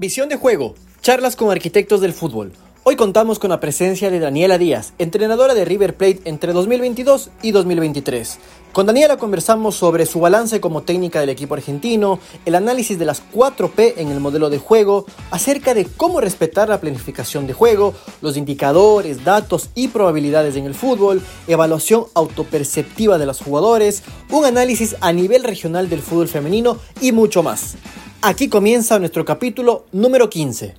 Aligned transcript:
Visión 0.00 0.30
de 0.30 0.36
juego, 0.36 0.76
charlas 1.02 1.36
con 1.36 1.50
arquitectos 1.50 2.00
del 2.00 2.14
fútbol. 2.14 2.52
Hoy 2.84 2.96
contamos 2.96 3.38
con 3.38 3.50
la 3.50 3.60
presencia 3.60 4.10
de 4.10 4.18
Daniela 4.18 4.56
Díaz, 4.56 4.94
entrenadora 4.96 5.52
de 5.52 5.66
River 5.66 5.94
Plate 5.94 6.22
entre 6.24 6.54
2022 6.54 7.28
y 7.42 7.50
2023. 7.50 8.38
Con 8.72 8.86
Daniela 8.86 9.18
conversamos 9.18 9.74
sobre 9.74 10.06
su 10.06 10.18
balance 10.18 10.58
como 10.58 10.84
técnica 10.84 11.20
del 11.20 11.28
equipo 11.28 11.52
argentino, 11.52 12.18
el 12.46 12.54
análisis 12.54 12.98
de 12.98 13.04
las 13.04 13.22
4P 13.30 13.92
en 13.98 14.08
el 14.08 14.20
modelo 14.20 14.48
de 14.48 14.56
juego, 14.56 15.04
acerca 15.30 15.74
de 15.74 15.84
cómo 15.84 16.22
respetar 16.22 16.70
la 16.70 16.80
planificación 16.80 17.46
de 17.46 17.52
juego, 17.52 17.92
los 18.22 18.38
indicadores, 18.38 19.22
datos 19.22 19.68
y 19.74 19.88
probabilidades 19.88 20.56
en 20.56 20.64
el 20.64 20.74
fútbol, 20.74 21.20
evaluación 21.46 22.06
autoperceptiva 22.14 23.18
de 23.18 23.26
los 23.26 23.42
jugadores, 23.42 24.02
un 24.30 24.46
análisis 24.46 24.96
a 25.02 25.12
nivel 25.12 25.44
regional 25.44 25.90
del 25.90 26.00
fútbol 26.00 26.28
femenino 26.28 26.78
y 27.02 27.12
mucho 27.12 27.42
más. 27.42 27.76
Aquí 28.22 28.50
comienza 28.50 28.98
nuestro 28.98 29.24
capítulo 29.24 29.86
número 29.92 30.28
15. 30.28 30.74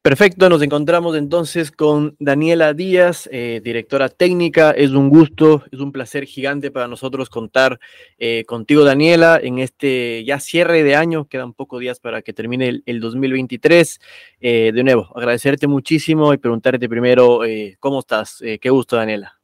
Perfecto, 0.00 0.48
nos 0.48 0.62
encontramos 0.62 1.16
entonces 1.18 1.70
con 1.70 2.16
Daniela 2.18 2.72
Díaz, 2.72 3.28
eh, 3.30 3.60
directora 3.62 4.08
técnica. 4.08 4.70
Es 4.70 4.92
un 4.92 5.10
gusto, 5.10 5.64
es 5.70 5.80
un 5.80 5.92
placer 5.92 6.24
gigante 6.24 6.70
para 6.70 6.88
nosotros 6.88 7.28
contar 7.28 7.78
eh, 8.16 8.44
contigo, 8.46 8.84
Daniela, 8.84 9.38
en 9.42 9.58
este 9.58 10.24
ya 10.24 10.40
cierre 10.40 10.82
de 10.82 10.96
año. 10.96 11.26
Quedan 11.28 11.52
pocos 11.52 11.80
días 11.80 12.00
para 12.00 12.22
que 12.22 12.32
termine 12.32 12.82
el, 12.86 13.00
2023. 13.00 14.00
Eh, 14.40 14.72
de 14.74 14.82
nuevo, 14.82 15.10
agradecerte 15.14 15.66
muchísimo 15.66 16.32
y 16.32 16.38
preguntarte 16.38 16.88
primero 16.88 17.40
cómo 17.80 17.98
estás. 18.00 18.42
qué 18.60 18.70
gusto, 18.70 18.96
Daniela. 18.96 19.38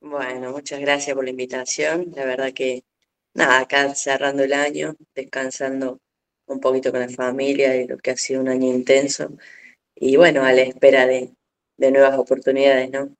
Bueno, 0.00 0.50
muchas 0.50 0.80
gracias 0.80 1.14
por 1.14 1.24
la 1.24 1.30
invitación. 1.30 2.06
La 2.16 2.24
verdad 2.24 2.52
que 2.54 2.84
nada, 3.34 3.60
acá 3.60 3.94
cerrando 3.94 4.42
el 4.42 4.52
año, 4.52 4.94
descansando 5.14 6.00
un 6.46 6.60
poquito 6.60 6.90
con 6.90 7.00
la 7.00 7.08
familia 7.08 7.76
y 7.76 7.86
lo 7.86 7.98
que 7.98 8.10
ha 8.10 8.16
sido 8.16 8.40
un 8.40 8.48
año 8.48 8.68
intenso. 8.68 9.30
Y 9.94 10.16
bueno, 10.16 10.42
a 10.42 10.52
la 10.52 10.62
espera 10.62 11.06
de, 11.06 11.32
nuevas 11.78 12.18
oportunidades, 12.18 12.90
¿no? 12.90 13.14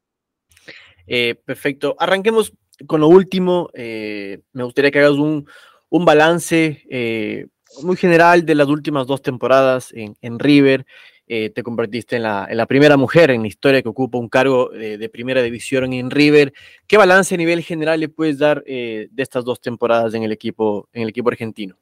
Eh, 1.06 1.34
perfecto. 1.44 1.96
Arranquemos 1.98 2.52
con 2.86 3.00
lo 3.00 3.08
último. 3.08 3.70
Eh, 3.74 4.40
me 4.52 4.64
gustaría 4.64 4.90
que 4.90 5.00
hagas 5.00 5.12
un, 5.12 5.46
balance 5.90 6.84
eh, 6.88 7.46
muy 7.83 7.96
general 7.96 8.46
de 8.46 8.55
las 8.55 8.68
últimas 8.68 9.06
dos 9.06 9.20
temporadas 9.22 9.92
en, 9.92 10.16
en 10.20 10.38
River. 10.38 10.86
Eh, 11.28 11.50
te 11.50 11.62
convertiste 11.62 12.16
en 12.16 12.22
la, 12.24 12.66
primera 12.68 12.96
mujer 12.96 13.30
en 13.30 13.42
la 13.42 13.48
historia 13.48 13.80
que 13.80 13.88
ocupa 13.88 14.18
un 14.18 14.28
cargo 14.28 14.68
de, 14.70 15.08
primera 15.08 15.40
división 15.42 15.92
en 15.92 16.10
River. 16.10 16.52
¿Qué 16.86 16.96
balance 16.96 17.34
a 17.34 17.38
nivel 17.38 17.62
general 17.62 18.00
le 18.00 18.08
puedes 18.08 18.38
dar 18.38 18.62
eh, 18.66 19.08
de 19.10 19.22
estas 19.22 19.44
dos 19.44 19.60
temporadas 19.60 20.14
en 20.14 20.24
el 20.24 20.32
equipo, 20.32 20.88
en 20.92 21.02
el 21.02 21.08
equipo 21.10 21.30
argentino? 21.30 21.78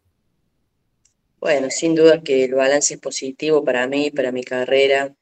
Bueno, 1.41 1.71
sin 1.71 1.95
duda 1.95 2.23
que 2.23 2.45
el 2.45 2.55
balance 2.55 2.95
es 2.95 3.01
positivo 3.01 3.65
para 3.65 3.87
mí, 3.87 4.11
para 4.11 4.31
mi 4.31 4.45
carrera, 4.45 5.15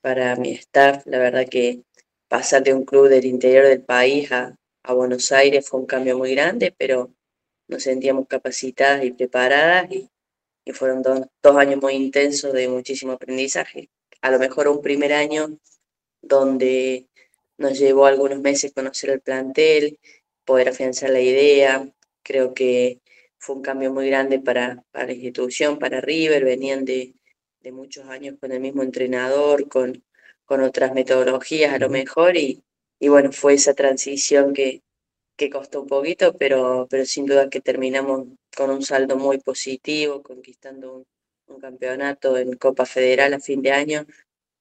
para 0.00 0.34
mi 0.34 0.50
staff. 0.52 1.06
La 1.06 1.18
verdad 1.18 1.46
que 1.48 1.82
pasar 2.28 2.64
de 2.64 2.74
un 2.74 2.84
club 2.84 3.08
del 3.08 3.24
interior 3.24 3.66
del 3.66 3.82
país 3.82 4.30
a, 4.32 4.56
Buenos 4.92 5.30
Aires 5.30 5.68
fue 5.68 5.78
un 5.78 5.86
cambio 5.86 6.18
muy 6.18 6.34
grande, 6.34 6.74
pero 6.76 7.14
nos 7.68 7.84
sentíamos 7.84 8.26
capacitadas 8.26 9.04
y 9.04 9.12
preparadas 9.12 9.86
y 10.64 10.72
fueron 10.72 11.02
dos, 11.02 11.56
años 11.56 11.80
muy 11.80 11.94
intensos 11.94 12.52
de 12.52 12.68
muchísimo 12.68 13.12
aprendizaje. 13.12 13.90
A 14.20 14.30
lo 14.30 14.38
mejor 14.38 14.68
un 14.68 14.80
primer 14.82 15.12
año 15.12 15.58
donde 16.20 17.08
nos 17.58 17.78
llevó 17.78 18.06
algunos 18.06 18.40
meses 18.40 18.72
conocer 18.72 19.10
el 19.10 19.20
plantel, 19.20 19.98
poder 20.44 20.68
afianzar 20.68 21.10
la 21.10 21.20
idea. 21.20 21.88
Creo 22.22 22.54
que 22.54 23.00
fue 23.38 23.56
un 23.56 23.62
cambio 23.62 23.92
muy 23.92 24.08
grande 24.08 24.38
para, 24.40 24.84
para 24.92 25.06
la 25.06 25.12
institución, 25.12 25.78
para 25.78 26.00
River. 26.00 26.44
Venían 26.44 26.84
de, 26.84 27.14
de, 27.60 27.72
muchos 27.72 28.06
años 28.08 28.36
con 28.40 28.52
el 28.52 28.60
mismo 28.60 28.82
entrenador, 28.82 29.68
con, 29.68 30.04
con 30.44 30.62
otras 30.62 30.94
metodologías 30.94 31.72
a 31.72 31.78
lo 31.78 31.90
mejor. 31.90 32.36
Y, 32.36 32.62
y 33.00 33.08
bueno, 33.08 33.32
fue 33.32 33.54
esa 33.54 33.74
transición 33.74 34.54
que, 34.54 34.82
que 35.42 35.50
costó 35.50 35.82
un 35.82 35.88
poquito, 35.88 36.36
pero, 36.36 36.86
pero 36.88 37.04
sin 37.04 37.26
duda 37.26 37.50
que 37.50 37.60
terminamos 37.60 38.28
con 38.56 38.70
un 38.70 38.82
saldo 38.82 39.16
muy 39.16 39.38
positivo, 39.38 40.22
conquistando 40.22 41.04
un, 41.48 41.60
campeonato 41.60 42.38
en 42.38 42.56
Copa 42.56 42.86
Federal 42.86 43.34
a 43.34 43.40
fin 43.40 43.60
de 43.60 43.72
año. 43.72 44.06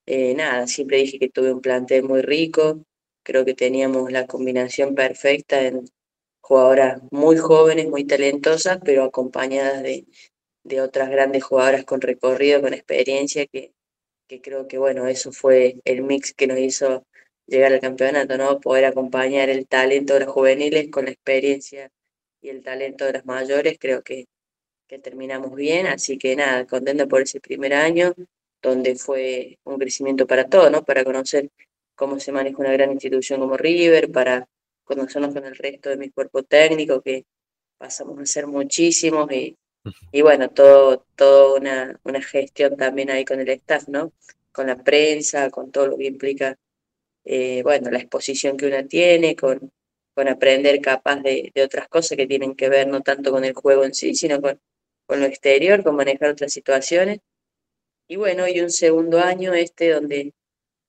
Eh, 0.06 0.34
nada, 0.34 0.68
siempre 0.68 0.98
dije 0.98 1.20
que 1.20 1.30
tuve 1.30 1.54
un 1.54 1.62
plantel 1.62 2.04
muy 2.04 2.22
rico, 2.22 2.84
creo 3.24 3.46
que 3.46 3.54
teníamos 3.54 4.12
la 4.12 4.26
combinación 4.28 4.94
perfecta 4.96 5.62
en 5.62 5.86
jugadoras 6.42 7.02
muy 7.12 7.38
jóvenes, 7.38 7.88
muy 7.88 8.04
talentosas, 8.06 8.80
pero 8.84 9.04
acompañadas 9.04 9.84
de, 9.84 10.06
de 10.64 10.82
otras 10.82 11.10
grandes 11.10 11.44
jugadoras 11.44 11.86
con 11.86 12.02
recorrido, 12.02 12.62
con 12.62 12.74
experiencia, 12.74 13.46
que, 13.46 13.72
que 14.28 14.42
creo 14.42 14.68
que 14.68 14.80
bueno, 14.80 15.08
eso 15.08 15.32
fue 15.32 15.80
el 15.86 16.02
mix 16.02 16.34
que 16.34 16.48
nos 16.48 16.58
hizo 16.58 17.06
llegar 17.48 17.74
al 17.74 17.80
campeonato, 17.80 18.38
¿no? 18.38 18.60
Poder 18.60 18.86
acompañar 18.86 19.50
el 19.50 19.68
talento 19.68 20.14
de 20.14 20.22
los 20.22 20.30
juveniles 20.30 20.90
con 20.90 21.06
la 21.06 21.12
experiencia 21.12 21.92
y 22.42 22.50
el 22.50 22.64
talento 22.64 23.06
de 23.06 23.14
las 23.14 23.26
mayores, 23.26 23.78
creo 23.80 24.02
que, 24.04 24.26
que 24.88 25.00
terminamos 25.00 25.56
bien, 25.56 25.88
así 25.88 26.18
que 26.18 26.36
nada, 26.36 26.66
contento 26.66 27.08
por 27.08 27.22
ese 27.22 27.40
primer 27.40 27.74
año, 27.74 28.14
donde 28.62 28.96
fue 28.96 29.60
un 29.64 29.78
crecimiento 29.80 30.28
para 30.28 30.48
todos, 30.48 30.72
¿no? 30.72 30.84
Para 30.84 31.04
conocer 31.04 31.50
cómo 31.96 32.20
se 32.20 32.32
maneja 32.32 32.58
una 32.58 32.74
gran 32.74 32.92
institución 32.92 33.40
como 33.40 33.58
River, 33.58 34.12
para 34.12 34.48
conocernos 34.84 35.34
con 35.34 35.46
el 35.46 35.56
resto 35.56 35.90
de 35.90 35.98
mi 35.98 36.10
cuerpo 36.10 36.44
técnico, 36.44 37.02
que 37.02 37.26
pasamos 37.78 38.20
a 38.20 38.26
ser 38.26 38.48
muchísimos 38.48 39.32
y, 39.32 39.58
y 40.12 40.22
bueno, 40.22 40.50
todo, 40.50 41.06
todo 41.16 41.56
una, 41.58 42.00
una 42.04 42.22
gestión 42.22 42.78
también 42.78 43.10
ahí 43.12 43.26
con 43.26 43.40
el 43.40 43.50
staff, 43.50 43.88
¿no? 43.88 44.14
Con 44.52 44.68
la 44.68 44.84
prensa, 44.84 45.50
con 45.50 45.72
todo 45.72 45.88
lo 45.88 45.98
que 45.98 46.06
implica 46.06 46.58
eh, 47.26 47.62
bueno, 47.64 47.92
la 47.92 48.00
exposición 48.00 48.58
que 48.58 48.68
una 48.68 48.88
tiene, 48.88 49.36
con, 49.36 49.72
con 50.14 50.28
aprender 50.28 50.82
capaz 50.82 51.18
de, 51.22 51.52
de, 51.54 51.64
otras 51.64 51.88
cosas 51.88 52.18
que 52.18 52.28
tienen 52.28 52.56
que 52.56 52.70
ver 52.70 52.88
no 52.88 53.02
tanto 53.02 53.32
con 53.32 53.46
el 53.46 53.54
juego 53.54 53.84
en 53.86 53.94
sí, 53.94 54.16
sino 54.16 54.42
con, 54.42 54.60
con 55.06 55.20
lo 55.20 55.26
exterior, 55.26 55.84
con 55.84 55.96
manejar 55.96 56.32
otras 56.32 56.54
situaciones. 56.54 57.20
Y 58.08 58.18
bueno, 58.18 58.48
y 58.48 58.60
un 58.62 58.72
segundo 58.72 59.20
año 59.20 59.54
este 59.54 59.92
donde 59.92 60.34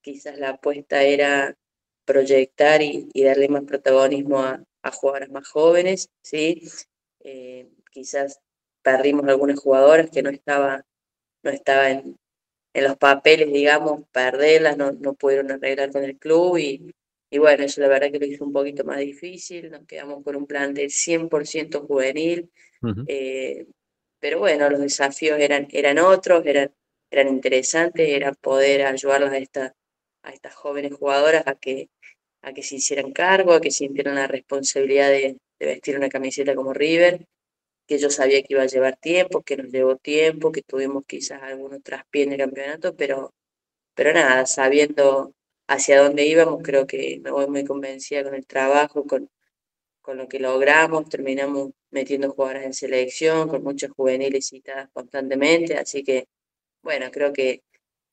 quizás 0.03 0.39
la 0.39 0.51
apuesta 0.51 1.03
era 1.03 1.57
proyectar 2.05 2.83
y, 2.83 3.09
y 3.13 3.25
darle 3.25 3.49
más 3.49 3.65
protagonismo 3.65 4.41
a, 4.41 4.63
a 4.83 4.91
jugadoras 4.91 5.31
más 5.31 5.49
jóvenes, 5.49 6.11
¿sí? 6.23 6.63
Eh, 7.21 7.71
quizás 7.91 8.41
perdimos 8.83 9.27
algunas 9.29 9.61
jugadoras 9.61 10.11
que 10.11 10.23
no 10.23 10.31
estaba, 10.31 10.85
no 11.43 11.51
estaba 11.51 11.91
en, 11.91 12.17
en 12.75 12.85
los 12.85 12.97
papeles, 12.97 13.53
digamos, 13.53 14.03
perderlas, 14.11 14.77
no, 14.77 14.93
no 14.93 15.15
pudieron 15.15 15.51
arreglar 15.53 15.93
con 15.93 16.05
el 16.05 16.19
club 16.19 16.57
y, 16.59 16.93
y 17.31 17.39
bueno, 17.39 17.65
eso 17.65 17.81
la 17.81 17.89
verdad 17.89 18.11
que 18.11 18.19
lo 18.19 18.27
hizo 18.27 18.45
un 18.45 18.53
poquito 18.53 18.85
más 18.85 18.99
difícil, 18.99 19.71
nos 19.71 19.87
quedamos 19.87 20.23
con 20.25 20.37
un 20.37 20.47
plan 20.47 20.75
de 20.75 20.89
100% 20.89 21.87
juvenil, 21.87 22.51
eh, 23.07 23.67
pero 24.19 24.39
bueno, 24.39 24.69
los 24.71 24.81
desafíos 24.81 25.39
eran, 25.39 25.69
eran 25.71 25.99
otros, 25.99 26.45
eran, 26.47 26.73
eran 27.11 27.29
interesantes, 27.29 28.09
era 28.09 28.33
poder 28.33 28.87
ayudarlas 28.87 29.33
a, 29.33 29.39
esta, 29.39 29.75
a 30.23 30.31
estas 30.31 30.55
jóvenes 30.55 30.95
jugadoras 30.95 31.47
a 31.47 31.55
que, 31.55 31.91
a 32.43 32.53
que 32.53 32.63
se 32.63 32.77
hicieran 32.77 33.13
cargo, 33.13 33.53
a 33.53 33.61
que 33.61 33.71
sintieran 33.71 34.15
la 34.15 34.27
responsabilidad 34.27 35.09
de, 35.09 35.37
de 35.59 35.67
vestir 35.67 35.97
una 35.97 36.09
camiseta 36.09 36.55
como 36.55 36.73
River 36.73 37.27
que 37.93 37.99
yo 37.99 38.09
sabía 38.09 38.43
que 38.43 38.55
iba 38.55 38.63
a 38.63 38.67
llevar 38.67 38.97
tiempo, 38.97 39.43
que 39.43 39.59
nos 39.59 39.71
llevó 39.71 39.97
tiempo, 39.97 40.51
que 40.51 40.63
tuvimos 40.63 41.05
quizás 41.07 41.43
algunos 41.43 41.83
traspiés 41.83 42.27
en 42.27 42.33
el 42.33 42.39
campeonato, 42.39 42.97
pero, 42.97 43.35
pero 43.95 44.15
nada, 44.15 44.47
sabiendo 44.47 45.35
hacia 45.69 46.03
dónde 46.03 46.25
íbamos, 46.25 46.63
creo 46.63 46.87
que 46.87 47.21
me 47.23 47.31
voy 47.31 47.49
muy 47.49 47.65
convencida 47.67 48.25
con 48.25 48.35
el 48.35 48.47
trabajo, 48.47 49.07
con, 49.07 49.29
con 50.01 50.17
lo 50.17 50.27
que 50.27 50.39
logramos, 50.39 51.07
terminamos 51.11 51.73
metiendo 51.91 52.33
jugadoras 52.33 52.65
en 52.65 52.73
selección, 52.73 53.47
con 53.51 53.63
muchas 53.63 53.91
juveniles 53.91 54.49
citadas 54.49 54.89
constantemente, 54.95 55.77
así 55.77 56.03
que 56.03 56.29
bueno, 56.83 57.11
creo 57.11 57.35
que 57.35 57.63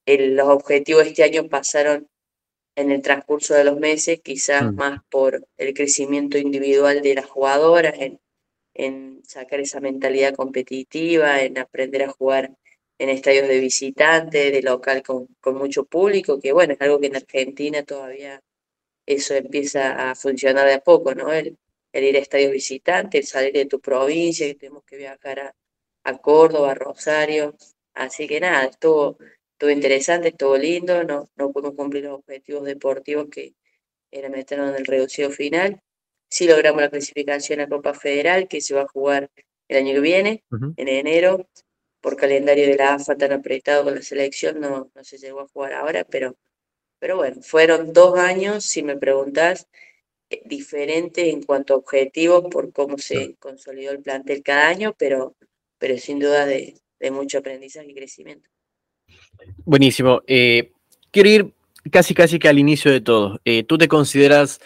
los 0.06 0.50
objetivos 0.50 1.08
este 1.08 1.24
año 1.24 1.48
pasaron 1.48 2.10
en 2.76 2.92
el 2.92 3.02
transcurso 3.02 3.54
de 3.54 3.64
los 3.64 3.80
meses, 3.80 4.20
quizás 4.22 4.74
mm. 4.74 4.76
más 4.76 5.00
por 5.10 5.48
el 5.56 5.74
crecimiento 5.74 6.38
individual 6.38 7.02
de 7.02 7.16
las 7.16 7.28
jugadoras, 7.28 7.94
en, 7.98 8.20
en 8.80 9.22
sacar 9.26 9.60
esa 9.60 9.82
mentalidad 9.82 10.34
competitiva, 10.36 11.42
en 11.42 11.58
aprender 11.58 12.04
a 12.04 12.12
jugar 12.12 12.56
en 12.98 13.10
estadios 13.10 13.48
de 13.50 13.60
visitante, 13.60 14.52
de 14.52 14.62
local 14.62 15.04
con, 15.04 15.28
con, 15.42 15.58
mucho 15.58 15.84
público, 15.86 16.40
que 16.40 16.54
bueno, 16.54 16.74
es 16.74 16.82
algo 16.82 17.00
que 17.00 17.08
en 17.08 17.18
Argentina 17.18 17.84
todavía 17.84 18.42
eso 19.06 19.34
empieza 19.36 20.10
a 20.10 20.16
funcionar 20.16 20.66
de 20.68 20.76
a 20.76 20.80
poco, 20.82 21.14
¿no? 21.14 21.34
El, 21.34 21.58
ir 21.94 22.16
a 22.16 22.20
estadios 22.20 22.54
visitantes, 22.54 23.22
el 23.22 23.28
salir 23.28 23.54
de 23.54 23.66
tu 23.66 23.82
provincia, 23.82 24.48
que 24.48 24.56
tenemos 24.56 24.84
que 24.86 24.98
viajar 24.98 25.40
a, 25.40 25.56
a 26.06 26.18
Córdoba, 26.20 26.72
a 26.72 26.76
Rosario. 26.76 27.56
Así 27.94 28.28
que 28.28 28.40
nada, 28.40 28.66
estuvo, 28.66 29.18
estuvo 29.54 29.72
interesante, 29.72 30.30
estuvo 30.30 30.58
lindo, 30.58 31.04
no, 31.04 31.30
no 31.36 31.52
pudimos 31.52 31.76
cumplir 31.76 32.06
los 32.06 32.20
objetivos 32.20 32.64
deportivos 32.64 33.28
que 33.30 33.56
era 34.12 34.30
meternos 34.30 34.70
en 34.70 34.76
el 34.78 34.86
reducido 34.86 35.32
final, 35.32 35.82
Sí 36.30 36.48
logramos 36.48 36.82
la 36.82 36.90
clasificación 36.90 37.60
a 37.60 37.68
Copa 37.68 37.94
Federal, 37.94 38.48
que 38.48 38.62
se 38.62 38.76
va 38.76 38.84
a 38.84 38.88
jugar 38.88 39.30
el 39.68 39.78
año 39.78 39.94
que 39.94 40.00
viene, 40.00 40.44
en 40.78 40.88
enero. 40.88 41.48
por 42.02 42.16
calendario 42.16 42.66
de 42.66 42.76
la 42.78 42.94
AFA 42.94 43.16
tan 43.18 43.34
apretado 43.34 43.84
con 43.84 43.96
la 43.96 44.02
selección, 44.02 44.60
no, 44.60 44.90
no 44.96 45.04
se 45.04 45.18
llegó 45.18 45.42
a 45.42 45.48
jugar 45.48 45.74
ahora, 45.74 46.06
pero, 46.06 46.38
pero 46.98 47.18
bueno, 47.18 47.42
fueron 47.42 47.92
dos 47.92 48.18
años, 48.18 48.64
si 48.64 48.84
me 48.84 48.96
preguntas, 48.96 49.68
eh, 50.30 50.42
diferentes 50.46 51.26
en 51.26 51.42
cuanto 51.44 51.74
a 51.74 51.78
objetivos 51.78 52.46
por 52.52 52.72
cómo 52.72 52.98
se 52.98 53.36
consolidó 53.40 53.92
el 53.92 54.02
plantel 54.02 54.44
cada 54.44 54.68
año, 54.68 54.96
pero, 54.98 55.36
pero 55.78 55.98
sin 55.98 56.20
duda 56.20 56.46
de, 56.46 56.76
mucho 57.12 57.40
aprendizaje 57.40 57.90
y 57.90 57.96
crecimiento. 57.96 58.48
Buenísimo. 59.66 60.22
Eh, 60.28 60.72
quiero 61.12 61.30
ir 61.30 61.54
casi 61.92 62.14
casi 62.14 62.38
que 62.38 62.48
al 62.48 62.60
inicio 62.60 62.92
de 62.92 63.02
todo. 63.02 63.40
Eh, 63.44 63.64
¿Tú 63.64 63.78
te 63.78 63.88
consideras 63.88 64.60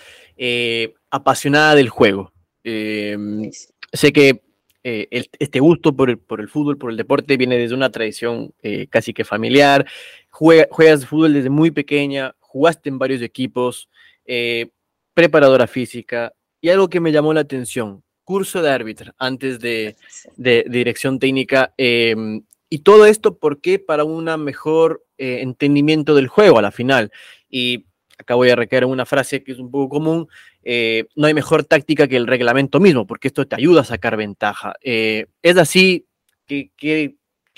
apasionada 1.14 1.76
del 1.76 1.90
juego? 1.90 2.32
sé 2.66 4.14
que 4.14 4.42
eh, 4.86 5.08
este 5.40 5.62
gusto 5.62 5.96
por 5.96 6.10
el, 6.10 6.18
por 6.18 6.42
el, 6.42 6.50
fútbol, 6.50 6.78
por 6.78 6.92
el 6.92 6.98
deporte, 6.98 7.38
viene 7.38 7.58
desde 7.58 7.76
una 7.76 7.90
tradición 7.90 8.54
eh, 8.62 8.88
casi 8.88 9.14
que 9.14 9.24
familiar. 9.24 9.86
juegas 10.30 11.06
fútbol 11.06 11.34
desde 11.34 11.50
muy 11.50 11.72
pequeña, 11.72 12.36
jugaste 12.40 12.90
en 12.90 13.00
varios 13.00 13.22
equipos, 13.22 13.90
eh, 14.26 14.72
preparadora 15.14 15.68
física, 15.68 16.34
y 16.60 16.70
algo 16.70 16.90
que 16.90 17.00
me 17.00 17.12
llamó 17.12 17.34
la 17.34 17.42
atención, 17.42 18.04
curso 18.24 18.62
de 18.62 18.72
árbitro 18.72 19.14
antes 19.18 19.60
de, 19.60 19.96
de, 20.36 20.66
dirección 20.68 21.20
técnica. 21.20 21.74
Em, 21.78 22.44
y 22.70 22.80
todo 22.80 23.06
esto, 23.06 23.38
¿por 23.38 23.62
qué? 23.62 23.80
Para 23.80 24.04
un 24.04 24.26
mejor 24.44 25.06
entendimiento 25.18 26.16
del 26.16 26.28
juego 26.28 26.58
a 26.60 26.62
la 26.62 26.72
final. 26.72 27.12
Y 27.50 27.86
acá 28.18 28.36
voy 28.36 28.50
a 28.50 28.56
recaer 28.56 28.86
una 28.86 29.06
frase 29.06 29.44
que 29.44 29.52
es 29.52 29.60
un 29.60 29.70
poco 29.72 29.90
común, 29.90 30.28
eh, 30.64 31.06
no 31.16 31.28
hay 31.28 31.34
mejor 31.34 31.66
táctica 31.66 32.08
que 32.08 32.16
el 32.16 32.28
reglamento 32.28 32.80
mismo, 32.80 33.06
porque 33.06 33.28
esto 33.28 33.46
te 33.48 33.56
ayuda 33.56 33.82
a 33.82 33.86
sacar 33.86 34.18
ventaja. 34.18 34.76
Eh, 34.82 35.28
¿Es 35.42 35.58
así? 35.58 36.08
¿Qué, 36.46 36.72
qué, 36.78 37.16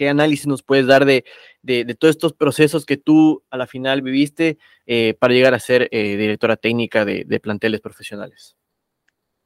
análisis 0.10 0.48
nos 0.48 0.64
puedes 0.64 0.88
dar 0.88 1.06
de, 1.06 1.24
de, 1.62 1.86
todos 1.96 2.16
estos 2.16 2.34
procesos 2.34 2.86
que 2.86 2.98
tú 2.98 3.44
a 3.50 3.58
la 3.58 3.68
final 3.68 4.02
viviste 4.02 4.58
eh, 4.86 5.16
para 5.18 5.34
llegar 5.34 5.54
a 5.54 5.60
ser 5.60 5.90
directora 5.90 6.58
técnica 6.58 7.06
de, 7.06 7.24
de, 7.26 7.40
planteles 7.40 7.82
profesionales? 7.82 8.56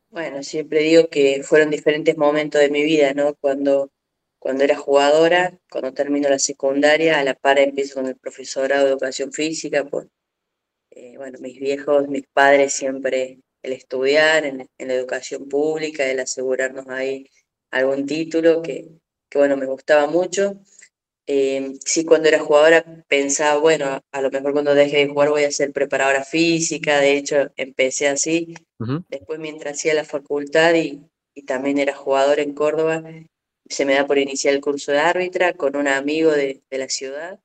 Bueno, 0.10 0.42
siempre 0.42 0.80
digo 0.80 1.08
que 1.10 1.44
fueron 1.44 1.70
diferentes 1.70 2.18
momentos 2.18 2.60
de 2.60 2.70
mi 2.70 2.84
vida, 2.84 3.14
¿no? 3.14 3.36
Cuando, 3.36 3.92
cuando 4.40 4.64
era 4.64 4.76
jugadora, 4.76 5.60
cuando 5.70 5.94
termino 5.94 6.30
la 6.30 6.40
secundaria, 6.40 7.20
a 7.20 7.24
la 7.24 7.36
par 7.36 7.60
empiezo 7.60 7.96
con 7.96 8.08
el 8.08 8.16
profesorado 8.16 8.86
de 8.86 8.92
educación 8.92 9.32
física, 9.32 9.86
por, 9.86 10.10
bueno, 11.16 11.38
mis 11.42 11.60
viejos, 11.60 12.08
mis 12.08 12.28
padres 12.28 12.74
siempre 12.74 13.40
el 13.62 13.74
estudiar 13.74 14.46
en, 14.46 14.68
la 14.78 14.94
educación 14.94 15.48
pública, 15.48 16.06
el 16.06 16.20
asegurarnos 16.20 16.88
ahí 16.88 17.30
algún 17.72 18.06
título 18.06 18.62
que, 18.62 18.90
bueno, 19.34 19.58
me 19.58 19.66
gustaba 19.66 20.08
mucho. 20.08 20.60
Eh, 21.28 21.74
sí, 21.86 22.06
cuando 22.06 22.28
era 22.28 22.40
jugadora 22.40 22.84
pensaba, 23.08 23.60
bueno, 23.60 24.02
a, 24.12 24.22
lo 24.22 24.32
mejor 24.32 24.54
cuando 24.54 24.74
deje 24.74 24.98
de 24.98 25.08
jugar 25.08 25.30
voy 25.30 25.44
a 25.44 25.52
ser 25.52 25.72
preparadora 25.72 26.24
física, 26.24 27.00
de 27.00 27.18
hecho 27.18 27.52
empecé 27.56 28.08
así. 28.08 28.56
Después 29.10 29.40
mientras 29.40 29.78
hacía 29.78 29.94
la 29.94 30.06
facultad 30.06 30.74
y, 30.76 31.06
también 31.46 31.78
era 31.78 31.96
jugador 31.96 32.40
en 32.42 32.54
Córdoba, 32.54 33.02
se 33.70 33.86
me 33.86 33.94
da 33.94 34.06
por 34.06 34.18
iniciar 34.18 34.54
el 34.54 34.62
curso 34.62 34.92
de 34.92 35.00
árbitra 35.00 35.54
con 35.54 35.78
un 35.78 35.88
amigo 35.88 36.32
de, 36.32 36.62
de 36.70 36.78
la 36.78 36.90
ciudad 36.90 37.40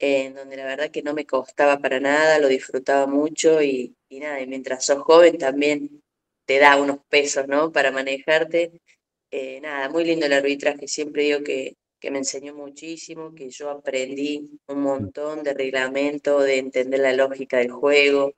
en 0.00 0.34
donde 0.34 0.56
la 0.56 0.64
verdad 0.64 0.90
que 0.90 1.02
no 1.02 1.14
me 1.14 1.26
costaba 1.26 1.78
para 1.78 2.00
nada, 2.00 2.38
lo 2.38 2.48
disfrutaba 2.48 3.06
mucho 3.06 3.62
y, 3.62 3.94
nada, 4.18 4.40
y 4.40 4.46
mientras 4.46 4.84
sos 4.84 4.98
joven 5.02 5.38
también 5.38 6.02
te 6.46 6.58
da 6.58 6.76
unos 6.80 6.98
pesos, 7.08 7.46
¿no? 7.48 7.70
Para 7.72 7.92
manejarte. 7.92 8.72
Eh, 9.30 9.60
nada, 9.60 9.88
muy 9.88 10.04
lindo 10.04 10.26
el 10.26 10.32
arbitraje, 10.32 10.88
siempre 10.88 11.22
digo 11.24 11.42
que, 11.44 11.76
que 12.00 12.10
me 12.10 12.18
enseñó 12.18 12.54
muchísimo, 12.54 13.34
que 13.34 13.48
yo 13.50 13.70
aprendí 13.70 14.50
un 14.66 14.80
montón 14.82 15.44
de 15.44 15.54
reglamento, 15.54 16.40
de 16.40 16.58
entender 16.58 17.00
la 17.00 17.12
lógica 17.12 17.58
del 17.58 17.70
juego, 17.70 18.34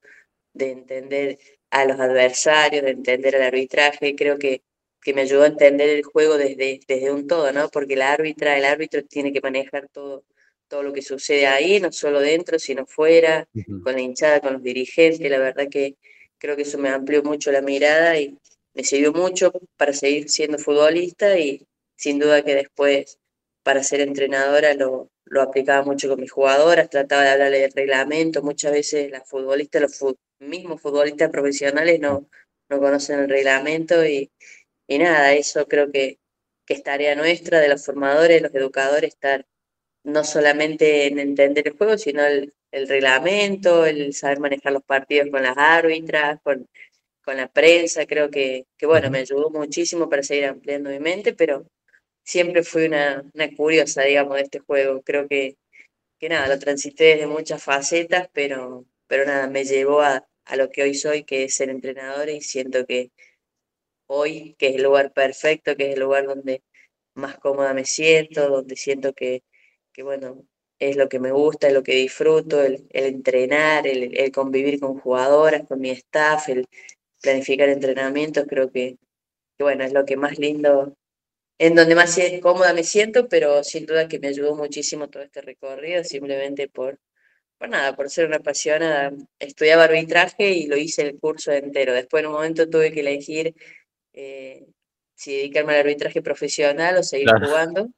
de 0.52 0.70
entender 0.72 1.38
a 1.70 1.84
los 1.86 1.98
adversarios, 2.00 2.84
de 2.84 2.90
entender 2.90 3.34
el 3.36 3.42
arbitraje, 3.42 4.14
creo 4.16 4.38
que, 4.38 4.62
que 5.02 5.14
me 5.14 5.22
ayudó 5.22 5.44
a 5.44 5.46
entender 5.48 5.88
el 5.90 6.02
juego 6.04 6.36
desde, 6.36 6.80
desde 6.86 7.10
un 7.12 7.26
todo, 7.26 7.52
¿no? 7.52 7.68
Porque 7.70 7.94
el 7.94 8.02
árbitra, 8.02 8.58
el 8.58 8.64
árbitro 8.66 9.02
tiene 9.04 9.32
que 9.32 9.40
manejar 9.40 9.88
todo 9.88 10.24
todo 10.72 10.82
lo 10.82 10.92
que 10.94 11.02
sucede 11.02 11.46
ahí, 11.46 11.80
no 11.80 11.92
solo 11.92 12.18
dentro, 12.20 12.58
sino 12.58 12.86
fuera, 12.86 13.46
con 13.84 13.92
la 13.92 14.00
hinchada, 14.00 14.40
con 14.40 14.54
los 14.54 14.62
dirigentes. 14.62 15.30
La 15.30 15.38
verdad 15.38 15.68
que 15.70 15.96
creo 16.38 16.56
que 16.56 16.62
eso 16.62 16.78
me 16.78 16.88
amplió 16.88 17.22
mucho 17.22 17.52
la 17.52 17.60
mirada 17.60 18.18
y 18.18 18.38
me 18.72 18.82
sirvió 18.82 19.12
mucho 19.12 19.52
para 19.76 19.92
seguir 19.92 20.30
siendo 20.30 20.56
futbolista 20.58 21.38
y 21.38 21.66
sin 21.94 22.18
duda 22.18 22.42
que 22.42 22.54
después 22.54 23.18
para 23.62 23.82
ser 23.82 24.00
entrenadora 24.00 24.72
lo, 24.72 25.10
lo 25.26 25.42
aplicaba 25.42 25.84
mucho 25.84 26.08
con 26.08 26.18
mis 26.20 26.32
jugadoras, 26.32 26.88
trataba 26.88 27.24
de 27.24 27.30
hablarle 27.32 27.58
del 27.60 27.72
reglamento. 27.72 28.42
Muchas 28.42 28.72
veces 28.72 29.10
las 29.10 29.28
futbolistas, 29.28 29.82
los 29.82 30.14
mismos 30.38 30.80
futbolistas 30.80 31.28
profesionales 31.30 32.00
no, 32.00 32.30
no 32.70 32.80
conocen 32.80 33.18
el 33.18 33.28
reglamento 33.28 34.06
y, 34.06 34.30
y 34.88 34.98
nada, 34.98 35.34
eso 35.34 35.68
creo 35.68 35.92
que, 35.92 36.18
que 36.64 36.72
es 36.74 36.82
tarea 36.82 37.14
nuestra, 37.14 37.60
de 37.60 37.68
los 37.68 37.84
formadores, 37.84 38.40
los 38.40 38.54
educadores, 38.54 39.10
estar 39.10 39.44
no 40.04 40.24
solamente 40.24 41.06
en 41.06 41.18
entender 41.18 41.68
el 41.68 41.76
juego, 41.76 41.98
sino 41.98 42.24
el, 42.24 42.52
reglamento, 42.72 43.86
el 43.86 44.14
saber 44.14 44.40
manejar 44.40 44.72
los 44.72 44.82
partidos 44.82 45.28
con 45.30 45.42
las 45.42 45.56
árbitras, 45.56 46.40
con, 46.42 46.66
con 47.22 47.36
la 47.36 47.48
prensa, 47.48 48.06
creo 48.06 48.30
que, 48.30 48.66
que, 48.78 48.86
bueno, 48.86 49.10
me 49.10 49.18
ayudó 49.20 49.50
muchísimo 49.50 50.08
para 50.08 50.22
seguir 50.22 50.46
ampliando 50.46 50.90
mi 50.90 50.98
mente, 50.98 51.34
pero 51.34 51.66
siempre 52.24 52.62
fui 52.64 52.86
una, 52.86 53.24
una 53.34 53.54
curiosa, 53.54 54.02
digamos, 54.02 54.36
de 54.36 54.42
este 54.42 54.60
juego. 54.60 55.02
Creo 55.02 55.28
que, 55.28 55.56
que 56.18 56.28
nada, 56.28 56.48
lo 56.48 56.58
transité 56.58 57.04
desde 57.16 57.26
muchas 57.26 57.62
facetas, 57.62 58.28
pero, 58.32 58.86
pero 59.06 59.26
nada, 59.26 59.48
me 59.48 59.64
llevó 59.64 60.02
a, 60.02 60.26
a 60.46 60.56
lo 60.56 60.70
que 60.70 60.82
hoy 60.82 60.94
soy, 60.94 61.24
que 61.24 61.44
es 61.44 61.54
ser 61.54 61.70
entrenador, 61.70 62.28
y 62.30 62.40
siento 62.40 62.86
que 62.86 63.10
hoy, 64.06 64.54
que 64.58 64.68
es 64.68 64.76
el 64.76 64.82
lugar 64.84 65.12
perfecto, 65.12 65.76
que 65.76 65.88
es 65.88 65.94
el 65.94 66.00
lugar 66.00 66.26
donde 66.26 66.62
más 67.14 67.38
cómoda 67.38 67.74
me 67.74 67.84
siento, 67.84 68.48
donde 68.48 68.76
siento 68.76 69.12
que, 69.14 69.42
que 69.92 70.02
bueno, 70.02 70.44
es 70.78 70.96
lo 70.96 71.08
que 71.08 71.20
me 71.20 71.32
gusta, 71.32 71.68
es 71.68 71.74
lo 71.74 71.82
que 71.82 71.94
disfruto, 71.94 72.62
el, 72.62 72.86
entrenar, 72.90 73.86
el, 73.86 74.32
convivir 74.32 74.80
con 74.80 74.98
jugadoras, 74.98 75.62
con 75.68 75.80
mi 75.80 75.90
staff, 75.90 76.48
el 76.48 76.66
planificar 77.22 77.68
entrenamientos, 77.68 78.46
creo 78.48 78.70
que, 78.70 78.98
bueno, 79.58 79.84
es 79.84 79.92
lo 79.92 80.04
que 80.04 80.16
más 80.16 80.38
lindo, 80.38 80.96
en 81.58 81.74
donde 81.76 81.94
más 81.94 82.18
cómoda 82.42 82.74
me 82.74 82.84
siento, 82.84 83.28
pero 83.28 83.62
sin 83.62 83.86
duda 83.86 84.08
que 84.08 84.18
me 84.18 84.28
ayudó 84.28 84.56
muchísimo 84.56 85.08
todo 85.08 85.22
este 85.22 85.42
recorrido, 85.42 86.02
simplemente 86.04 86.68
por, 86.68 86.98
por 87.58 87.68
nada, 87.68 87.94
por 87.94 88.10
ser 88.10 88.26
una 88.26 88.38
apasionada. 88.38 89.12
Estudiaba 89.38 89.84
arbitraje 89.84 90.50
y 90.50 90.66
lo 90.66 90.76
hice 90.76 91.02
el 91.02 91.18
curso 91.20 91.52
entero. 91.52 91.92
Después 91.94 92.22
en 92.22 92.28
un 92.28 92.34
momento 92.34 92.68
tuve 92.68 92.92
que 92.92 93.00
elegir 93.00 93.54
eh, 94.12 94.66
si 95.14 95.36
dedicarme 95.36 95.74
al 95.74 95.80
arbitraje 95.80 96.22
profesional 96.22 96.96
o 96.96 97.02
seguir 97.04 97.28
jugando. 97.30 97.88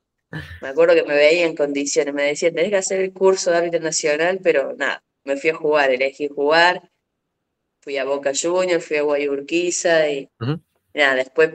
Me 0.60 0.68
acuerdo 0.68 0.94
que 0.94 1.04
me 1.04 1.14
veía 1.14 1.46
en 1.46 1.54
condiciones, 1.54 2.12
me 2.12 2.24
decían, 2.24 2.54
tenés 2.54 2.70
que 2.70 2.76
hacer 2.76 3.00
el 3.00 3.12
curso 3.12 3.50
de 3.50 3.58
árbitro 3.58 3.80
nacional, 3.80 4.40
pero 4.42 4.74
nada, 4.76 5.04
me 5.24 5.36
fui 5.36 5.50
a 5.50 5.54
jugar, 5.54 5.90
elegí 5.90 6.28
jugar, 6.28 6.90
fui 7.80 7.98
a 7.98 8.04
Boca 8.04 8.32
Juniors, 8.34 8.84
fui 8.84 8.96
a 8.96 9.02
Guayurquiza 9.02 10.08
y 10.08 10.28
nada, 10.94 11.14
después 11.16 11.52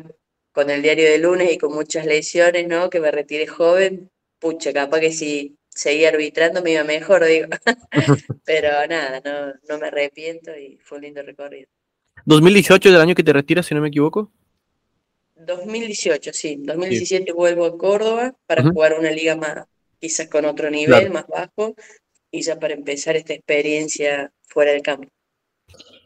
con 0.52 0.70
el 0.70 0.82
diario 0.82 1.10
de 1.10 1.18
lunes 1.18 1.52
y 1.52 1.58
con 1.58 1.74
muchas 1.74 2.06
lesiones, 2.06 2.68
¿no? 2.68 2.90
Que 2.90 3.00
me 3.00 3.12
retiré 3.12 3.48
joven, 3.48 4.10
pucha, 4.40 4.74
capaz 4.74 5.00
que 5.00 5.12
si 5.12 5.58
seguía 5.70 6.10
arbitrando 6.10 6.62
me 6.62 6.74
iba 6.74 6.84
mejor, 6.84 7.26
digo. 7.26 7.48
pero 8.46 8.70
nada, 8.88 9.22
no, 9.24 9.54
no 9.68 9.80
me 9.80 9.88
arrepiento 9.88 10.56
y 10.56 10.78
fue 10.84 10.98
un 10.98 11.06
lindo 11.06 11.24
recorrido. 11.24 11.68
¿2018 12.26 12.78
es 12.78 12.86
el 12.86 13.02
año 13.02 13.16
que 13.16 13.24
te 13.24 13.34
retiras, 13.34 13.66
si 13.66 13.74
no 13.74 13.82
me 13.82 13.88
equivoco? 13.88 14.32
2018, 15.50 16.32
sí. 16.34 16.58
2017 16.62 17.32
vuelvo 17.34 17.66
a 17.66 17.78
Córdoba 17.78 18.36
para 18.46 18.64
jugar 18.64 18.98
una 18.98 19.12
liga 19.12 19.36
más, 19.36 19.66
quizás 20.00 20.28
con 20.28 20.46
otro 20.46 20.70
nivel, 20.70 21.10
más 21.10 21.28
bajo, 21.28 21.76
y 22.32 22.42
ya 22.42 22.60
para 22.60 22.74
empezar 22.74 23.16
esta 23.16 23.34
experiencia 23.34 24.32
fuera 24.48 24.72
del 24.72 24.82
campo. 24.82 25.10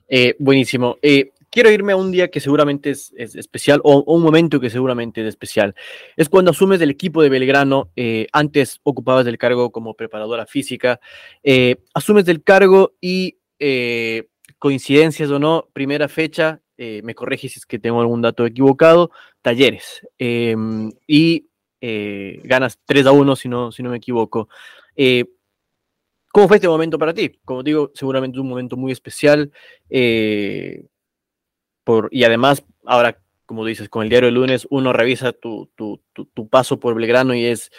Eh, 0.08 0.36
buenísimo. 0.40 0.98
Eh, 1.02 1.32
quiero 1.50 1.72
irme 1.72 1.94
a 1.94 1.96
un 1.96 2.12
día 2.12 2.30
que 2.30 2.40
seguramente 2.40 2.92
es, 2.92 3.14
especial, 3.16 3.82
o, 3.84 4.04
un 4.14 4.22
momento 4.22 4.60
que 4.60 4.70
seguramente 4.70 5.22
es 5.22 5.28
especial. 5.28 5.76
Es 6.18 6.30
cuando 6.30 6.52
asumes 6.52 6.80
del 6.80 6.92
equipo 6.92 7.22
de 7.22 7.30
Belgrano, 7.30 7.92
eh, 7.96 8.28
antes 8.32 8.80
ocupabas 8.84 9.28
el 9.28 9.38
cargo 9.38 9.72
como 9.72 9.96
preparadora 9.96 10.46
física, 10.46 11.00
asumes 11.94 12.26
del 12.26 12.44
cargo 12.44 12.94
y 13.02 13.38
coincidencias 14.64 15.30
o 15.30 15.40
no, 15.40 15.68
primera 15.74 16.08
fecha, 16.08 16.62
eh, 16.78 17.02
me 17.04 17.14
corrige 17.16 17.50
si 17.50 17.60
es 17.60 17.66
que 17.66 17.80
tengo 17.80 18.00
algún 18.00 18.22
dato 18.22 18.46
equivocado, 18.46 19.12
Talleres. 19.42 20.08
Em, 20.18 20.90
y 21.06 21.50
eh, 21.82 22.40
ganas 22.46 22.80
3 22.86 23.08
a 23.08 23.12
1, 23.12 23.36
si 23.36 23.50
no, 23.50 23.74
si 23.74 23.84
no 23.84 23.90
me 23.90 23.98
equivoco. 23.98 24.48
Eh, 24.96 25.26
¿Cómo 26.32 26.48
fue 26.48 26.56
este 26.58 26.70
momento 26.70 26.98
para 26.98 27.14
ti? 27.14 27.42
Como 27.44 27.62
digo, 27.62 27.92
seguramente 27.94 28.40
un 28.40 28.48
momento 28.48 28.78
muy 28.78 28.94
especial. 28.94 29.52
por, 31.84 32.08
y 32.10 32.24
además, 32.24 32.64
ahora, 32.86 33.22
como 33.46 33.66
dices, 33.66 33.90
con 33.90 34.04
el 34.04 34.10
diario 34.10 34.28
de 34.28 34.32
lunes, 34.32 34.66
uno 34.70 34.94
revisa 34.94 35.34
tu, 35.34 35.70
tu, 35.76 36.02
tu, 36.14 36.48
paso 36.48 36.80
por 36.80 36.96
Belgrano 36.96 37.36
y 37.36 37.44
es 37.44 37.70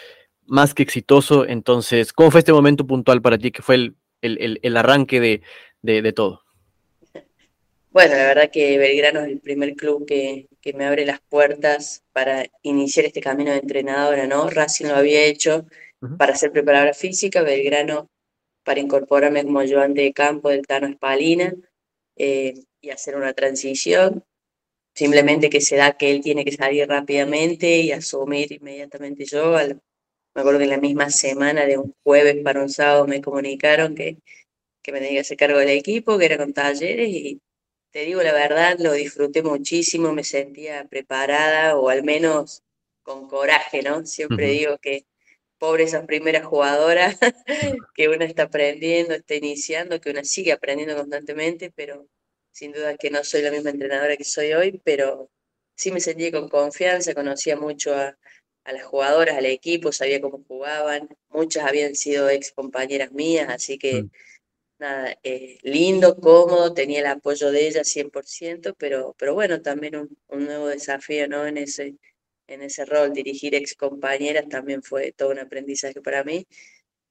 más 0.45 0.75
que 0.75 0.83
exitoso. 0.83 1.47
Entonces, 1.47 2.13
¿cómo 2.13 2.29
fue 2.29 2.41
este 2.41 2.53
momento 2.53 2.85
puntual 2.85 3.23
para 3.23 3.39
ti, 3.39 3.49
que 3.49 3.63
fue 3.63 3.73
el, 3.75 3.95
el, 4.21 4.59
el 4.61 4.77
arranque 4.77 5.19
de, 5.19 5.41
de, 5.81 6.13
todo? 6.13 6.44
Bueno, 7.95 8.17
la 8.17 8.27
verdad 8.27 8.51
que 8.51 8.77
Belgrano 8.77 9.21
es 9.21 9.27
el 9.31 9.39
primer 9.39 9.73
club 9.73 10.05
que, 10.05 10.49
que, 10.59 10.73
me 10.73 10.83
abre 10.83 11.05
las 11.05 11.21
puertas 11.21 12.03
para 12.11 12.45
iniciar 12.61 13.05
este 13.05 13.21
camino 13.21 13.51
de 13.51 13.59
entrenadora, 13.59 14.27
¿no? 14.27 14.49
Racing 14.49 14.87
lo 14.87 14.95
había 14.97 15.23
hecho 15.23 15.65
para 16.17 16.35
ser 16.35 16.51
preparadora 16.51 16.93
física, 16.93 17.41
Belgrano 17.41 18.09
para 18.65 18.81
incorporarme 18.81 19.45
como 19.45 19.59
ayudante 19.59 20.01
de 20.01 20.11
campo 20.11 20.49
del 20.49 20.67
Tano 20.67 20.87
Espalina 20.87 21.53
eh, 22.17 22.55
y 22.81 22.89
hacer 22.89 23.15
una 23.15 23.33
transición. 23.33 24.25
Simplemente 24.93 25.49
que 25.49 25.61
se 25.61 25.77
da 25.77 25.95
que 25.97 26.11
él 26.11 26.21
tiene 26.21 26.43
que 26.43 26.51
salir 26.51 26.89
rápidamente 26.89 27.77
y 27.77 27.93
asumir 27.93 28.51
inmediatamente 28.51 29.23
yo. 29.23 29.53
me 29.53 30.41
acuerdo 30.41 30.59
que 30.59 30.65
en 30.65 30.71
la 30.71 30.79
misma 30.79 31.09
semana 31.11 31.65
de 31.65 31.77
un 31.77 31.95
jueves 32.03 32.43
para 32.43 32.61
un 32.61 32.69
sábado 32.69 33.07
me 33.07 33.21
comunicaron 33.21 33.95
que, 33.95 34.17
que 34.83 34.91
me 34.91 34.99
tenía 34.99 35.13
que 35.13 35.19
hacer 35.21 35.37
cargo 35.37 35.59
del 35.59 35.69
equipo, 35.69 36.17
que 36.17 36.25
era 36.25 36.37
con 36.37 36.53
talleres 36.53 37.09
y 37.09 37.41
te 37.95 38.03
digo 38.03 38.21
la 38.21 38.33
verdad, 38.33 38.77
lo 38.77 38.91
disfruté 38.91 39.41
muchísimo, 39.41 40.11
me 40.11 40.25
sentía 40.25 40.83
preparada 40.83 41.77
o 41.77 41.87
al 41.87 42.03
menos 42.03 42.61
con 43.03 43.29
coraje, 43.29 43.83
¿no? 43.83 44.05
Siempre 44.05 44.47
digo 44.47 44.77
que 44.79 45.05
pobre 45.59 45.85
esas 45.85 46.05
primeras 46.05 46.45
jugadoras 46.45 47.17
que 47.95 48.09
una 48.09 48.25
está 48.25 48.43
aprendiendo, 48.43 49.13
está 49.13 49.35
iniciando, 49.35 50.01
que 50.01 50.09
una 50.09 50.25
sigue 50.25 50.51
aprendiendo 50.51 50.97
constantemente, 50.97 51.71
pero 51.73 52.05
sin 52.51 52.73
duda 52.73 52.97
que 52.97 53.09
no 53.11 53.23
soy 53.23 53.43
la 53.43 53.51
misma 53.51 53.69
entrenadora 53.69 54.17
que 54.17 54.25
soy 54.25 54.51
hoy, 54.51 54.81
pero 54.83 55.31
sí 55.77 55.93
me 55.93 56.01
sentí 56.01 56.33
con 56.33 56.49
confianza, 56.49 57.13
conocía 57.13 57.55
mucho 57.55 57.95
a, 57.95 58.17
las 58.65 58.83
jugadoras, 58.83 59.37
al 59.37 59.45
equipo, 59.45 59.93
sabía 59.93 60.19
cómo 60.19 60.43
jugaban, 60.45 61.07
muchas 61.29 61.63
habían 61.63 61.95
sido 61.95 62.29
ex 62.29 62.51
compañeras 62.51 63.13
mías, 63.13 63.47
así 63.47 63.77
que 63.77 64.03
mm. 64.03 64.09
Eh, 65.23 65.57
lindo, 65.63 66.17
cómodo, 66.17 66.73
tenía 66.73 66.99
el 67.01 67.07
apoyo 67.07 67.51
de 67.51 67.67
ellas 67.67 67.87
100%, 67.87 68.73
pero, 68.77 69.15
pero 69.17 69.33
bueno, 69.33 69.61
también 69.61 69.95
un, 69.97 70.17
un 70.29 70.45
nuevo 70.45 70.67
desafío 70.67 71.27
¿no? 71.27 71.45
en 71.47 71.57
ese 71.57 71.95
en 72.47 72.61
ese 72.63 72.85
rol, 72.85 73.13
dirigir 73.13 73.55
ex 73.55 73.75
compañeras 73.75 74.47
también 74.49 74.83
fue 74.83 75.11
todo 75.13 75.31
un 75.31 75.39
aprendizaje 75.39 76.01
para 76.01 76.23
mí, 76.23 76.47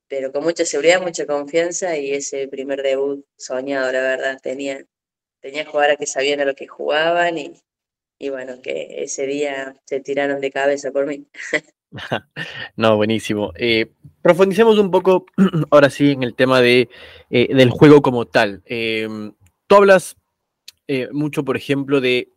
pero 0.08 0.32
con 0.32 0.44
mucha 0.44 0.64
seguridad, 0.64 1.02
mucha 1.02 1.26
confianza 1.26 1.96
y 1.98 2.12
ese 2.14 2.48
primer 2.48 2.82
debut 2.82 3.24
soñado, 3.36 3.92
la 3.92 4.00
verdad, 4.02 4.38
tenía, 4.42 4.84
tenía 5.40 5.66
jugadoras 5.66 5.98
que 5.98 6.06
sabían 6.06 6.40
a 6.40 6.46
lo 6.46 6.54
que 6.56 6.68
jugaban 6.68 7.38
y, 7.38 7.54
y 8.18 8.30
bueno, 8.30 8.62
que 8.62 9.04
ese 9.04 9.26
día 9.26 9.76
se 9.86 10.00
tiraron 10.00 10.40
de 10.40 10.52
cabeza 10.52 10.92
por 10.92 11.06
mí. 11.06 11.26
No, 12.76 12.96
buenísimo. 12.96 13.52
Eh, 13.56 13.90
profundicemos 14.22 14.78
un 14.78 14.90
poco 14.90 15.26
ahora 15.70 15.90
sí 15.90 16.10
en 16.10 16.22
el 16.22 16.34
tema 16.34 16.60
de, 16.60 16.88
eh, 17.30 17.54
del 17.54 17.70
juego 17.70 18.02
como 18.02 18.26
tal. 18.26 18.62
Eh, 18.66 19.08
tú 19.66 19.74
hablas 19.74 20.16
eh, 20.88 21.08
mucho, 21.12 21.44
por 21.44 21.56
ejemplo, 21.56 22.00
de 22.00 22.28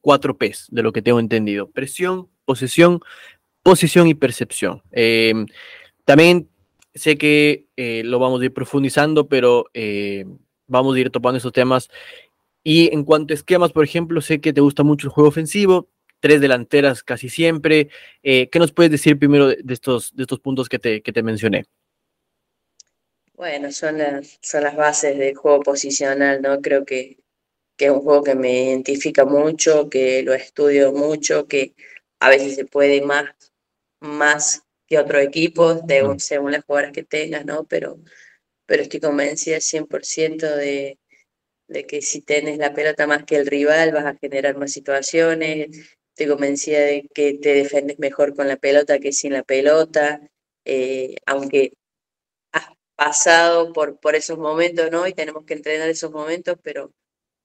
cuatro 0.00 0.36
P's, 0.36 0.66
de 0.70 0.82
lo 0.82 0.92
que 0.92 1.02
tengo 1.02 1.20
entendido. 1.20 1.70
Presión, 1.70 2.28
posesión, 2.44 3.00
posición 3.62 4.06
y 4.06 4.14
percepción. 4.14 4.82
Em, 4.92 5.46
también 6.04 6.48
sé 6.94 7.18
que 7.18 7.66
eh, 7.76 8.02
lo 8.04 8.18
vamos 8.18 8.40
a 8.40 8.44
ir 8.44 8.52
profundizando, 8.52 9.28
pero 9.28 9.66
eh, 9.74 10.24
vamos 10.66 10.96
a 10.96 11.00
ir 11.00 11.10
topando 11.10 11.38
esos 11.38 11.52
temas. 11.52 11.90
Y 12.62 12.92
en 12.92 13.04
cuanto 13.04 13.32
a 13.32 13.36
esquemas, 13.36 13.72
por 13.72 13.84
ejemplo, 13.84 14.20
sé 14.20 14.40
que 14.40 14.52
te 14.52 14.60
gusta 14.60 14.82
mucho 14.82 15.08
el 15.08 15.12
juego 15.12 15.28
ofensivo, 15.28 15.88
tres 16.20 16.40
delanteras 16.40 17.02
casi 17.02 17.28
siempre. 17.28 17.88
Eh, 18.22 18.48
¿Qué 18.50 18.58
nos 18.58 18.72
puedes 18.72 18.90
decir 18.90 19.18
primero 19.18 19.48
de, 19.48 19.74
estos, 19.74 20.14
de 20.14 20.22
estos 20.22 20.40
puntos 20.40 20.68
que 20.68 20.78
te, 20.78 21.02
que 21.02 21.12
te 21.12 21.22
mencioné? 21.22 21.64
Bueno, 23.34 23.70
son 23.70 23.98
las, 23.98 24.38
son 24.40 24.64
las 24.64 24.76
bases 24.76 25.18
del 25.18 25.36
juego 25.36 25.60
posicional, 25.60 26.40
¿no? 26.40 26.60
Creo 26.62 26.86
que, 26.86 27.18
que 27.76 27.86
es 27.86 27.90
un 27.90 28.00
juego 28.00 28.22
que 28.22 28.34
me 28.34 28.64
identifica 28.64 29.24
mucho, 29.24 29.90
que 29.90 30.22
lo 30.22 30.32
estudio 30.32 30.92
mucho, 30.92 31.46
que 31.46 31.74
a 32.18 32.30
veces 32.30 32.54
se 32.54 32.64
puede 32.64 33.02
más, 33.02 33.26
más 34.00 34.62
que 34.86 34.98
otro 34.98 35.18
equipo, 35.18 35.74
de, 35.74 36.14
según 36.18 36.52
las 36.52 36.64
jugadoras 36.64 36.92
que 36.92 37.04
tengas, 37.04 37.44
¿no? 37.44 37.64
Pero, 37.64 37.98
pero 38.64 38.82
estoy 38.82 39.00
convencida 39.00 39.58
100% 39.58 40.56
de, 40.56 40.98
de 41.68 41.86
que 41.86 42.02
si 42.02 42.22
tienes 42.22 42.58
la 42.58 42.72
pelota 42.72 43.06
más 43.06 43.24
que 43.24 43.36
el 43.36 43.46
rival 43.46 43.92
vas 43.92 44.06
a 44.06 44.16
generar 44.16 44.56
más 44.56 44.72
situaciones, 44.72 45.95
estoy 46.16 46.28
convencida 46.28 46.80
de 46.80 47.08
que 47.14 47.34
te 47.34 47.52
defendes 47.54 47.98
mejor 47.98 48.34
con 48.34 48.48
la 48.48 48.56
pelota 48.56 48.98
que 48.98 49.12
sin 49.12 49.34
la 49.34 49.42
pelota, 49.42 50.20
eh, 50.64 51.16
aunque 51.26 51.74
has 52.52 52.66
pasado 52.96 53.72
por, 53.74 54.00
por 54.00 54.14
esos 54.16 54.38
momentos, 54.38 54.90
¿no? 54.90 55.06
Y 55.06 55.12
tenemos 55.14 55.44
que 55.44 55.54
entrenar 55.54 55.90
esos 55.90 56.12
momentos, 56.12 56.58
pero 56.62 56.92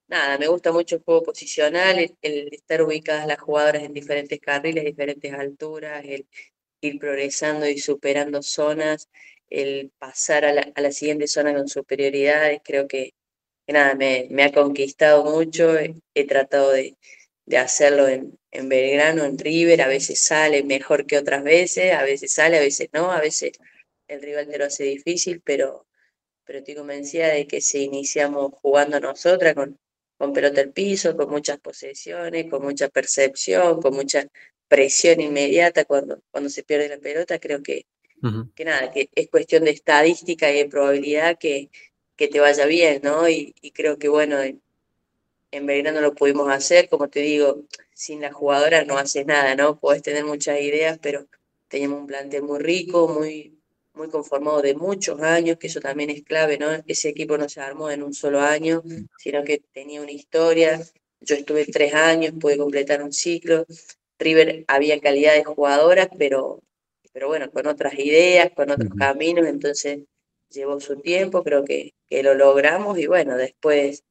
nada, 0.08 0.38
me 0.38 0.48
gusta 0.48 0.72
mucho 0.72 0.96
el 0.96 1.02
juego 1.04 1.22
posicional, 1.24 1.98
el, 2.22 2.48
estar 2.52 2.82
ubicadas 2.82 3.26
las 3.26 3.40
jugadoras 3.40 3.82
en 3.84 3.92
diferentes 3.94 4.40
carriles, 4.40 4.84
diferentes 4.84 5.32
alturas, 5.34 6.04
el 6.06 6.26
ir 6.80 6.98
progresando 6.98 7.68
y 7.68 7.78
superando 7.78 8.42
zonas, 8.42 9.08
el 9.50 9.92
pasar 9.98 10.44
a 10.46 10.52
la, 10.54 10.92
siguiente 10.92 11.26
zona 11.28 11.54
con 11.54 11.68
superioridades, 11.68 12.60
creo 12.64 12.88
que, 12.88 13.12
nada, 13.68 13.94
me, 13.94 14.28
me, 14.30 14.44
ha 14.44 14.52
conquistado 14.52 15.24
mucho, 15.24 15.78
he, 15.78 16.26
tratado 16.26 16.72
de, 16.72 16.96
de 17.46 17.58
hacerlo 17.58 18.08
en, 18.08 18.38
en, 18.50 18.68
Belgrano, 18.68 19.24
en 19.24 19.38
River, 19.38 19.82
a 19.82 19.88
veces 19.88 20.20
sale 20.20 20.62
mejor 20.62 21.06
que 21.06 21.18
otras 21.18 21.42
veces, 21.42 21.92
a 21.92 22.02
veces 22.04 22.32
sale, 22.32 22.58
a 22.58 22.60
veces 22.60 22.88
no, 22.92 23.10
a 23.12 23.20
veces 23.20 23.52
el 24.08 24.22
rival 24.22 24.48
te 24.48 24.58
lo 24.58 24.66
hace 24.66 24.84
difícil, 24.84 25.40
pero, 25.44 25.86
pero 26.44 26.60
estoy 26.60 26.74
convencida 26.74 27.28
de 27.28 27.46
que 27.46 27.60
si 27.60 27.84
iniciamos 27.84 28.52
jugando 28.60 29.00
nosotras 29.00 29.54
con, 29.54 29.78
con 30.18 30.32
pelota 30.32 30.60
al 30.60 30.72
piso, 30.72 31.16
con 31.16 31.30
muchas 31.30 31.58
posesiones, 31.58 32.48
con 32.50 32.62
mucha 32.62 32.88
percepción, 32.88 33.80
con 33.80 33.94
mucha 33.94 34.26
presión 34.68 35.20
inmediata 35.20 35.84
cuando, 35.84 36.22
cuando 36.30 36.48
se 36.48 36.62
pierde 36.62 36.88
la 36.88 36.98
pelota, 36.98 37.38
creo 37.38 37.62
que, 37.62 37.86
que 38.54 38.64
nada, 38.64 38.90
que 38.92 39.10
es 39.14 39.28
cuestión 39.28 39.64
de 39.64 39.72
estadística 39.72 40.50
y 40.50 40.58
de 40.58 40.68
probabilidad 40.68 41.38
que, 41.38 41.70
que 42.16 42.28
te 42.28 42.40
vaya 42.40 42.66
bien, 42.66 43.00
¿no? 43.02 43.28
Y, 43.28 43.52
creo 43.74 43.98
que 43.98 44.08
bueno, 44.08 44.40
en, 44.40 44.62
en 45.52 45.66
Belgrano 45.66 46.00
lo 46.00 46.14
pudimos 46.14 46.50
hacer, 46.50 46.88
como 46.88 47.08
te 47.08 47.20
digo, 47.20 47.62
sin 47.94 48.20
la 48.20 48.32
jugadora 48.32 48.84
no 48.84 48.98
haces 48.98 49.26
nada, 49.26 49.54
¿no? 49.54 49.78
Puedes 49.78 50.02
tener 50.02 50.24
muchas 50.24 50.60
ideas, 50.60 50.98
pero 51.00 51.26
teníamos 51.68 52.00
un 52.00 52.06
plantel 52.06 52.42
muy 52.42 52.58
rico, 52.58 53.06
muy, 53.06 53.58
muy 53.94 54.08
conformado 54.08 54.62
de 54.62 54.74
muchos 54.74 55.20
años, 55.20 55.58
que 55.58 55.66
eso 55.66 55.80
también 55.80 56.10
es 56.10 56.22
clave, 56.22 56.58
¿no? 56.58 56.66
Ese 56.86 57.10
equipo 57.10 57.36
no 57.36 57.48
se 57.48 57.60
armó 57.60 57.90
en 57.90 58.02
un 58.02 58.14
solo 58.14 58.40
año, 58.40 58.82
sino 59.18 59.44
que 59.44 59.62
tenía 59.72 60.00
una 60.00 60.12
historia. 60.12 60.80
Yo 61.20 61.34
estuve 61.36 61.66
tres 61.66 61.94
años, 61.94 62.32
pude 62.40 62.56
completar 62.56 63.02
un 63.02 63.12
ciclo. 63.12 63.66
River 64.18 64.64
había 64.68 65.00
calidad 65.00 65.34
de 65.34 65.44
jugadoras, 65.44 66.08
pero, 66.18 66.60
pero 67.12 67.28
bueno, 67.28 67.50
con 67.50 67.66
otras 67.66 67.94
ideas, 67.98 68.50
con 68.56 68.70
otros 68.70 68.92
caminos, 68.98 69.46
entonces 69.46 70.00
llevó 70.50 70.80
su 70.80 71.00
tiempo, 71.00 71.42
creo 71.42 71.64
que, 71.64 71.94
que 72.08 72.22
lo 72.22 72.34
logramos 72.34 72.98
y 72.98 73.06
bueno, 73.06 73.36
después, 73.36 74.04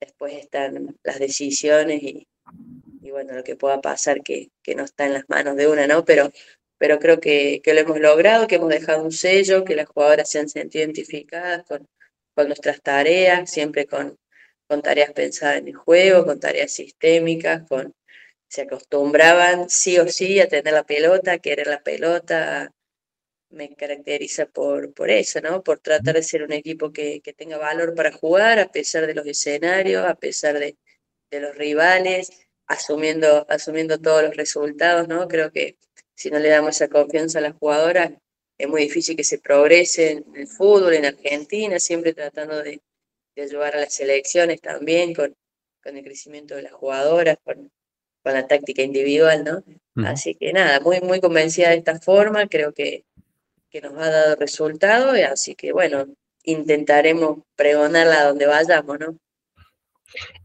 después 0.00 0.34
están 0.34 0.96
las 1.02 1.18
decisiones 1.18 2.02
y, 2.02 2.28
bueno, 3.10 3.34
lo 3.34 3.44
que 3.44 3.56
pueda 3.56 3.80
pasar 3.80 4.22
que, 4.22 4.50
no 4.76 4.84
está 4.84 5.06
en 5.06 5.14
las 5.14 5.24
manos 5.28 5.56
de 5.56 5.66
una, 5.66 5.86
¿no? 5.86 6.04
Pero 6.04 6.30
pero 6.78 7.00
creo 7.00 7.18
que, 7.20 7.60
lo 7.64 7.80
hemos 7.80 7.98
logrado, 7.98 8.46
que 8.46 8.54
hemos 8.56 8.68
dejado 8.68 9.02
un 9.02 9.10
sello, 9.12 9.64
que 9.64 9.74
las 9.74 9.88
jugadoras 9.88 10.30
se 10.30 10.38
han 10.38 10.48
sentido 10.48 10.84
identificadas 10.84 11.64
con, 11.66 11.88
nuestras 12.46 12.80
tareas, 12.80 13.50
siempre 13.50 13.86
con, 13.86 14.16
con 14.68 14.80
tareas 14.80 15.12
pensadas 15.12 15.58
en 15.58 15.68
el 15.68 15.74
juego, 15.74 16.24
con 16.24 16.38
tareas 16.38 16.70
sistémicas, 16.70 17.66
con 17.68 17.92
se 18.48 18.62
acostumbraban 18.62 19.68
sí 19.68 19.98
o 19.98 20.08
sí 20.08 20.40
a 20.40 20.48
tener 20.48 20.72
la 20.72 20.84
pelota, 20.84 21.32
a 21.32 21.38
querer 21.38 21.66
la 21.66 21.82
pelota, 21.82 22.72
me 23.50 23.74
caracteriza 23.74 24.46
por, 24.46 24.92
por 24.92 25.10
eso, 25.10 25.40
¿no? 25.40 25.62
Por 25.62 25.78
tratar 25.80 26.14
de 26.14 26.22
ser 26.22 26.42
un 26.42 26.52
equipo 26.52 26.92
que, 26.92 27.20
que 27.20 27.32
tenga 27.32 27.58
valor 27.58 27.94
para 27.94 28.12
jugar, 28.12 28.58
a 28.58 28.70
pesar 28.70 29.06
de 29.06 29.14
los 29.14 29.26
escenarios, 29.26 30.04
a 30.04 30.14
pesar 30.14 30.58
de, 30.58 30.76
de 31.30 31.40
los 31.40 31.56
rivales, 31.56 32.30
asumiendo, 32.66 33.46
asumiendo 33.48 33.98
todos 33.98 34.22
los 34.22 34.36
resultados, 34.36 35.08
¿no? 35.08 35.26
Creo 35.28 35.50
que 35.50 35.76
si 36.14 36.30
no 36.30 36.38
le 36.38 36.48
damos 36.48 36.76
esa 36.76 36.88
confianza 36.88 37.38
a 37.38 37.42
las 37.42 37.54
jugadoras, 37.54 38.12
es 38.58 38.68
muy 38.68 38.82
difícil 38.82 39.16
que 39.16 39.24
se 39.24 39.38
progrese 39.38 40.10
en 40.10 40.24
el 40.34 40.48
fútbol, 40.48 40.94
en 40.94 41.06
Argentina, 41.06 41.78
siempre 41.78 42.12
tratando 42.12 42.62
de, 42.62 42.80
ayudar 43.36 43.76
a 43.76 43.80
las 43.80 43.94
selecciones 43.94 44.60
también 44.60 45.14
con, 45.14 45.32
con, 45.80 45.96
el 45.96 46.02
crecimiento 46.02 46.56
de 46.56 46.62
las 46.62 46.72
jugadoras, 46.72 47.36
con, 47.44 47.70
con 48.24 48.32
la 48.34 48.48
táctica 48.48 48.82
individual, 48.82 49.44
¿no? 49.44 49.64
Así 50.04 50.34
que 50.34 50.52
nada, 50.52 50.80
muy, 50.80 51.00
muy 51.00 51.20
convencida 51.20 51.70
de 51.70 51.76
esta 51.76 52.00
forma, 52.00 52.48
creo 52.48 52.74
que, 52.74 53.04
que 53.70 53.80
nos 53.80 53.94
ha 53.94 54.10
dado 54.10 54.36
resultado, 54.36 55.12
así 55.30 55.54
que 55.54 55.72
bueno, 55.72 56.06
intentaremos 56.44 57.40
pregonarla 57.56 58.24
donde 58.24 58.46
vayamos, 58.46 58.98
¿no? 58.98 59.18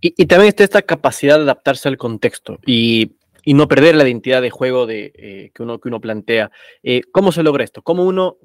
Y, 0.02 0.14
y, 0.22 0.26
también 0.26 0.50
está 0.50 0.66
esta 0.66 0.82
capacidad 0.82 1.38
de 1.38 1.44
adaptarse 1.44 1.88
al 1.88 1.98
contexto. 1.98 2.60
Y 2.66 3.16
y 3.44 3.54
no 3.54 3.68
perder 3.68 3.96
la 3.96 4.06
identidad 4.06 4.42
de 4.42 4.50
juego 4.50 4.86
de, 4.86 5.12
eh, 5.16 5.52
que, 5.54 5.64
uno, 5.64 5.80
que 5.80 5.90
uno 5.90 6.00
plantea. 6.00 6.52
Eh, 6.82 7.02
¿Cómo 7.12 7.32
se 7.32 7.44
logra 7.44 7.64
esto? 7.64 7.82
¿Cómo 7.82 8.06
uno 8.06 8.38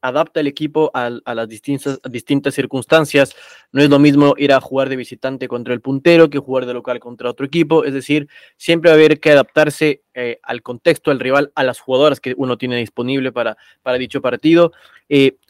adapta 0.00 0.40
el 0.40 0.46
equipo 0.46 0.90
a, 0.94 1.10
las 1.10 1.48
distintas, 1.48 2.00
distintas 2.10 2.54
circunstancias? 2.54 3.34
No 3.72 3.82
es 3.82 3.90
lo 3.90 3.98
mismo 3.98 4.34
ir 4.36 4.52
a 4.52 4.60
jugar 4.60 4.88
de 4.88 4.96
visitante 4.96 5.48
contra 5.48 5.74
el 5.74 5.80
puntero 5.80 6.30
que 6.30 6.38
jugar 6.38 6.66
de 6.66 6.74
local 6.74 7.00
contra 7.00 7.30
otro 7.30 7.46
equipo. 7.46 7.84
Es 7.84 7.94
decir, 7.94 8.28
siempre 8.56 8.90
va 8.90 8.96
a 8.96 8.98
haber 8.98 9.20
que 9.20 9.30
adaptarse 9.30 10.02
eh, 10.14 10.38
al 10.42 10.62
contexto, 10.62 11.10
al 11.10 11.20
rival, 11.20 11.52
a 11.54 11.64
las 11.64 11.80
jugadoras 11.80 12.20
que 12.20 12.34
uno 12.36 12.58
tiene 12.58 12.76
disponible 12.76 13.32
para, 13.32 13.56
para 13.82 13.98
dicho 13.98 14.20
partido. 14.20 14.72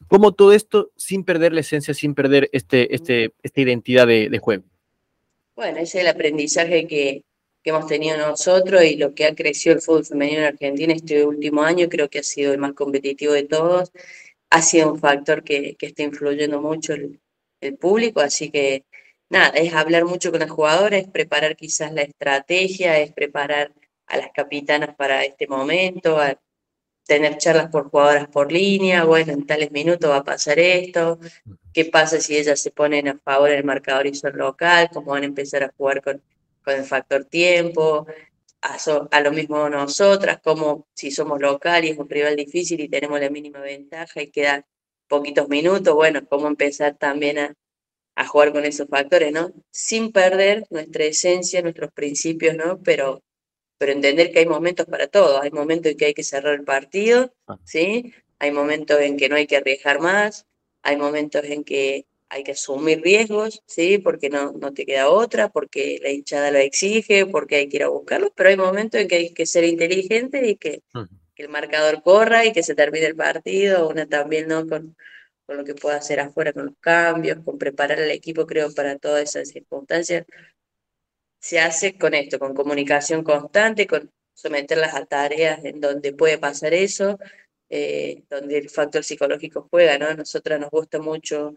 ¿Cómo 0.07 0.33
todo 0.33 0.53
esto 0.53 0.91
sin 0.97 1.25
perder 1.25 1.53
la 1.53 1.61
esencia, 1.61 1.93
sin 1.93 2.15
perder 2.15 2.49
este, 2.53 2.95
este, 2.95 3.33
esta 3.43 3.61
identidad 3.61 4.07
de 4.07 4.39
juego? 4.39 4.65
Bueno, 5.59 5.79
ese 5.79 5.99
es 5.99 6.05
el 6.05 6.11
aprendizaje 6.11 6.87
que, 6.87 7.25
hemos 7.65 7.89
tenido 7.89 8.17
nosotros 8.17 8.85
y 8.85 8.97
lo 8.97 9.13
que 9.13 9.27
ha 9.27 9.35
crecido 9.35 9.75
el 9.75 9.83
fútbol 9.83 10.07
femenino 10.07 10.39
en 10.39 10.47
Argentina 10.47 10.95
este 10.95 11.27
último 11.27 11.65
año, 11.65 11.89
creo 11.89 12.09
que 12.09 12.21
ha 12.21 12.23
sido 12.23 12.53
el 12.53 12.59
más 12.59 12.75
competitivo 12.75 13.33
de 13.33 13.43
todos, 13.43 13.91
ha 14.51 14.63
sido 14.63 14.93
un 14.93 14.99
factor 14.99 15.43
que, 15.45 15.77
está 15.81 16.03
influyendo 16.03 16.61
mucho 16.61 16.95
el, 16.95 17.21
público, 17.81 18.21
así 18.21 18.51
que 18.51 18.85
nada, 19.29 19.49
es 19.49 19.75
hablar 19.75 20.05
mucho 20.05 20.31
con 20.31 20.41
las 20.41 20.51
jugadoras, 20.51 21.03
es 21.03 21.09
preparar 21.09 21.57
quizás 21.57 21.93
la 21.93 22.03
estrategia, 22.03 22.99
es 23.01 23.13
preparar 23.13 23.73
a 24.07 24.17
las 24.17 24.31
capitanas 24.33 24.95
para 24.97 25.25
este 25.25 25.49
momento, 25.49 26.21
a 26.21 26.39
tener 27.05 27.37
charlas 27.39 27.69
por 27.71 27.91
jugadoras 27.91 28.29
por 28.29 28.53
línea, 28.53 29.05
bueno, 29.05 29.33
en 29.33 29.47
tales 29.47 29.73
minutos 29.73 30.11
va 30.11 30.19
a 30.19 30.25
pasar 30.25 30.59
esto, 30.61 31.19
qué 31.73 31.87
pasa 31.87 32.21
si 32.21 32.37
ellas 32.37 32.61
se 32.61 32.71
ponen 32.71 33.09
a 33.09 33.19
favor 33.19 33.51
del 33.51 33.65
marcador 33.65 34.07
y 34.07 34.15
son 34.15 34.37
local, 34.37 34.89
cómo 34.93 35.13
van 35.13 35.25
a 35.25 35.27
empezar 35.27 35.65
a 35.65 35.73
jugar 35.77 36.03
con 36.03 36.23
con 36.69 36.77
el 36.77 36.85
factor 36.85 37.25
tiempo, 37.25 38.07
a, 38.63 39.21
lo 39.21 39.33
mismo 39.33 39.69
nosotras, 39.69 40.41
como 40.43 40.89
si 40.95 41.11
somos 41.11 41.41
local 41.41 41.85
y 41.85 41.91
es 41.91 41.99
un 41.99 42.09
rival 42.09 42.37
difícil 42.37 42.81
y 42.81 42.89
tenemos 42.89 43.21
la 43.21 43.31
mínima 43.31 43.61
ventaja 43.61 44.23
y 44.23 44.31
quedan 44.31 44.65
poquitos 45.07 45.49
minutos, 45.49 45.95
bueno, 45.95 46.27
cómo 46.29 46.49
empezar 46.49 46.97
también 46.97 47.39
a, 47.39 47.55
a 48.17 48.27
jugar 48.27 48.53
con 48.53 48.65
esos 48.65 48.89
factores, 48.89 49.33
¿no? 49.33 49.53
Sin 49.71 50.11
perder 50.11 50.67
nuestra 50.71 51.05
esencia, 51.05 51.63
nuestros 51.63 51.93
principios, 51.93 52.57
¿no? 52.57 52.83
Pero, 52.83 53.23
pero 53.79 53.93
entender 53.93 54.33
que 54.33 54.41
hay 54.41 54.47
momentos 54.47 54.87
para 54.87 55.07
todo, 55.07 55.41
hay 55.41 55.53
momentos 55.53 55.93
en 55.93 55.99
que 55.99 56.07
hay 56.07 56.15
que 56.15 56.25
cerrar 56.25 56.55
el 56.55 56.65
partido, 56.65 57.33
ah. 57.47 57.59
¿sí? 57.65 58.13
Hay 58.41 58.51
momentos 58.51 58.99
en 59.01 59.17
que 59.17 59.29
no 59.29 59.37
hay 59.37 59.47
que 59.47 59.57
arriesgar 59.57 60.01
más, 60.01 60.47
hay 60.83 60.97
momentos 60.97 61.45
en 61.45 61.63
que 61.63 62.08
hay 62.31 62.45
que 62.45 62.53
asumir 62.53 63.01
riesgos, 63.03 63.63
¿sí? 63.67 63.99
Porque 63.99 64.29
no, 64.31 64.53
no 64.53 64.73
te 64.73 64.85
queda 64.85 65.09
otra, 65.09 65.49
porque 65.49 65.99
la 66.03 66.11
hinchada 66.11 66.51
lo 66.51 66.59
exige, 66.59 67.27
porque 67.27 67.57
hay 67.57 67.69
que 67.69 67.79
ir 67.79 67.85
a 67.85 67.89
buscarlo, 67.89 68.33
pero 68.35 68.51
hay 68.51 68.57
momentos 68.57 69.01
en 69.01 69.09
que 69.09 69.17
hay 69.17 69.35
que 69.35 69.47
ser 69.47 69.65
inteligente 69.65 70.47
y 70.47 70.57
que, 70.57 70.83
el 71.37 71.49
marcador 71.49 72.03
corra 72.03 72.45
y 72.45 72.53
que 72.53 72.65
se 72.65 72.75
termine 72.75 73.07
el 73.07 73.15
partido, 73.15 73.89
una 73.89 74.07
también, 74.07 74.49
¿no? 74.49 74.67
Con, 74.67 74.97
con 75.47 75.57
lo 75.57 75.65
que 75.65 75.75
pueda 75.77 75.97
hacer 75.97 76.19
afuera, 76.19 76.53
con 76.53 76.67
los 76.67 76.75
cambios, 76.81 77.39
con 77.45 77.59
preparar 77.59 78.01
al 78.01 78.11
equipo, 78.11 78.45
creo, 78.45 78.75
para 78.75 78.99
todas 78.99 79.23
esas 79.23 79.49
circunstancias. 79.49 80.27
Se 81.41 81.61
hace 81.61 81.97
con 81.97 82.15
esto, 82.15 82.41
con 82.41 82.55
comunicación 82.55 83.23
constante, 83.23 83.87
con 83.87 84.11
someterlas 84.35 84.95
a 84.95 85.07
tareas 85.07 85.65
en 85.65 85.81
donde 85.81 86.13
puede 86.13 86.39
pasar 86.39 86.75
eso, 86.75 87.19
eh, 87.71 88.25
donde 88.29 88.59
el 88.59 88.69
factor 88.69 89.05
psicológico 89.05 89.69
juega, 89.71 89.97
¿no? 89.99 90.07
A 90.07 90.15
nosotras 90.15 90.59
nos 90.59 90.71
gusta 90.71 90.99
mucho 90.99 91.57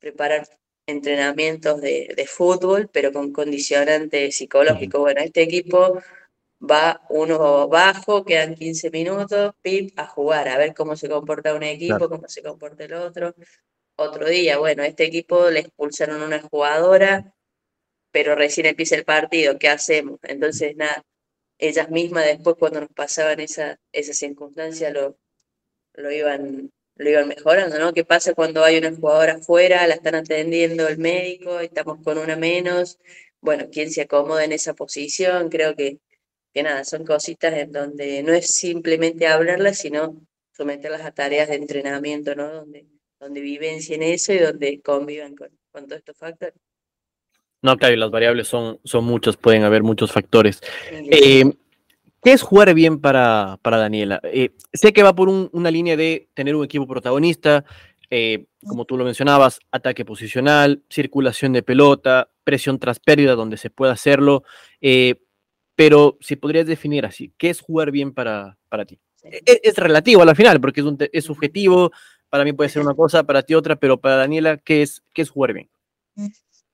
preparar 0.00 0.48
entrenamientos 0.86 1.80
de, 1.80 2.12
de 2.16 2.26
fútbol, 2.26 2.88
pero 2.92 3.12
con 3.12 3.32
condicionante 3.32 4.32
psicológico. 4.32 5.00
Bueno, 5.00 5.20
este 5.20 5.42
equipo 5.42 6.00
va 6.60 7.02
uno 7.08 7.68
bajo, 7.68 8.24
quedan 8.24 8.54
15 8.54 8.90
minutos, 8.90 9.54
pip, 9.62 9.98
a 9.98 10.06
jugar, 10.06 10.48
a 10.48 10.58
ver 10.58 10.74
cómo 10.74 10.96
se 10.96 11.08
comporta 11.08 11.54
un 11.54 11.62
equipo, 11.62 12.08
cómo 12.08 12.28
se 12.28 12.42
comporta 12.42 12.84
el 12.84 12.94
otro. 12.94 13.34
Otro 13.96 14.28
día, 14.28 14.58
bueno, 14.58 14.82
este 14.82 15.04
equipo 15.04 15.50
le 15.50 15.60
expulsaron 15.60 16.22
una 16.22 16.40
jugadora, 16.40 17.34
pero 18.12 18.34
recién 18.34 18.66
empieza 18.66 18.96
el 18.96 19.04
partido, 19.04 19.58
¿qué 19.58 19.68
hacemos? 19.68 20.18
Entonces, 20.22 20.76
nada, 20.76 21.04
ellas 21.58 21.90
mismas 21.90 22.24
después 22.24 22.56
cuando 22.58 22.80
nos 22.80 22.90
pasaban 22.90 23.40
esa, 23.40 23.78
esa 23.92 24.14
circunstancia 24.14 24.90
lo, 24.90 25.18
lo 25.94 26.10
iban 26.10 26.70
lo 27.00 27.08
iban 27.08 27.28
mejorando, 27.28 27.78
¿no? 27.78 27.94
¿Qué 27.94 28.04
pasa 28.04 28.34
cuando 28.34 28.62
hay 28.62 28.76
una 28.76 28.94
jugadora 28.94 29.34
afuera, 29.34 29.86
la 29.86 29.94
están 29.94 30.14
atendiendo 30.16 30.86
el 30.86 30.98
médico, 30.98 31.58
estamos 31.58 31.98
con 32.04 32.18
una 32.18 32.36
menos? 32.36 32.98
Bueno, 33.40 33.68
¿quién 33.72 33.90
se 33.90 34.02
acomoda 34.02 34.44
en 34.44 34.52
esa 34.52 34.74
posición? 34.74 35.48
Creo 35.48 35.74
que, 35.74 35.98
que 36.52 36.62
nada, 36.62 36.84
son 36.84 37.06
cositas 37.06 37.54
en 37.54 37.72
donde 37.72 38.22
no 38.22 38.34
es 38.34 38.54
simplemente 38.54 39.26
hablarlas, 39.26 39.78
sino 39.78 40.20
someterlas 40.52 41.00
a 41.00 41.10
tareas 41.10 41.48
de 41.48 41.54
entrenamiento, 41.54 42.34
¿no? 42.34 42.52
Donde, 42.52 42.86
donde 43.18 43.40
vivencien 43.40 44.02
eso 44.02 44.34
y 44.34 44.38
donde 44.38 44.82
convivan 44.82 45.34
con, 45.34 45.48
con 45.72 45.86
todos 45.86 46.00
estos 46.00 46.18
factores. 46.18 46.54
No, 47.62 47.78
claro, 47.78 47.96
las 47.96 48.10
variables 48.10 48.46
son, 48.46 48.78
son 48.84 49.04
muchas, 49.04 49.38
pueden 49.38 49.62
haber 49.62 49.82
muchos 49.82 50.12
factores. 50.12 50.60
Eh, 50.90 51.44
¿Qué 52.22 52.32
es 52.32 52.42
jugar 52.42 52.74
bien 52.74 53.00
para, 53.00 53.58
para 53.62 53.78
Daniela? 53.78 54.20
Eh, 54.24 54.50
sé 54.72 54.92
que 54.92 55.02
va 55.02 55.14
por 55.14 55.28
una 55.28 55.70
línea 55.70 55.96
de 55.96 56.28
tener 56.34 56.54
un 56.54 56.64
equipo 56.64 56.86
protagonista, 56.86 57.64
eh, 58.10 58.46
como 58.66 58.84
tú 58.84 58.98
lo 58.98 59.04
mencionabas, 59.04 59.60
ataque 59.70 60.04
posicional, 60.04 60.82
circulación 60.90 61.52
de 61.52 61.62
pelota, 61.62 62.30
presión 62.44 62.78
tras 62.78 63.00
pérdida 63.00 63.36
donde 63.36 63.56
se 63.56 63.70
pueda 63.70 63.92
hacerlo, 63.92 64.42
eh, 64.80 65.22
pero 65.76 66.18
si 66.20 66.36
podrías 66.36 66.66
definir 66.66 67.06
así, 67.06 67.32
¿qué 67.38 67.48
es 67.48 67.60
jugar 67.60 67.90
bien 67.90 68.12
para, 68.12 68.58
para 68.68 68.84
ti? 68.84 68.98
Es, 69.22 69.60
es, 69.62 69.76
relativo 69.76 70.22
a 70.22 70.26
la 70.26 70.34
final, 70.34 70.60
porque 70.60 70.80
es, 70.80 70.86
un, 70.86 70.98
es 71.12 71.24
subjetivo, 71.24 71.90
para 72.28 72.44
mí 72.44 72.52
puede 72.52 72.68
ser 72.68 72.82
una 72.82 72.94
cosa, 72.94 73.22
para 73.24 73.42
ti 73.42 73.54
otra, 73.54 73.76
pero 73.76 73.98
para 73.98 74.16
Daniela, 74.16 74.58
¿qué 74.58 74.82
es, 74.82 75.02
qué 75.14 75.22
es 75.22 75.30
jugar 75.30 75.54
bien? 75.54 75.70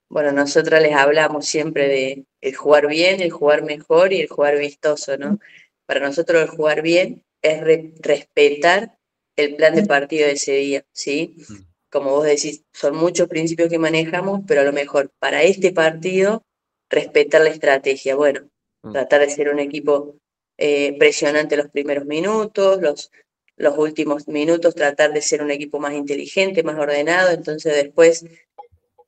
Bueno, 0.09 0.33
nosotros 0.33 0.81
les 0.81 0.95
hablamos 0.95 1.47
siempre 1.47 1.89
de 1.89 2.27
el 2.41 2.55
jugar 2.55 2.87
bien, 2.87 3.21
el 3.21 3.31
jugar 3.31 3.65
mejor 3.65 4.13
y 4.13 4.21
el 4.21 4.29
jugar 4.29 4.59
vistoso, 4.59 5.17
¿no? 5.19 5.39
Para 5.87 6.01
nosotros 6.01 6.43
el 6.43 6.49
jugar 6.49 6.83
bien 6.83 7.25
es 7.43 7.61
respetar 8.01 8.99
el 9.37 9.57
plan 9.57 9.75
de 9.75 9.85
partido 9.85 10.27
de 10.27 10.35
ese 10.35 10.53
día, 10.55 10.85
¿sí? 10.93 11.37
Como 11.91 12.11
vos 12.11 12.25
decís, 12.25 12.65
son 12.73 12.97
muchos 12.97 13.29
principios 13.29 13.69
que 13.69 13.79
manejamos, 13.79 14.41
pero 14.47 14.63
a 14.63 14.65
lo 14.65 14.73
mejor 14.73 15.11
para 15.19 15.43
este 15.43 15.73
partido, 15.73 16.45
respetar 16.89 17.43
la 17.43 17.51
estrategia. 17.51 18.15
Bueno, 18.17 18.49
mm. 18.83 18.93
tratar 18.93 19.21
de 19.21 19.31
ser 19.31 19.49
un 19.51 19.59
equipo 19.59 20.17
eh, 20.57 20.97
presionante 20.99 21.57
los 21.57 21.69
primeros 21.69 22.07
minutos, 22.07 22.81
los, 22.81 23.11
los 23.57 23.77
últimos 23.77 24.29
minutos, 24.29 24.75
tratar 24.75 25.13
de 25.13 25.21
ser 25.21 25.43
un 25.43 25.51
equipo 25.51 25.79
más 25.79 25.95
inteligente, 25.95 26.63
más 26.63 26.79
ordenado, 26.79 27.31
entonces 27.31 27.75
después 27.75 28.25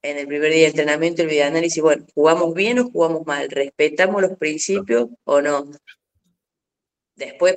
en 0.03 0.19
el 0.19 0.27
primer 0.27 0.51
día 0.53 0.63
de 0.63 0.69
entrenamiento 0.69 1.23
el 1.23 1.29
videoanálisis, 1.29 1.83
bueno, 1.83 2.07
¿jugamos 2.15 2.55
bien 2.55 2.79
o 2.79 2.91
jugamos 2.91 3.27
mal? 3.27 3.49
¿Respetamos 3.51 4.23
los 4.23 4.37
principios 4.39 5.09
o 5.25 5.41
no? 5.41 5.71
Después, 7.17 7.57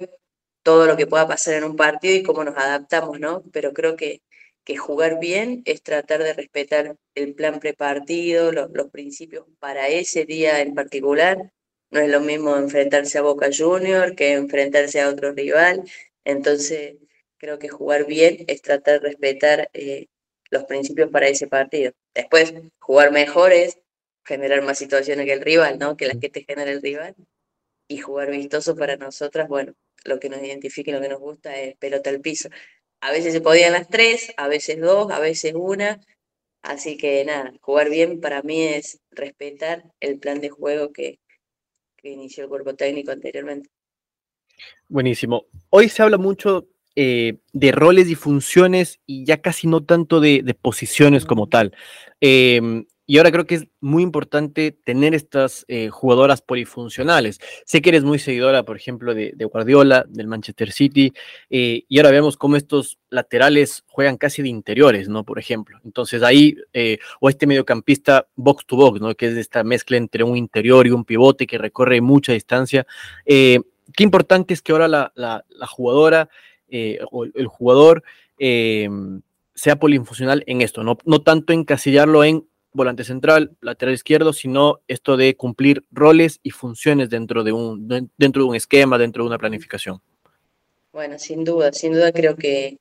todo 0.64 0.86
lo 0.88 0.98
que 0.98 1.08
pueda 1.08 1.28
pasar 1.28 1.56
en 1.56 1.64
un 1.64 1.76
partido 1.76 2.16
y 2.16 2.24
cómo 2.24 2.44
nos 2.44 2.58
adaptamos, 2.58 3.20
¿no? 3.20 3.44
Pero 3.52 3.74
creo 3.74 3.96
que, 3.96 4.22
que 4.64 4.78
jugar 4.78 5.20
bien 5.20 5.62
es 5.66 5.84
tratar 5.84 6.24
de 6.24 6.34
respetar 6.34 6.98
el 7.16 7.36
plan 7.36 7.60
prepartido, 7.60 8.52
los, 8.52 8.72
los 8.72 8.90
principios 8.92 9.46
para 9.60 9.88
ese 9.90 10.26
día 10.26 10.62
en 10.62 10.76
particular. 10.76 11.52
No 11.92 12.00
es 12.00 12.10
lo 12.10 12.22
mismo 12.22 12.56
enfrentarse 12.58 13.18
a 13.18 13.22
Boca 13.22 13.50
Junior 13.56 14.16
que 14.16 14.34
enfrentarse 14.34 15.02
a 15.02 15.10
otro 15.10 15.34
rival. 15.34 15.84
Entonces, 16.24 16.96
creo 17.38 17.60
que 17.60 17.70
jugar 17.70 18.06
bien 18.06 18.46
es 18.48 18.62
tratar 18.62 19.02
de 19.02 19.10
respetar 19.10 19.70
eh, 19.74 20.08
los 20.52 20.66
principios 20.66 21.10
para 21.12 21.28
ese 21.28 21.48
partido. 21.48 21.92
Después, 22.14 22.54
jugar 22.80 23.12
mejor 23.12 23.52
es 23.52 23.80
generar 24.26 24.62
más 24.62 24.78
situaciones 24.78 25.26
que 25.26 25.34
el 25.34 25.42
rival, 25.42 25.80
¿no? 25.80 25.98
Que 25.98 26.08
las 26.08 26.18
que 26.18 26.30
te 26.30 26.44
genera 26.44 26.72
el 26.72 26.82
rival. 26.82 27.16
Y 27.88 27.98
jugar 28.00 28.32
vistoso 28.32 28.76
para 28.76 28.96
nosotras, 28.96 29.48
bueno, 29.48 29.74
lo 30.06 30.20
que 30.20 30.30
nos 30.30 30.42
identifica 30.42 30.92
y 30.92 30.94
lo 30.94 31.02
que 31.02 31.10
nos 31.10 31.20
gusta 31.20 31.56
es 31.60 31.76
pelota 31.78 32.10
al 32.10 32.22
piso. 32.22 32.50
A 33.02 33.12
veces 33.12 33.34
se 33.34 33.42
podían 33.42 33.74
las 33.74 33.90
tres, 33.90 34.32
a 34.38 34.48
veces 34.48 34.80
dos, 34.80 35.12
a 35.12 35.20
veces 35.20 35.54
una. 35.56 36.00
Así 36.62 36.98
que 36.98 37.26
nada, 37.26 37.54
jugar 37.62 37.90
bien 37.90 38.22
para 38.22 38.44
mí 38.44 38.64
es 38.64 39.00
respetar 39.10 39.84
el 40.00 40.20
plan 40.20 40.40
de 40.40 40.50
juego 40.50 40.94
que, 40.94 41.20
que 41.98 42.10
inició 42.10 42.44
el 42.44 42.50
cuerpo 42.50 42.76
técnico 42.76 43.12
anteriormente. 43.12 43.70
Buenísimo. 44.88 45.46
Hoy 45.70 45.90
se 45.90 46.04
habla 46.04 46.18
mucho 46.18 46.68
eh, 46.96 47.38
de 47.54 47.72
roles 47.72 48.10
y 48.10 48.16
funciones 48.16 49.00
y 49.06 49.26
ya 49.26 49.42
casi 49.42 49.68
no 49.68 49.84
tanto 49.84 50.20
de, 50.20 50.56
posiciones 50.62 51.26
como 51.26 51.48
tal. 51.48 51.74
Em, 52.20 52.86
y 53.12 53.18
ahora 53.18 53.32
creo 53.34 53.46
que 53.46 53.56
es 53.56 53.68
muy 53.82 54.04
importante 54.04 54.72
tener 54.72 55.14
estas 55.14 55.66
eh, 55.68 55.90
jugadoras 55.90 56.42
polifuncionales. 56.42 57.42
Sé 57.66 57.82
que 57.82 57.90
eres 57.90 58.06
muy 58.06 58.20
seguidora, 58.20 58.64
por 58.64 58.78
ejemplo, 58.78 59.14
de, 59.14 59.34
Guardiola, 59.52 60.06
del 60.08 60.28
Manchester 60.28 60.72
City, 60.72 61.12
eh, 61.50 61.84
y 61.90 61.98
ahora 62.00 62.12
vemos 62.12 62.38
cómo 62.38 62.56
estos 62.56 63.00
laterales 63.10 63.84
juegan 63.88 64.16
casi 64.16 64.42
de 64.42 64.48
interiores, 64.48 65.10
¿no? 65.10 65.26
Por 65.26 65.40
ejemplo. 65.40 65.78
Entonces 65.84 66.24
ahí, 66.24 66.56
eh, 66.72 67.00
o 67.20 67.28
este 67.28 67.48
mediocampista 67.48 68.30
box 68.36 68.66
to 68.66 68.78
box, 68.78 69.02
¿no? 69.02 69.14
Que 69.14 69.26
es 69.26 69.36
esta 69.36 69.62
mezcla 69.66 69.98
entre 69.98 70.24
un 70.24 70.38
interior 70.38 70.88
y 70.88 70.92
un 70.92 71.04
pivote 71.04 71.46
que 71.48 71.58
recorre 71.58 72.00
mucha 72.00 72.32
distancia. 72.32 72.88
qué 73.26 74.04
importante 74.06 74.54
es 74.54 74.62
que 74.62 74.72
ahora 74.72 74.88
la, 74.88 75.12
la, 75.16 75.44
la 75.50 75.68
jugadora 75.68 76.30
o 77.12 77.26
el 77.26 77.48
jugador 77.48 78.04
sea 78.38 79.76
polifuncional 79.76 80.44
en 80.48 80.62
esto, 80.62 80.84
no, 80.84 80.98
no 81.06 81.22
tanto 81.22 81.54
encasillarlo 81.54 82.24
en 82.24 82.48
volante 82.74 83.04
central, 83.04 83.56
lateral 83.62 83.94
izquierdo, 83.94 84.34
sino 84.34 84.80
esto 84.88 85.18
de 85.18 85.36
cumplir 85.36 85.84
roles 85.92 86.40
y 86.44 86.52
funciones 86.52 87.10
dentro 87.10 87.44
de 87.44 87.52
un, 87.52 87.88
dentro 88.18 88.44
de 88.44 88.50
un 88.50 88.56
esquema, 88.56 88.98
dentro 88.98 89.24
de 89.24 89.28
una 89.28 89.38
planificación. 89.38 90.02
Bueno, 90.94 91.20
sin 91.20 91.44
duda, 91.44 91.72
sin 91.74 91.94
duda 91.94 92.12
creo 92.12 92.36
que 92.36 92.78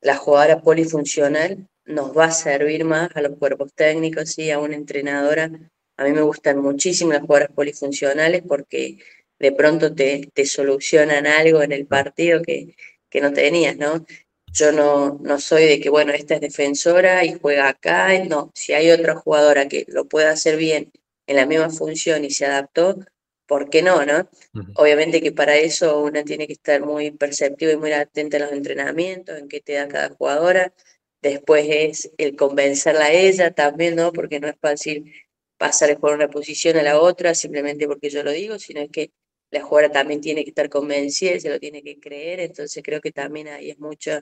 la 0.00 0.16
jugadora 0.16 0.60
polifuncional 0.60 1.68
nos 1.84 2.16
va 2.16 2.26
a 2.26 2.30
servir 2.30 2.84
más 2.84 3.10
a 3.14 3.22
los 3.22 3.36
cuerpos 3.38 3.72
técnicos 3.74 4.38
y 4.38 4.50
a 4.50 4.58
una 4.58 4.74
entrenadora. 4.74 5.50
A 5.96 6.04
mí 6.04 6.12
me 6.12 6.22
gustan 6.22 6.58
muchísimo 6.58 7.12
las 7.12 7.22
jugadoras 7.22 7.54
polifuncionales 7.54 8.42
porque 8.46 8.98
de 9.38 9.52
pronto 9.52 9.94
te, 9.94 10.28
te 10.32 10.46
solucionan 10.46 11.26
algo 11.26 11.62
en 11.62 11.72
el 11.72 11.86
partido 11.86 12.42
que, 12.42 12.76
que 13.12 13.20
no 13.20 13.32
tenías, 13.32 13.76
¿no? 13.76 14.04
Yo 14.52 14.72
no, 14.72 15.18
no 15.22 15.38
soy 15.38 15.64
de 15.66 15.80
que, 15.80 15.90
bueno, 15.90 16.12
esta 16.12 16.34
es 16.36 16.40
defensora 16.40 17.24
y 17.24 17.34
juega 17.34 17.68
acá. 17.68 18.18
No, 18.24 18.50
si 18.54 18.72
hay 18.72 18.90
otra 18.90 19.14
jugadora 19.14 19.68
que 19.68 19.84
lo 19.88 20.06
pueda 20.06 20.30
hacer 20.30 20.56
bien 20.56 20.90
en 21.26 21.36
la 21.36 21.46
misma 21.46 21.70
función 21.70 22.24
y 22.24 22.30
se 22.30 22.46
adaptó, 22.46 22.98
¿por 23.46 23.68
qué 23.70 23.82
no, 23.82 24.04
no? 24.06 24.28
Obviamente 24.76 25.20
que 25.20 25.32
para 25.32 25.56
eso 25.56 26.00
una 26.02 26.24
tiene 26.24 26.46
que 26.46 26.54
estar 26.54 26.80
muy 26.80 27.10
perceptiva 27.10 27.72
y 27.72 27.76
muy 27.76 27.92
atenta 27.92 28.38
a 28.38 28.40
los 28.40 28.52
entrenamientos, 28.52 29.38
en 29.38 29.48
qué 29.48 29.60
te 29.60 29.74
da 29.74 29.88
cada 29.88 30.10
jugadora. 30.10 30.72
Después 31.20 31.66
es 31.68 32.10
el 32.18 32.34
convencerla 32.36 33.06
a 33.06 33.12
ella 33.12 33.52
también, 33.52 33.96
¿no? 33.96 34.12
Porque 34.12 34.40
no 34.40 34.48
es 34.48 34.56
fácil 34.60 35.12
pasar 35.58 35.98
por 35.98 36.14
una 36.14 36.28
posición 36.28 36.76
a 36.78 36.82
la 36.82 37.00
otra 37.00 37.34
simplemente 37.34 37.86
porque 37.86 38.10
yo 38.10 38.22
lo 38.22 38.32
digo, 38.32 38.58
sino 38.58 38.80
es 38.80 38.90
que 38.90 39.12
la 39.52 39.62
jugadora 39.62 39.92
también 39.92 40.20
tiene 40.20 40.44
que 40.44 40.50
estar 40.50 40.68
convencida, 40.68 41.38
se 41.38 41.50
lo 41.50 41.60
tiene 41.60 41.82
que 41.82 42.00
creer, 42.00 42.40
entonces 42.40 42.82
creo 42.84 43.00
que 43.00 43.12
también 43.12 43.48
ahí 43.48 43.70
es 43.70 43.78
mucho 43.78 44.20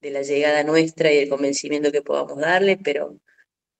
de 0.00 0.10
la 0.10 0.22
llegada 0.22 0.64
nuestra 0.64 1.12
y 1.12 1.18
el 1.18 1.28
convencimiento 1.28 1.92
que 1.92 2.02
podamos 2.02 2.38
darle, 2.38 2.78
pero, 2.78 3.18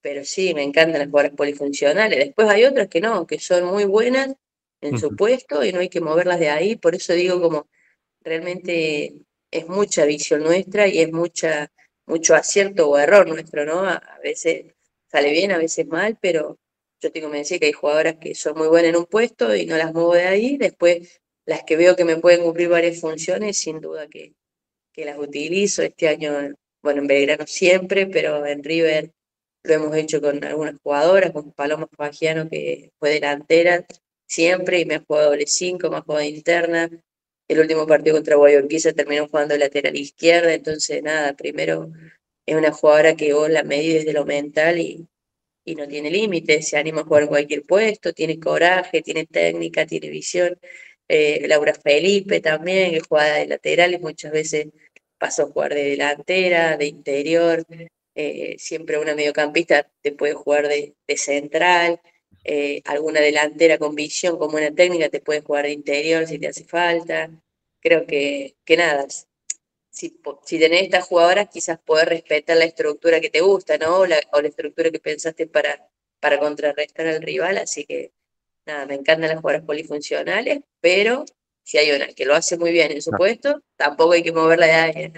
pero 0.02 0.24
sí, 0.24 0.52
me 0.54 0.62
encantan 0.62 1.00
las 1.00 1.08
jugadoras 1.08 1.36
polifuncionales. 1.36 2.18
Después 2.18 2.48
hay 2.48 2.64
otras 2.64 2.88
que 2.88 3.00
no, 3.00 3.26
que 3.26 3.38
son 3.38 3.64
muy 3.66 3.84
buenas 3.84 4.34
en 4.82 4.98
su 4.98 5.16
puesto 5.16 5.64
y 5.64 5.72
no 5.72 5.80
hay 5.80 5.88
que 5.88 6.00
moverlas 6.00 6.40
de 6.40 6.50
ahí, 6.50 6.76
por 6.76 6.94
eso 6.94 7.12
digo 7.14 7.40
como 7.40 7.68
realmente 8.22 9.14
es 9.50 9.68
mucha 9.68 10.04
visión 10.04 10.42
nuestra 10.42 10.88
y 10.88 11.00
es 11.00 11.12
mucha 11.12 11.70
mucho 12.06 12.34
acierto 12.34 12.90
o 12.90 12.98
error 12.98 13.28
nuestro, 13.28 13.64
¿no? 13.64 13.84
A, 13.84 14.02
veces 14.22 14.74
sale 15.06 15.30
bien, 15.30 15.52
a 15.52 15.58
veces 15.58 15.86
mal, 15.86 16.18
pero 16.20 16.58
yo 17.00 17.12
tengo 17.12 17.30
que 17.30 17.38
decir 17.38 17.60
que 17.60 17.66
hay 17.66 17.72
jugadoras 17.72 18.16
que 18.16 18.34
son 18.34 18.56
muy 18.58 18.68
buenas 18.68 18.90
en 18.90 18.96
un 18.96 19.06
puesto 19.06 19.54
y 19.54 19.66
no 19.66 19.76
las 19.76 19.92
muevo 19.92 20.14
de 20.14 20.24
ahí, 20.24 20.56
después 20.56 21.20
las 21.46 21.64
que 21.64 21.76
veo 21.76 21.96
que 21.96 22.04
me 22.04 22.16
pueden 22.16 22.42
cumplir 22.42 22.68
varias 22.68 23.00
funciones, 23.00 23.58
sin 23.58 23.80
duda 23.80 24.08
que, 24.08 24.34
que 24.92 25.04
las 25.04 25.18
utilizo. 25.18 25.82
Este 25.82 26.08
año, 26.08 26.54
bueno, 26.82 27.00
en 27.00 27.06
Belgrano 27.06 27.46
siempre, 27.46 28.06
pero 28.06 28.46
en 28.46 28.62
River 28.62 29.12
lo 29.64 29.74
hemos 29.74 29.96
hecho 29.96 30.20
con 30.20 30.42
algunas 30.44 30.76
jugadoras, 30.82 31.32
con 31.32 31.52
Paloma 31.52 31.88
Fagiano, 31.96 32.48
que 32.48 32.92
fue 32.98 33.10
delantera 33.10 33.84
siempre 34.26 34.80
y 34.80 34.84
me 34.84 34.96
ha 34.96 35.04
jugado 35.04 35.30
doble 35.30 35.46
5, 35.46 35.90
me 35.90 35.96
ha 35.96 36.02
jugado 36.02 36.24
interna. 36.24 36.90
El 37.48 37.58
último 37.58 37.86
partido 37.86 38.16
contra 38.16 38.36
Guayaquil 38.36 38.94
terminó 38.94 39.26
jugando 39.28 39.56
lateral 39.56 39.96
izquierda, 39.96 40.54
entonces 40.54 41.02
nada, 41.02 41.34
primero 41.34 41.90
es 42.46 42.56
una 42.56 42.70
jugadora 42.72 43.16
que 43.16 43.32
vos 43.34 43.50
la 43.50 43.64
medís 43.64 43.94
desde 43.94 44.12
lo 44.12 44.24
mental 44.24 44.78
y, 44.78 45.08
y 45.70 45.74
no 45.74 45.88
tiene 45.88 46.10
límites, 46.10 46.68
se 46.68 46.76
anima 46.78 47.02
a 47.02 47.04
jugar 47.04 47.22
en 47.24 47.28
cualquier 47.28 47.62
puesto, 47.64 48.12
tiene 48.12 48.38
coraje, 48.40 49.02
tiene 49.02 49.26
técnica, 49.26 49.86
tiene 49.86 50.10
visión. 50.10 50.58
Eh, 51.08 51.46
Laura 51.48 51.74
Felipe 51.74 52.40
también, 52.40 52.92
que 52.92 53.00
juega 53.00 53.34
de 53.36 53.46
lateral 53.46 53.94
y 53.94 53.98
muchas 53.98 54.32
veces 54.32 54.68
pasó 55.18 55.44
a 55.44 55.46
jugar 55.46 55.74
de 55.74 55.84
delantera, 55.84 56.76
de 56.76 56.86
interior, 56.86 57.64
eh, 58.14 58.56
siempre 58.58 58.98
una 58.98 59.14
mediocampista 59.14 59.88
te 60.02 60.12
puede 60.12 60.34
jugar 60.34 60.68
de, 60.68 60.94
central, 61.16 62.00
eh, 62.44 62.82
alguna 62.84 63.20
delantera 63.20 63.78
con 63.78 63.94
visión, 63.94 64.38
como 64.38 64.56
una 64.56 64.74
técnica, 64.74 65.08
te 65.08 65.20
puede 65.20 65.42
jugar 65.42 65.66
de 65.66 65.72
interior 65.72 66.26
si 66.26 66.38
te 66.38 66.48
hace 66.48 66.64
falta. 66.64 67.30
Creo 67.80 68.06
que, 68.06 68.56
que 68.64 68.76
nada, 68.76 69.06
si, 69.90 70.20
si 70.44 70.58
tenés 70.58 70.82
estas 70.82 71.04
jugadoras, 71.04 71.48
quizás 71.52 71.78
poder 71.78 72.08
respetar 72.08 72.56
la 72.56 72.64
estructura 72.64 73.20
que 73.20 73.30
te 73.30 73.40
gusta, 73.40 73.76
¿no? 73.76 73.98
O 73.98 74.06
la, 74.06 74.20
o 74.32 74.40
la 74.40 74.48
estructura 74.48 74.90
que 74.90 75.00
pensaste 75.00 75.46
para, 75.46 75.88
para 76.20 76.38
contrarrestar 76.38 77.06
al 77.06 77.22
rival, 77.22 77.58
así 77.58 77.84
que 77.84 78.12
nada, 78.66 78.86
me 78.86 78.94
encantan 78.94 79.28
las 79.28 79.40
jugadoras 79.40 79.66
polifuncionales, 79.66 80.60
pero 80.80 81.24
si 81.62 81.78
hay 81.78 81.90
una 81.92 82.08
que 82.08 82.24
lo 82.24 82.34
hace 82.34 82.56
muy 82.56 82.72
bien 82.72 82.92
en 82.92 83.02
su 83.02 83.10
puesto, 83.10 83.62
tampoco 83.76 84.12
hay 84.12 84.22
que 84.22 84.32
moverla 84.32 84.66
de 84.66 84.72
ahí. 84.72 85.12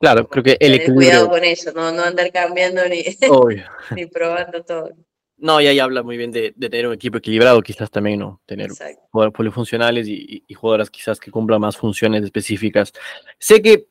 Claro, 0.00 0.28
creo 0.28 0.44
que 0.44 0.56
el 0.60 0.74
equilibrio... 0.74 1.08
Cuidado 1.08 1.28
con 1.28 1.44
eso, 1.44 1.72
no, 1.72 1.90
no 1.92 2.02
andar 2.02 2.30
cambiando 2.30 2.88
ni, 2.88 3.04
ni 3.96 4.06
probando 4.06 4.62
todo. 4.64 4.90
No, 5.36 5.60
ya, 5.60 5.72
ya 5.72 5.84
habla 5.84 6.02
muy 6.02 6.16
bien 6.16 6.32
de, 6.32 6.52
tener 6.52 6.88
un 6.88 6.94
equipo 6.94 7.18
equilibrado, 7.18 7.62
quizás 7.62 7.90
también, 7.90 8.18
¿no? 8.18 8.40
Tener 8.44 8.70
jugadores 9.10 9.36
polifuncionales 9.36 10.08
y, 10.08 10.44
y, 10.46 10.54
jugadoras 10.54 10.90
quizás 10.90 11.20
que 11.20 11.30
cumplan 11.30 11.60
más 11.60 11.76
funciones 11.76 12.24
específicas. 12.24 12.92
Sé 13.38 13.62
que 13.62 13.87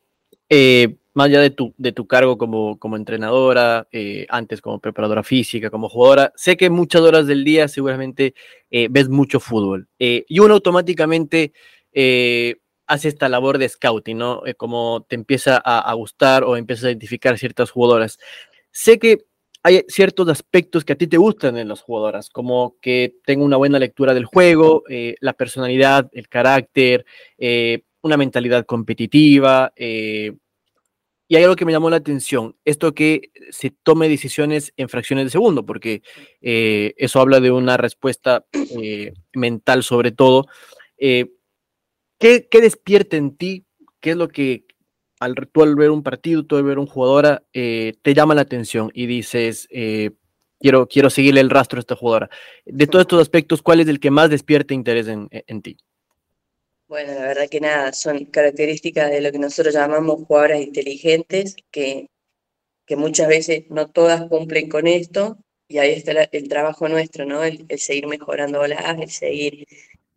eh, 0.50 0.96
más 1.18 1.26
allá 1.26 1.42
de 1.42 1.50
tu, 1.50 1.74
de 1.80 1.92
tu 1.94 2.06
cargo 2.06 2.38
como, 2.38 2.78
como 2.78 2.96
entrenadora, 2.96 3.88
eh, 3.92 4.28
antes 4.30 4.62
como 4.62 4.80
preparadora 4.80 5.24
física, 5.24 5.72
como 5.72 5.90
jugadora, 5.90 6.32
sé 6.36 6.56
que 6.58 6.70
muchas 6.70 7.02
horas 7.02 7.26
del 7.26 7.44
día 7.44 7.68
seguramente 7.68 8.36
eh, 8.70 8.88
ves 8.92 9.10
mucho 9.10 9.40
fútbol 9.40 9.88
eh, 9.98 10.26
y 10.28 10.38
uno 10.38 10.54
automáticamente 10.54 11.54
hace 12.86 13.08
esta 13.08 13.30
labor 13.30 13.58
de 13.58 13.68
scouting, 13.68 14.20
¿no? 14.20 14.44
como 14.58 15.08
te 15.10 15.16
empieza 15.16 15.58
a, 15.58 15.92
gustar 15.96 16.44
o 16.44 16.56
empiezas 16.56 16.86
a 16.86 16.90
identificar 16.90 17.36
ciertas 17.40 17.72
jugadoras. 17.72 18.20
Sé 18.70 19.00
que 19.00 19.26
hay 19.64 19.84
ciertos 19.88 20.30
aspectos 20.30 20.86
que 20.86 20.94
a 20.94 20.98
ti 20.98 21.08
te 21.08 21.18
gustan 21.18 21.58
en 21.58 21.68
las 21.68 21.82
jugadoras, 21.82 22.30
como 22.30 22.76
que 22.80 23.16
tenga 23.26 23.44
una 23.44 23.58
buena 23.58 23.80
lectura 23.80 24.14
del 24.14 24.26
juego, 24.26 24.84
la 25.20 25.34
personalidad, 25.34 26.08
el 26.14 26.30
carácter, 26.30 27.08
una 28.02 28.18
mentalidad 28.18 28.66
competitiva, 28.66 29.72
y 31.30 31.36
hay 31.36 31.44
algo 31.44 31.58
que 31.58 31.66
me 31.66 31.74
llamó 31.74 31.90
la 31.90 31.98
atención, 31.98 32.56
esto 32.64 32.94
que 32.94 33.32
se 33.50 33.72
tome 33.72 34.08
decisiones 34.08 34.74
en 34.78 34.88
fracciones 34.88 35.26
de 35.26 35.32
segundo, 35.32 35.66
porque 35.66 36.02
eh, 36.42 36.94
eso 36.98 37.20
habla 37.20 37.42
de 37.42 37.52
una 37.52 37.76
respuesta 37.76 38.46
eh, 38.54 39.14
mental 39.34 39.84
sobre 39.84 40.12
todo. 40.12 40.48
Eh, 40.98 41.34
¿qué, 42.18 42.48
¿qué, 42.50 42.62
despierta 42.62 43.18
en 43.18 43.36
ti? 43.36 43.66
¿Qué 44.00 44.12
es 44.12 44.16
lo 44.16 44.30
que 44.30 44.66
al, 45.20 45.36
tú 45.52 45.64
al 45.64 45.76
ver 45.76 45.92
un 45.92 46.02
partido, 46.02 46.46
tú 46.46 46.56
al 46.56 46.64
ver 46.64 46.80
un 46.80 46.88
jugadora, 46.88 47.44
te 47.52 48.14
llama 48.14 48.36
la 48.36 48.42
atención 48.42 48.90
y 48.94 49.08
dices, 49.08 49.68
quiero, 50.60 50.88
quiero 50.88 51.10
seguirle 51.10 51.42
el 51.42 51.50
rastro 51.50 51.78
a 51.78 51.82
esta 51.82 51.96
jugadora? 51.96 52.30
De 52.66 52.88
todos 52.88 53.02
estos 53.02 53.22
aspectos, 53.22 53.62
¿cuál 53.62 53.82
es 53.82 53.88
el 53.90 54.00
que 54.00 54.12
más 54.12 54.30
despierta 54.30 54.74
interés 54.74 55.08
en, 55.08 55.28
en 55.32 55.62
ti? 55.62 55.78
Bueno, 56.88 57.13
la 57.13 57.21
verdad 57.28 57.50
que 57.50 57.60
nada, 57.60 57.91
son 57.93 58.26
características 58.26 59.12
de 59.12 59.19
lo 59.21 59.32
que 59.32 59.39
nosotros 59.39 59.73
llamamos 59.73 60.23
jugadoras 60.26 60.62
inteligentes, 60.62 61.56
que, 61.69 62.08
que 62.86 62.95
muchas 62.95 63.28
veces 63.28 63.65
no 63.69 63.89
todas 63.89 64.28
cumplen 64.30 64.69
con 64.69 64.88
esto, 64.88 65.38
y 65.67 65.80
ahí 65.80 65.91
está 65.93 66.13
el 66.13 66.50
trabajo 66.50 66.88
nuestro, 66.89 67.26
¿no? 67.26 67.43
El, 67.43 67.67
seguir 67.80 68.08
mejorando 68.08 68.65
las, 68.67 69.00
el 69.00 69.12
seguir, 69.12 69.67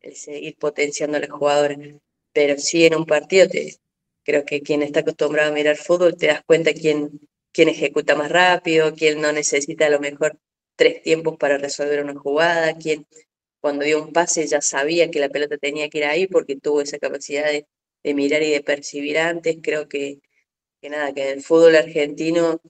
el 0.01 0.15
seguir 0.17 0.57
potenciando 0.59 1.17
a 1.19 1.21
las 1.21 1.31
jugadoras. 1.31 1.79
Pero 2.33 2.59
sí 2.59 2.87
en 2.87 2.95
un 2.97 3.07
partido, 3.07 3.49
te, 3.49 3.77
creo 4.25 4.45
que 4.45 4.63
quien 4.63 4.83
está 4.83 5.01
acostumbrado 5.01 5.51
a 5.51 5.55
mirar 5.55 5.77
fútbol, 5.77 6.17
te 6.17 6.29
das 6.29 6.43
cuenta 6.47 6.73
quién, 6.73 7.11
quién 7.53 7.69
ejecuta 7.69 8.15
más 8.15 8.31
rápido, 8.31 8.95
quién 8.95 9.21
no 9.21 9.33
necesita 9.33 9.87
a 9.87 9.91
lo 9.91 10.01
mejor 10.01 10.39
tres 10.77 11.03
tiempos 11.03 11.37
para 11.37 11.59
resolver 11.59 12.03
una 12.05 12.15
jugada, 12.15 12.77
quién 12.79 13.07
cuando 13.61 13.85
dio 13.85 14.03
un 14.03 14.13
pase 14.13 14.47
ya 14.47 14.61
sabía 14.61 15.11
que 15.11 15.21
la 15.21 15.29
pelota 15.29 15.59
tenía 15.59 15.89
que 15.91 15.99
ir 15.99 16.05
ahí 16.05 16.27
porque 16.27 16.57
tuvo 16.57 16.81
esa 16.83 16.99
capacidad 16.99 17.45
de, 17.51 17.67
mirar 18.15 18.43
y 18.43 18.51
de 18.51 18.63
percibir 18.63 19.19
antes. 19.19 19.59
Creo 19.63 19.89
que, 19.89 20.21
que 20.81 20.91
nada, 20.91 21.13
que 21.15 21.23
en 21.25 21.39
el 21.39 21.43
fútbol 21.43 21.77
argentino 21.77 22.61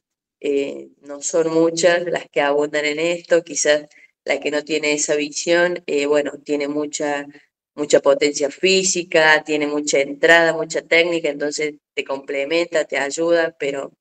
eh, 0.41 0.89
no 1.03 1.23
son 1.23 1.53
muchas 1.53 2.05
las 2.07 2.29
que 2.31 2.41
abundan 2.41 2.85
en 2.85 2.99
esto, 3.01 3.45
quizás 3.45 3.87
la 4.25 4.41
que 4.41 4.51
no 4.51 4.65
tiene 4.65 4.93
esa 4.95 5.17
visión, 5.17 5.83
eh, 5.87 6.07
bueno, 6.07 6.33
tiene 6.45 6.69
mucha, 6.69 7.27
mucha 7.75 8.01
potencia 8.01 8.51
física, 8.51 9.43
tiene 9.45 9.67
mucha 9.67 10.01
entrada, 10.01 10.53
mucha 10.55 10.83
técnica, 10.83 11.31
entonces 11.31 11.75
te 11.95 12.05
complementa, 12.05 12.85
te 12.85 12.99
ayuda, 12.99 13.57
pero 13.59 13.93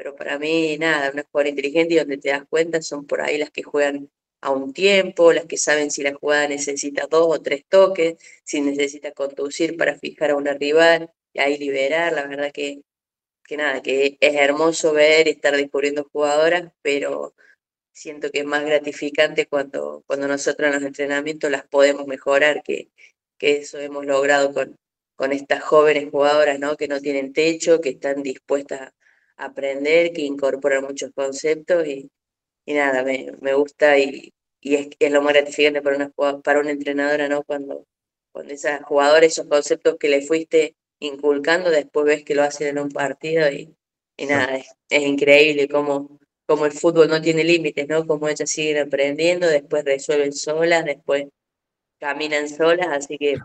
pero 0.00 0.16
para 0.16 0.38
mí 0.38 0.78
nada, 0.78 1.10
una 1.12 1.24
jugadora 1.24 1.50
inteligente 1.50 1.92
y 1.94 1.98
donde 1.98 2.16
te 2.16 2.30
das 2.30 2.44
cuenta 2.48 2.80
son 2.80 3.06
por 3.06 3.20
ahí 3.20 3.36
las 3.36 3.50
que 3.50 3.62
juegan 3.62 4.10
a 4.40 4.50
un 4.50 4.72
tiempo, 4.72 5.32
las 5.32 5.46
que 5.46 5.56
saben 5.58 5.90
si 5.90 6.02
la 6.02 6.14
jugada 6.14 6.48
necesita 6.48 7.06
dos 7.08 7.26
o 7.28 7.42
tres 7.42 7.64
toques, 7.68 8.16
si 8.44 8.60
necesita 8.60 9.12
conducir 9.12 9.76
para 9.76 9.98
fijar 9.98 10.30
a 10.30 10.36
una 10.36 10.54
rival 10.54 11.10
y 11.32 11.40
ahí 11.40 11.58
liberar, 11.58 12.12
la 12.12 12.26
verdad 12.26 12.50
que, 12.52 12.82
que 13.44 13.56
nada, 13.56 13.82
que 13.82 14.16
es 14.20 14.34
hermoso 14.36 14.92
ver 14.92 15.28
y 15.28 15.32
estar 15.32 15.56
descubriendo 15.56 16.08
jugadoras, 16.12 16.72
pero 16.82 17.34
siento 17.92 18.30
que 18.30 18.40
es 18.40 18.46
más 18.46 18.64
gratificante 18.64 19.46
cuando, 19.46 20.04
cuando 20.06 20.28
nosotros 20.28 20.68
en 20.68 20.74
los 20.74 20.84
entrenamientos 20.84 21.50
las 21.50 21.66
podemos 21.66 22.06
mejorar, 22.06 22.62
que, 22.62 22.90
que 23.38 23.58
eso 23.58 23.78
hemos 23.78 24.06
logrado 24.06 24.54
con, 24.54 24.76
con 25.16 25.32
estas 25.32 25.62
jóvenes 25.62 26.10
jugadoras, 26.10 26.58
¿no? 26.60 26.76
Que 26.76 26.88
no 26.88 27.00
tienen 27.00 27.32
techo, 27.32 27.80
que 27.80 27.90
están 27.90 28.22
dispuestas 28.22 28.92
a 29.36 29.44
aprender, 29.46 30.12
que 30.12 30.22
incorporan 30.22 30.84
muchos 30.84 31.10
conceptos 31.14 31.86
y, 31.86 32.10
y 32.66 32.74
nada, 32.74 33.02
me, 33.02 33.32
me 33.40 33.54
gusta 33.54 33.98
y, 33.98 34.32
y 34.60 34.74
es, 34.76 34.88
es, 34.98 35.12
lo 35.12 35.22
más 35.22 35.34
gratificante 35.34 35.82
para 35.82 35.96
una, 35.96 36.10
para 36.42 36.60
una 36.60 36.70
entrenadora, 36.70 37.28
¿no? 37.28 37.42
Cuando, 37.42 37.86
cuando 38.32 38.52
esas 38.52 38.82
jugadores, 38.82 39.32
esos 39.32 39.46
conceptos 39.46 39.96
que 39.98 40.08
le 40.08 40.22
fuiste 40.22 40.74
inculcando, 41.00 41.70
después 41.70 42.06
ves 42.06 42.24
que 42.24 42.34
lo 42.34 42.42
hacen 42.42 42.68
en 42.68 42.78
un 42.78 42.90
partido 42.90 43.50
y, 43.50 43.74
y 44.16 44.26
nada, 44.26 44.56
es, 44.56 44.68
es 44.90 45.02
increíble 45.02 45.68
cómo, 45.68 46.18
cómo 46.46 46.66
el 46.66 46.72
fútbol 46.72 47.08
no 47.08 47.22
tiene 47.22 47.44
límites, 47.44 47.88
¿no? 47.88 48.06
Cómo 48.06 48.28
ellas 48.28 48.50
siguen 48.50 48.78
aprendiendo, 48.78 49.46
después 49.48 49.84
resuelven 49.84 50.32
solas, 50.32 50.84
después 50.84 51.26
caminan 51.98 52.48
solas, 52.48 52.88
así 52.90 53.18
que 53.18 53.36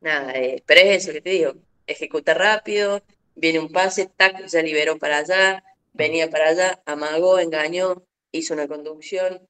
nada, 0.00 0.32
eh, 0.34 0.62
pero 0.66 0.80
es 0.80 1.04
eso 1.04 1.12
que 1.12 1.20
te 1.20 1.30
digo, 1.30 1.54
ejecuta 1.86 2.34
rápido, 2.34 3.02
viene 3.34 3.58
un 3.58 3.70
pase, 3.70 4.08
tac, 4.16 4.46
ya 4.46 4.62
liberó 4.62 4.98
para 4.98 5.18
allá, 5.18 5.62
venía 5.92 6.30
para 6.30 6.48
allá, 6.48 6.82
amagó, 6.86 7.38
engañó, 7.38 8.02
hizo 8.36 8.54
una 8.54 8.68
conducción 8.68 9.46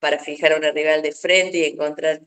para 0.00 0.18
fijar 0.18 0.52
a 0.52 0.56
una 0.58 0.72
rival 0.72 1.02
de 1.02 1.12
frente 1.12 1.58
y 1.58 1.64
encontrar 1.64 2.22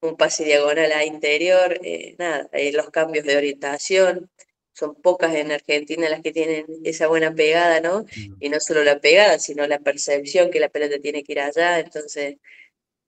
un 0.00 0.16
pase 0.16 0.44
diagonal 0.44 0.92
a 0.92 1.04
interior, 1.04 1.78
eh, 1.84 2.16
nada, 2.18 2.48
eh, 2.52 2.72
los 2.72 2.90
cambios 2.90 3.24
de 3.26 3.36
orientación, 3.36 4.30
son 4.72 4.94
pocas 4.94 5.34
en 5.34 5.52
Argentina 5.52 6.08
las 6.08 6.22
que 6.22 6.32
tienen 6.32 6.64
esa 6.84 7.08
buena 7.08 7.34
pegada, 7.34 7.80
¿no? 7.80 8.06
Y 8.40 8.48
no 8.48 8.60
solo 8.60 8.82
la 8.84 9.00
pegada, 9.00 9.38
sino 9.38 9.66
la 9.66 9.80
percepción 9.80 10.50
que 10.50 10.60
la 10.60 10.70
pelota 10.70 10.98
tiene 11.00 11.22
que 11.22 11.32
ir 11.32 11.40
allá, 11.40 11.80
entonces 11.80 12.36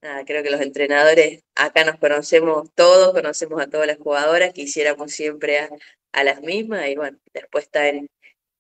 nada, 0.03 0.25
creo 0.25 0.43
que 0.43 0.51
los 0.51 0.61
entrenadores 0.61 1.45
acá 1.55 1.85
nos 1.85 1.99
conocemos 1.99 2.69
todos, 2.75 3.13
conocemos 3.15 3.61
a 3.63 3.69
todas 3.69 3.87
las 3.87 3.99
jugadoras, 3.99 4.53
quisiéramos 4.53 5.13
siempre 5.13 5.61
a, 5.61 5.71
a 6.13 6.25
las 6.25 6.43
mismas 6.43 6.89
y 6.89 6.97
bueno, 6.97 7.19
después 7.33 7.65
está 7.65 7.89
en, 7.89 8.11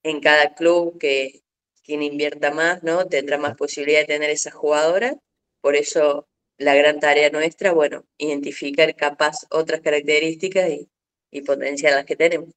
en 0.02 0.20
cada 0.20 0.54
club 0.54 0.98
que 0.98 1.42
quien 1.84 2.02
invierta 2.02 2.52
más, 2.52 2.82
¿no? 2.82 3.06
Tendrá 3.06 3.38
más 3.38 3.56
posibilidad 3.56 4.00
de 4.00 4.06
tener 4.06 4.30
esas 4.30 4.54
jugadoras, 4.54 5.16
por 5.60 5.76
eso 5.76 6.28
la 6.58 6.74
gran 6.74 7.00
tarea 7.00 7.30
nuestra, 7.30 7.72
bueno, 7.72 8.04
identificar 8.18 8.94
capaz 8.94 9.38
otras 9.50 9.80
características 9.80 10.70
y, 10.70 10.88
y 11.30 11.42
potenciar 11.42 11.94
las 11.94 12.04
que 12.04 12.16
tenemos. 12.16 12.50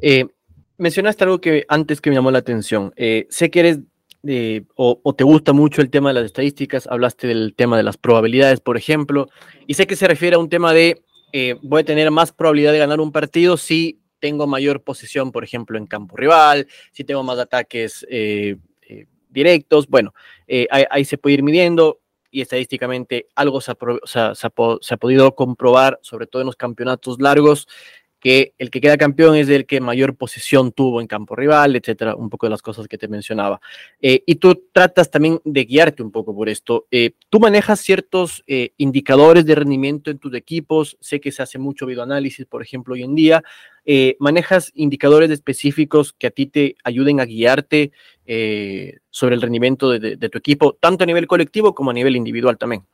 Eh, 0.00 0.26
mencionaste 0.76 1.24
algo 1.24 1.40
que 1.40 1.64
antes 1.68 2.00
que 2.00 2.10
me 2.10 2.16
llamó 2.16 2.30
la 2.30 2.38
atención. 2.38 2.92
Eh, 2.96 3.26
sé 3.30 3.50
que 3.50 3.60
eres 3.60 3.78
o, 4.76 5.14
te 5.14 5.24
gusta 5.24 5.52
mucho 5.52 5.82
el 5.82 5.90
tema 5.90 6.10
de 6.10 6.14
las 6.14 6.24
estadísticas, 6.24 6.86
hablaste 6.86 7.26
del 7.26 7.54
tema 7.54 7.76
de 7.76 7.82
las 7.82 7.98
probabilidades, 7.98 8.60
por 8.60 8.76
ejemplo, 8.76 9.28
y 9.66 9.74
sé 9.74 9.86
que 9.86 9.96
se 9.96 10.08
refiere 10.08 10.36
a 10.36 10.38
un 10.38 10.48
tema 10.48 10.72
de 10.72 11.02
eh, 11.32 11.56
voy 11.62 11.82
a 11.82 11.84
tener 11.84 12.10
más 12.10 12.32
probabilidad 12.32 12.72
de 12.72 12.78
ganar 12.78 13.00
un 13.00 13.12
partido 13.12 13.56
si 13.56 14.00
tengo 14.24 14.46
mayor 14.46 14.82
posición, 14.82 15.32
por 15.32 15.44
ejemplo, 15.44 15.76
en 15.76 15.86
campo 15.86 16.16
rival, 16.16 16.66
si 16.92 17.04
tengo 17.04 17.22
más 17.22 17.38
ataques 17.38 18.06
eh, 18.08 18.56
eh, 18.88 19.04
directos, 19.28 19.86
bueno, 19.86 20.14
ahí, 20.70 20.84
ahí, 20.88 21.04
se 21.04 21.18
puede 21.18 21.34
ir 21.34 21.42
midiendo 21.42 22.00
y 22.30 22.40
estadísticamente 22.40 23.26
algo 23.34 23.60
se 23.60 23.72
ha, 23.72 24.34
se 24.34 24.94
ha 24.94 24.96
podido 24.96 25.34
comprobar, 25.34 25.98
sobre 26.00 26.26
todo 26.26 26.40
en 26.40 26.46
los 26.46 26.56
campeonatos 26.56 27.20
largos, 27.20 27.68
que 28.24 28.54
el 28.56 28.70
que 28.70 28.80
queda 28.80 28.96
campeón 28.96 29.36
es 29.36 29.50
el 29.50 29.66
que 29.66 29.82
mayor 29.82 30.16
posición 30.16 30.72
tuvo 30.72 31.02
en 31.02 31.06
campo 31.06 31.36
rival, 31.36 31.76
etcétera, 31.76 32.16
un 32.16 32.30
poco 32.30 32.46
de 32.46 32.50
las 32.52 32.62
cosas 32.62 32.88
que 32.88 32.96
te 32.96 33.06
mencionaba. 33.06 33.60
Eh, 34.00 34.22
y 34.24 34.36
tú 34.36 34.64
tratas 34.72 35.10
también 35.10 35.42
de 35.44 35.64
guiarte 35.66 36.02
un 36.02 36.10
poco 36.10 36.34
por 36.34 36.48
esto. 36.48 36.86
Eh, 36.90 37.10
tú 37.28 37.38
manejas 37.38 37.80
ciertos 37.80 38.42
eh, 38.46 38.70
indicadores 38.78 39.44
de 39.44 39.54
rendimiento 39.54 40.10
en 40.10 40.18
tus 40.18 40.34
equipos, 40.34 40.96
sé 41.00 41.20
que 41.20 41.32
se 41.32 41.42
hace 41.42 41.58
mucho 41.58 41.84
videoanálisis, 41.84 42.46
por 42.46 42.62
ejemplo, 42.62 42.94
hoy 42.94 43.02
en 43.02 43.14
día. 43.14 43.44
¿Manejas 44.18 44.72
indicadores 44.74 45.30
específicos 45.30 46.14
que 46.14 46.28
a 46.28 46.30
ti 46.30 46.46
te 46.46 46.76
ayuden 46.82 47.20
a 47.20 47.26
guiarte 47.26 47.92
sobre 49.10 49.34
el 49.34 49.42
rendimiento 49.42 49.90
de 49.90 50.28
tu 50.30 50.38
equipo, 50.38 50.78
tanto 50.80 51.04
a 51.04 51.06
nivel 51.06 51.26
colectivo 51.26 51.74
como 51.74 51.90
a 51.90 51.92
nivel 51.92 52.16
individual 52.16 52.56
también? 52.56 52.86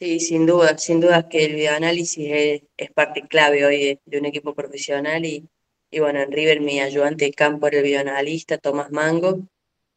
Sí, 0.00 0.18
sin 0.18 0.46
duda, 0.46 0.78
sin 0.78 0.98
duda 1.00 1.28
que 1.28 1.44
el 1.44 1.56
videoanálisis 1.56 2.26
es, 2.32 2.62
es 2.78 2.90
parte 2.90 3.28
clave 3.28 3.66
hoy 3.66 4.00
de, 4.06 4.18
un 4.18 4.24
equipo 4.24 4.54
profesional 4.54 5.26
y, 5.26 5.46
y, 5.90 5.98
bueno, 6.00 6.22
en 6.22 6.32
River 6.32 6.60
mi 6.62 6.80
ayudante 6.80 7.26
de 7.26 7.32
campo 7.32 7.66
era 7.66 7.78
el 7.78 7.84
videoanalista 7.84 8.56
Tomás 8.56 8.90
Mango, 8.92 9.46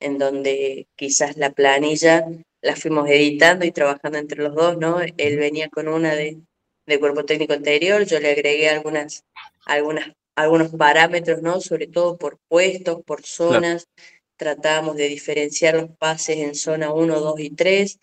en 0.01 0.17
donde 0.17 0.87
quizás 0.97 1.37
la 1.37 1.51
planilla 1.51 2.25
la 2.61 2.75
fuimos 2.75 3.09
editando 3.09 3.65
y 3.65 3.71
trabajando 3.71 4.17
entre 4.17 4.43
los 4.43 4.53
dos, 4.55 4.77
¿no? 4.77 4.99
Él 4.99 5.37
venía 5.37 5.69
con 5.69 5.87
una 5.87 6.13
de, 6.15 6.37
de 6.85 6.99
cuerpo 6.99 7.23
técnico 7.23 7.53
anterior, 7.53 8.05
yo 8.05 8.19
le 8.19 8.31
agregué 8.31 8.67
algunas, 8.69 9.23
algunas, 9.65 10.11
algunos 10.35 10.71
parámetros, 10.75 11.41
¿no? 11.41 11.61
Sobre 11.61 11.87
todo 11.87 12.17
por 12.17 12.39
puestos, 12.49 13.01
por 13.05 13.23
zonas, 13.23 13.87
tratábamos 14.35 14.97
de 14.97 15.07
diferenciar 15.07 15.75
los 15.75 15.91
pases 15.97 16.39
en 16.39 16.55
zona 16.55 16.91
1, 16.91 17.21
2 17.21 17.39
y 17.39 17.51
3 17.51 17.99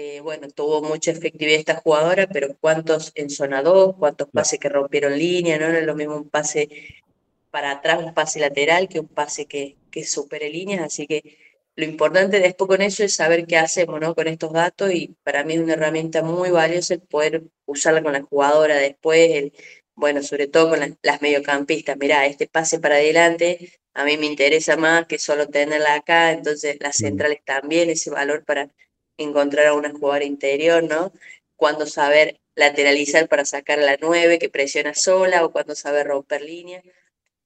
eh, 0.00 0.20
bueno, 0.20 0.48
tuvo 0.48 0.80
mucha 0.80 1.10
efectividad 1.10 1.58
esta 1.58 1.74
jugadora, 1.74 2.28
pero 2.28 2.56
¿cuántos 2.60 3.10
en 3.16 3.30
zona 3.30 3.62
2? 3.62 3.96
¿Cuántos 3.98 4.28
pases 4.30 4.60
que 4.60 4.68
rompieron 4.68 5.18
línea? 5.18 5.58
No 5.58 5.66
era 5.66 5.80
lo 5.80 5.96
mismo 5.96 6.16
un 6.16 6.30
pase 6.30 6.68
para 7.50 7.72
atrás, 7.72 7.98
un 8.04 8.14
pase 8.14 8.38
lateral, 8.38 8.88
que 8.88 9.00
un 9.00 9.08
pase 9.08 9.46
que, 9.46 9.76
que 9.90 10.04
supere 10.04 10.50
líneas. 10.50 10.82
Así 10.82 11.08
que 11.08 11.38
lo 11.74 11.84
importante 11.84 12.38
después 12.38 12.68
con 12.68 12.80
eso 12.82 13.02
es 13.02 13.16
saber 13.16 13.44
qué 13.46 13.56
hacemos 13.56 14.00
¿no? 14.00 14.14
con 14.14 14.28
estos 14.28 14.52
datos 14.52 14.92
y 14.94 15.16
para 15.24 15.42
mí 15.42 15.54
es 15.54 15.60
una 15.60 15.72
herramienta 15.72 16.22
muy 16.22 16.50
valiosa 16.50 16.94
el 16.94 17.00
poder 17.00 17.42
usarla 17.66 18.00
con 18.00 18.12
la 18.12 18.22
jugadora 18.22 18.76
después, 18.76 19.30
el, 19.32 19.52
bueno, 19.96 20.22
sobre 20.22 20.46
todo 20.46 20.70
con 20.70 20.96
las 21.02 21.22
mediocampistas. 21.22 21.96
Mirá, 21.98 22.24
este 22.26 22.46
pase 22.46 22.78
para 22.78 22.96
adelante 22.96 23.80
a 23.94 24.04
mí 24.04 24.16
me 24.16 24.26
interesa 24.26 24.76
más 24.76 25.06
que 25.08 25.18
solo 25.18 25.48
tenerla 25.48 25.94
acá, 25.94 26.30
entonces 26.30 26.76
las 26.80 26.96
centrales 26.96 27.40
también, 27.44 27.90
ese 27.90 28.10
valor 28.10 28.44
para 28.44 28.70
encontrar 29.18 29.66
a 29.66 29.74
una 29.74 29.90
jugadora 29.90 30.24
interior, 30.24 30.82
¿no? 30.82 31.12
Cuando 31.56 31.86
saber 31.86 32.40
lateralizar 32.54 33.28
para 33.28 33.44
sacar 33.44 33.78
a 33.78 33.82
la 33.82 33.98
9 34.00 34.38
que 34.38 34.48
presiona 34.48 34.94
sola 34.94 35.44
o 35.44 35.52
cuando 35.52 35.74
saber 35.74 36.06
romper 36.08 36.42
líneas. 36.42 36.84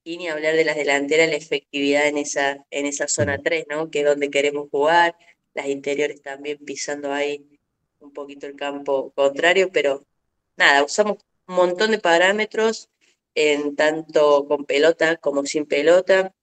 Y 0.05 0.17
ni 0.17 0.27
hablar 0.27 0.55
de 0.55 0.65
las 0.65 0.75
delanteras, 0.75 1.29
la 1.29 1.35
efectividad 1.35 2.07
en 2.07 2.17
esa, 2.17 2.65
en 2.71 2.85
esa 2.85 3.07
zona 3.07 3.37
3, 3.41 3.65
¿no? 3.69 3.89
Que 3.89 4.01
es 4.01 4.05
donde 4.05 4.29
queremos 4.29 4.69
jugar. 4.69 5.15
Las 5.53 5.67
interiores 5.67 6.21
también 6.21 6.57
pisando 6.59 7.13
ahí 7.13 7.59
un 7.99 8.11
poquito 8.11 8.47
el 8.47 8.55
campo 8.55 9.11
contrario, 9.15 9.69
pero 9.71 10.05
nada, 10.57 10.83
usamos 10.83 11.19
un 11.47 11.55
montón 11.55 11.91
de 11.91 11.99
parámetros 11.99 12.89
en 13.35 13.75
tanto 13.75 14.47
con 14.47 14.65
pelota 14.65 15.17
como 15.17 15.45
sin 15.45 15.65
pelota. 15.65 16.33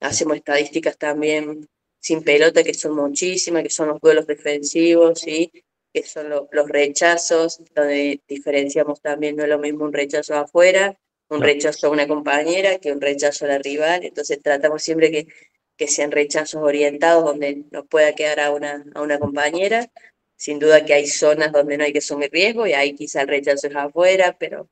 Hacemos 0.00 0.36
estadísticas 0.36 0.96
también 0.98 1.68
sin 2.02 2.22
pelota, 2.24 2.64
que 2.64 2.74
son 2.74 2.96
muchísimas, 2.96 3.62
que 3.62 3.70
son 3.70 3.88
los 3.88 4.00
duelos 4.00 4.26
defensivos, 4.26 5.20
¿sí? 5.20 5.52
que 5.92 6.02
son 6.02 6.28
los 6.30 6.68
rechazos, 6.68 7.60
donde 7.74 8.20
diferenciamos 8.26 9.00
también, 9.00 9.36
no 9.36 9.44
es 9.44 9.48
lo 9.48 9.58
mismo 9.58 9.84
un 9.84 9.92
rechazo 9.92 10.34
afuera, 10.34 10.98
un 11.28 11.42
rechazo 11.42 11.86
a 11.86 11.90
una 11.90 12.08
compañera 12.08 12.78
que 12.78 12.92
un 12.92 13.00
rechazo 13.00 13.44
a 13.44 13.48
la 13.48 13.58
rival, 13.58 14.04
entonces 14.04 14.40
tratamos 14.42 14.82
siempre 14.82 15.10
que, 15.10 15.28
que 15.76 15.88
sean 15.88 16.10
rechazos 16.10 16.62
orientados 16.62 17.24
donde 17.24 17.64
nos 17.70 17.86
pueda 17.86 18.14
quedar 18.14 18.40
a 18.40 18.50
una, 18.50 18.84
a 18.94 19.02
una 19.02 19.18
compañera, 19.18 19.90
sin 20.36 20.58
duda 20.58 20.84
que 20.84 20.94
hay 20.94 21.06
zonas 21.06 21.52
donde 21.52 21.78
no 21.78 21.84
hay 21.84 21.92
que 21.92 21.98
asumir 21.98 22.30
riesgo 22.32 22.66
y 22.66 22.72
ahí 22.72 22.94
quizá 22.94 23.22
el 23.22 23.28
rechazo 23.28 23.68
es 23.68 23.76
afuera, 23.76 24.36
pero, 24.38 24.68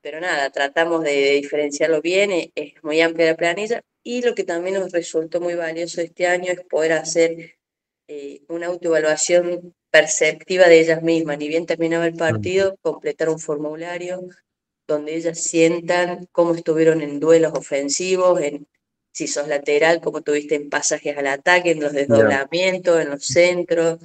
pero 0.00 0.20
nada, 0.20 0.50
tratamos 0.50 1.04
de, 1.04 1.32
diferenciarlo 1.32 2.02
bien, 2.02 2.50
es 2.54 2.82
muy 2.82 3.00
amplia 3.00 3.26
la 3.28 3.36
planilla, 3.36 3.82
y 4.06 4.22
lo 4.22 4.36
que 4.36 4.44
también 4.44 4.76
nos 4.76 4.92
resultó 4.92 5.40
muy 5.40 5.56
valioso 5.56 6.00
este 6.00 6.28
año 6.28 6.52
es 6.52 6.60
poder 6.60 6.92
hacer 6.92 7.56
eh, 8.06 8.40
una 8.46 8.68
autoevaluación 8.68 9.74
perceptiva 9.90 10.68
de 10.68 10.78
ellas 10.78 11.02
mismas. 11.02 11.38
Ni 11.38 11.48
bien 11.48 11.66
terminaba 11.66 12.06
el 12.06 12.14
partido, 12.14 12.76
completar 12.82 13.28
un 13.28 13.40
formulario 13.40 14.20
donde 14.86 15.16
ellas 15.16 15.42
sientan 15.42 16.28
cómo 16.30 16.54
estuvieron 16.54 17.02
en 17.02 17.18
duelos 17.18 17.52
ofensivos, 17.54 18.40
en 18.40 18.68
si 19.10 19.26
sos 19.26 19.48
lateral, 19.48 20.00
cómo 20.00 20.20
tuviste 20.20 20.54
en 20.54 20.70
pasajes 20.70 21.18
al 21.18 21.26
ataque, 21.26 21.72
en 21.72 21.80
los 21.80 21.92
desdoblamientos, 21.92 23.00
en 23.00 23.10
los 23.10 23.24
centros, 23.24 23.98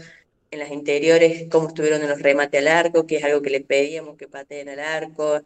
en 0.50 0.58
las 0.58 0.72
interiores, 0.72 1.46
cómo 1.52 1.68
estuvieron 1.68 2.02
en 2.02 2.10
los 2.10 2.24
remates 2.24 2.60
al 2.60 2.70
arco, 2.70 3.06
que 3.06 3.18
es 3.18 3.24
algo 3.24 3.44
que 3.44 3.52
le 3.52 3.62
pedíamos 3.62 4.18
que 4.18 4.28
pateen 4.28 4.68
al 4.70 4.80
arco, 4.80 5.42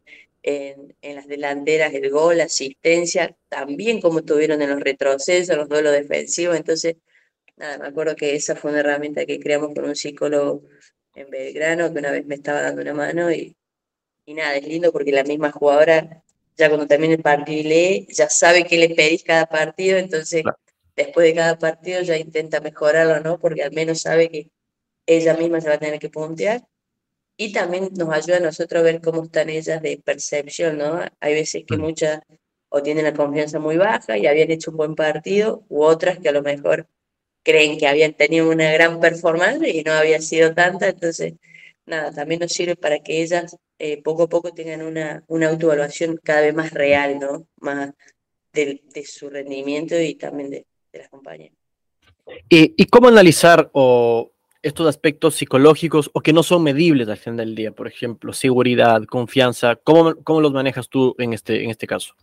en, 0.46 0.96
en, 1.02 1.16
las 1.16 1.28
delanteras 1.28 1.94
el 1.94 2.12
gol, 2.12 2.40
asistencia, 2.40 3.36
también 3.50 4.00
como 4.00 4.24
tuvieron 4.24 4.62
en 4.62 4.70
los 4.70 4.80
retrocesos, 4.80 5.58
los 5.58 5.68
duelos 5.68 5.94
defensivos. 5.94 6.56
Entonces, 6.56 6.98
nada, 7.58 7.80
me 7.80 7.88
acuerdo 7.88 8.16
que 8.16 8.36
esa 8.36 8.56
fue 8.56 8.72
una 8.72 8.82
herramienta 8.82 9.26
que 9.26 9.40
creamos 9.40 9.74
con 9.74 9.86
un 9.86 9.96
psicólogo 9.96 10.64
en 11.16 11.30
Belgrano, 11.32 11.92
que 11.92 12.00
una 12.00 12.12
vez 12.12 12.26
me 12.28 12.36
estaba 12.36 12.62
dando 12.62 12.84
una 12.84 12.94
mano 12.94 13.32
y, 13.32 13.58
y 14.26 14.34
nada, 14.36 14.56
es 14.56 14.68
lindo 14.68 14.92
porque 14.92 15.12
la 15.12 15.24
misma 15.24 15.52
jugadora, 15.52 16.24
ya 16.58 16.70
cuando 16.70 16.88
termina 16.88 17.16
el 17.16 17.24
partido 17.24 17.68
lee, 17.68 18.08
ya 18.12 18.30
sabe 18.30 18.66
qué 18.66 18.78
le 18.78 18.90
pedís 18.94 19.24
cada 19.24 19.48
partido, 19.48 19.98
entonces 19.98 20.44
después 20.96 21.26
de 21.28 21.36
cada 21.36 21.58
partido 21.58 22.02
ya 22.04 22.18
intenta 22.18 22.62
mejorarlo, 22.62 23.20
¿no? 23.22 23.40
Porque 23.40 23.64
al 23.64 23.72
menos 23.74 24.02
sabe 24.02 24.30
que 24.30 24.52
ella 25.08 25.36
misma 25.36 25.62
se 25.62 25.70
va 25.70 25.76
a 25.76 25.80
tener 25.80 26.00
que 26.00 26.10
puntear 26.10 26.62
y 27.38 27.52
también 27.52 27.90
nos 27.96 28.10
ayuda 28.10 28.38
a 28.38 28.42
nosotros 28.42 28.80
a 28.80 28.84
ver 28.84 29.02
cómo 29.02 29.24
están 29.24 29.50
ellas 29.50 29.82
de 29.82 30.02
percepción, 30.04 30.78
¿no? 30.78 31.02
Hay 31.20 31.34
veces 31.34 31.64
que 31.68 31.78
muchas 31.78 32.22
o 32.70 32.82
tienen 32.82 33.06
la 33.06 33.14
confianza 33.14 33.60
muy 33.60 33.78
baja 33.78 34.18
y 34.18 34.28
habían 34.28 34.52
hecho 34.52 34.72
un 34.72 34.78
buen 34.78 34.96
partido, 34.96 35.64
u 35.70 35.84
otras 35.84 36.20
que 36.20 36.30
a 36.30 36.32
lo 36.32 36.42
mejor 36.42 36.88
creen 37.44 37.78
que 37.78 37.88
habían 37.88 38.14
tenido 38.14 38.50
una 38.50 38.72
gran 38.74 39.00
performance 39.00 39.68
y 39.68 39.84
no 39.84 39.94
había 39.94 40.20
sido 40.22 40.54
tanta, 40.54 40.90
entonces, 40.90 41.36
nada, 41.86 42.12
también 42.12 42.42
nos 42.42 42.52
sirve 42.52 42.76
para 42.76 43.00
que 43.00 43.22
ellas 43.22 43.56
eh, 43.80 44.02
poco 44.02 44.24
a 44.24 44.30
poco 44.30 44.52
tengan 44.52 44.82
una, 44.82 45.24
una 45.28 45.50
autoevaluación 45.50 46.20
cada 46.24 46.42
vez 46.42 46.54
más 46.54 46.74
real, 46.74 47.20
¿no? 47.20 47.48
Más 47.60 47.94
de, 48.52 48.82
su 49.06 49.30
rendimiento 49.30 50.00
y 50.00 50.16
también 50.16 50.50
de, 50.50 50.66
de 50.92 51.00
las 51.00 51.10
compañeras. 51.10 51.58
¿Y, 52.50 52.74
¿Y 52.76 52.86
cómo 52.88 53.10
analizar 53.10 53.70
o 53.74 54.32
estos 54.66 54.88
aspectos 54.88 55.36
psicológicos 55.36 56.10
o 56.12 56.22
que 56.22 56.34
no 56.34 56.42
son 56.42 56.64
medibles 56.64 57.08
al 57.08 57.18
final 57.18 57.38
del 57.38 57.56
día, 57.56 57.72
por 57.72 57.88
ejemplo, 57.88 58.34
seguridad, 58.34 59.04
confianza, 59.04 59.76
¿cómo, 59.76 60.16
cómo 60.24 60.42
los 60.42 60.54
manejas 60.54 60.90
tú 60.90 61.14
en 61.20 61.34
este, 61.34 61.64
en 61.64 61.70
este 61.70 61.86
caso? 61.86 62.16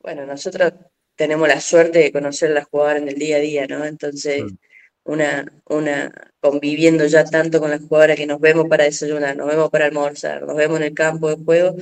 Bueno, 0.00 0.24
nosotros 0.24 0.72
tenemos 1.14 1.46
la 1.46 1.60
suerte 1.60 1.98
de 1.98 2.10
conocer 2.10 2.52
a 2.52 2.54
las 2.54 2.64
jugadoras 2.64 3.02
en 3.02 3.08
el 3.08 3.16
día 3.16 3.36
a 3.36 3.40
día, 3.40 3.66
¿no? 3.66 3.84
Entonces, 3.84 4.44
mm. 4.44 4.56
una, 5.04 5.52
una, 5.66 6.32
conviviendo 6.40 7.04
ya 7.04 7.22
tanto 7.24 7.60
con 7.60 7.70
las 7.70 7.82
jugadoras 7.82 8.16
que 8.16 8.26
nos 8.26 8.40
vemos 8.40 8.66
para 8.66 8.84
desayunar, 8.84 9.36
nos 9.36 9.46
vemos 9.46 9.68
para 9.68 9.84
almorzar, 9.84 10.44
nos 10.44 10.56
vemos 10.56 10.78
en 10.78 10.86
el 10.86 10.94
campo 10.94 11.28
de 11.28 11.44
juego, 11.44 11.76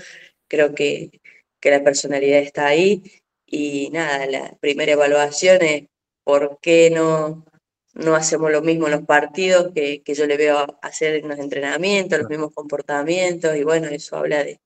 creo 0.48 0.74
que, 0.74 1.12
que 1.60 1.70
la 1.70 1.84
personalidad 1.84 2.40
está 2.40 2.66
ahí 2.66 3.04
y 3.46 3.88
nada, 3.92 4.26
la 4.26 4.56
primera 4.58 4.92
evaluación 4.92 5.62
es 5.62 5.84
por 6.24 6.58
qué 6.60 6.90
no 6.90 7.44
no 8.00 8.14
hacemos 8.16 8.50
lo 8.50 8.62
mismo 8.62 8.86
en 8.86 8.92
los 8.92 9.04
partidos 9.06 9.72
que, 9.74 10.02
que 10.02 10.14
yo 10.14 10.26
le 10.26 10.36
veo 10.36 10.78
hacer 10.82 11.16
en 11.16 11.28
los 11.28 11.38
entrenamientos, 11.38 12.18
los 12.18 12.28
mismos 12.28 12.52
comportamientos, 12.54 13.56
y 13.56 13.62
bueno, 13.64 13.88
eso 13.88 14.16
habla 14.16 14.44
de, 14.44 14.60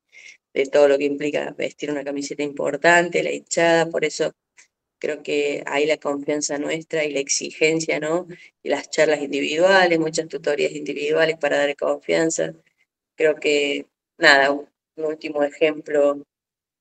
de 0.54 0.66
todo 0.66 0.88
lo 0.88 0.98
que 0.98 1.04
implica 1.04 1.54
vestir 1.58 1.90
una 1.90 2.04
camiseta 2.04 2.42
importante, 2.42 3.22
la 3.22 3.32
hinchada, 3.32 3.90
por 3.90 4.04
eso 4.04 4.32
creo 4.98 5.22
que 5.22 5.62
hay 5.66 5.86
la 5.86 5.98
confianza 5.98 6.58
nuestra 6.58 7.04
y 7.04 7.12
la 7.12 7.20
exigencia, 7.20 8.00
¿no? 8.00 8.26
Y 8.62 8.70
las 8.70 8.88
charlas 8.90 9.20
individuales, 9.20 9.98
muchas 9.98 10.28
tutorías 10.28 10.72
individuales 10.72 11.36
para 11.38 11.58
dar 11.58 11.76
confianza. 11.76 12.54
Creo 13.16 13.36
que, 13.36 13.86
nada, 14.18 14.52
un, 14.52 14.68
último 14.96 15.42
ejemplo 15.42 16.22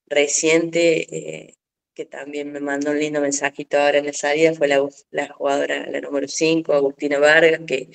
reciente, 0.06 1.48
eh, 1.48 1.54
que 1.94 2.04
también 2.06 2.52
me 2.52 2.60
mandó 2.60 2.90
un 2.90 2.98
lindo 2.98 3.20
mensajito 3.20 3.78
ahora 3.78 3.98
en 3.98 4.06
la 4.06 4.12
salida, 4.12 4.54
fue 4.54 4.68
la, 4.68 4.86
la 5.10 5.28
jugadora, 5.28 5.86
la 5.88 6.00
número 6.00 6.28
5, 6.28 6.72
Agustina 6.72 7.18
Vargas, 7.18 7.60
que 7.66 7.88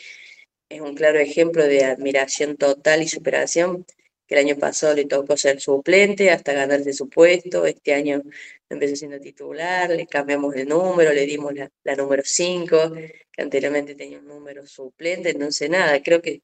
es 0.69 0.81
un 0.81 0.95
claro 0.95 1.19
ejemplo 1.19 1.63
de 1.65 1.83
admiración 1.85 2.57
total 2.57 3.01
y 3.03 3.07
superación, 3.07 3.85
que 4.27 4.35
el 4.35 4.45
año 4.45 4.57
pasado 4.57 4.95
le 4.95 5.05
tocó 5.05 5.35
ser 5.35 5.59
suplente 5.59 6.29
hasta 6.29 6.53
ganarse 6.53 6.93
su 6.93 7.09
puesto, 7.09 7.65
este 7.65 7.93
año 7.93 8.21
empezó 8.69 8.95
siendo 8.95 9.19
titular, 9.19 9.89
le 9.89 10.05
cambiamos 10.07 10.55
el 10.55 10.69
número, 10.69 11.11
le 11.11 11.25
dimos 11.25 11.53
la, 11.53 11.69
la 11.83 11.95
número 11.95 12.21
5, 12.23 12.93
que 13.31 13.41
anteriormente 13.41 13.95
tenía 13.95 14.19
un 14.19 14.27
número 14.27 14.65
suplente, 14.67 15.31
entonces 15.31 15.69
nada, 15.69 16.01
creo 16.03 16.21
que 16.21 16.41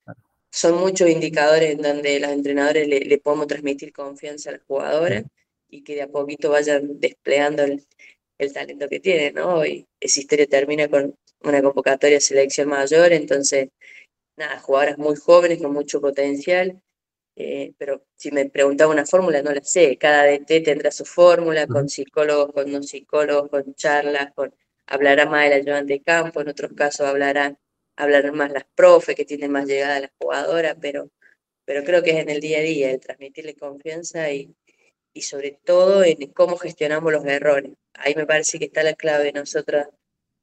son 0.49 0.79
muchos 0.79 1.09
indicadores 1.09 1.71
en 1.71 1.81
donde 1.81 2.19
los 2.19 2.31
entrenadores 2.31 2.87
le, 2.87 3.01
le 3.01 3.17
podemos 3.19 3.47
transmitir 3.47 3.93
confianza 3.93 4.49
a 4.49 4.53
la 4.53 4.61
jugadora 4.67 5.23
y 5.75 5.83
que 5.83 5.95
de 5.95 6.03
a 6.03 6.07
poquito 6.07 6.49
vayan 6.51 6.99
desplegando 6.99 7.63
el, 7.63 8.53
talento 8.53 8.87
que 8.89 8.99
tienen, 8.99 9.35
¿no? 9.35 9.65
Y 9.65 9.87
esa 9.99 10.19
historia 10.19 10.47
termina 10.47 10.89
con 10.89 11.15
una 11.41 11.61
convocatoria 11.61 12.17
de 12.17 12.21
selección 12.21 12.69
mayor, 12.69 13.13
entonces, 13.13 13.69
nada, 14.37 14.59
jugadoras 14.59 14.97
muy 14.97 15.15
jóvenes 15.15 15.61
con 15.61 15.73
mucho 15.73 16.01
potencial, 16.01 16.81
eh, 17.37 17.73
pero 17.77 18.03
si 18.15 18.31
me 18.31 18.49
preguntaba 18.49 18.91
una 18.93 19.05
fórmula, 19.05 19.41
no 19.41 19.51
la 19.53 19.63
sé, 19.63 19.97
cada 19.97 20.23
DT 20.25 20.61
tendrá 20.63 20.91
su 20.91 21.05
fórmula, 21.05 21.67
con 21.67 21.89
psicólogos, 21.89 22.53
con 22.53 22.71
no 22.71 22.81
psicólogos, 22.83 23.49
con 23.49 23.75
charlas, 23.75 24.33
con 24.35 24.53
hablará 24.87 25.25
más 25.25 25.47
el 25.47 25.53
ayudante 25.53 25.93
de 25.93 26.03
campo, 26.03 26.41
en 26.41 26.49
otros 26.49 26.71
casos 26.73 27.07
hablarán, 27.07 27.57
hablarán 27.97 28.35
más 28.35 28.51
las 28.51 28.65
profes 28.75 29.15
que 29.15 29.25
tienen 29.25 29.51
más 29.51 29.65
llegada 29.67 29.97
a 29.97 29.99
las 30.01 30.11
jugadoras, 30.19 30.77
pero, 30.81 31.11
pero 31.65 31.83
creo 31.83 32.03
que 32.03 32.11
es 32.11 32.17
en 32.17 32.29
el 32.29 32.41
día 32.41 32.59
a 32.59 32.61
día 32.61 32.91
el 32.91 32.99
transmitirle 32.99 33.55
confianza 33.55 34.31
y, 34.31 34.55
y 35.15 35.21
sobre 35.21 35.57
todo 35.63 36.03
en 36.03 36.27
cómo 36.33 36.57
gestionamos 36.57 37.11
los 37.11 37.25
errores. 37.25 37.71
Ahí 37.93 38.13
me 38.15 38.27
parece 38.27 38.59
que 38.59 38.65
está 38.65 38.83
la 38.83 38.95
clave 38.95 39.23
de 39.23 39.31
nosotros, 39.31 39.87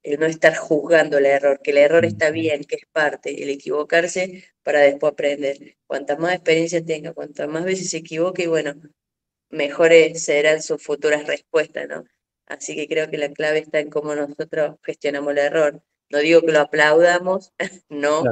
el 0.01 0.19
no 0.19 0.25
estar 0.25 0.55
juzgando 0.55 1.19
el 1.19 1.27
error, 1.27 1.61
que 1.63 1.71
el 1.71 1.77
error 1.77 2.03
está 2.05 2.31
bien, 2.31 2.63
que 2.63 2.77
es 2.77 2.85
parte, 2.91 3.43
el 3.43 3.51
equivocarse 3.51 4.45
para 4.63 4.79
después 4.81 5.13
aprender. 5.13 5.77
Cuanta 5.85 6.17
más 6.17 6.33
experiencia 6.33 6.83
tenga, 6.83 7.13
cuantas 7.13 7.47
más 7.47 7.63
veces 7.63 7.91
se 7.91 7.97
equivoque, 7.97 8.47
bueno, 8.47 8.73
mejores 9.51 10.23
serán 10.23 10.63
sus 10.63 10.81
futuras 10.81 11.27
respuestas, 11.27 11.87
¿no? 11.87 12.05
Así 12.47 12.75
que 12.75 12.87
creo 12.87 13.09
que 13.09 13.17
la 13.19 13.29
clave 13.31 13.59
está 13.59 13.79
en 13.79 13.91
cómo 13.91 14.15
nosotros 14.15 14.77
gestionamos 14.83 15.33
el 15.33 15.37
error. 15.37 15.83
No 16.09 16.17
digo 16.17 16.41
que 16.41 16.51
lo 16.51 16.61
aplaudamos, 16.61 17.53
no, 17.89 18.23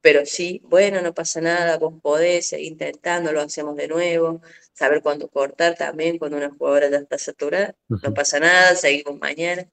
pero 0.00 0.24
sí, 0.24 0.60
bueno, 0.64 1.02
no 1.02 1.12
pasa 1.14 1.40
nada, 1.40 1.78
vos 1.78 1.94
podés 2.00 2.48
seguir 2.48 2.72
intentando, 2.72 3.32
lo 3.32 3.40
hacemos 3.40 3.76
de 3.76 3.88
nuevo, 3.88 4.40
saber 4.72 5.02
cuándo 5.02 5.28
cortar 5.28 5.76
también, 5.76 6.18
cuando 6.18 6.36
una 6.36 6.50
jugadora 6.50 6.90
ya 6.90 6.98
está 6.98 7.18
saturada, 7.18 7.74
no 7.88 8.14
pasa 8.14 8.40
nada, 8.40 8.74
seguimos 8.74 9.18
mañana, 9.20 9.66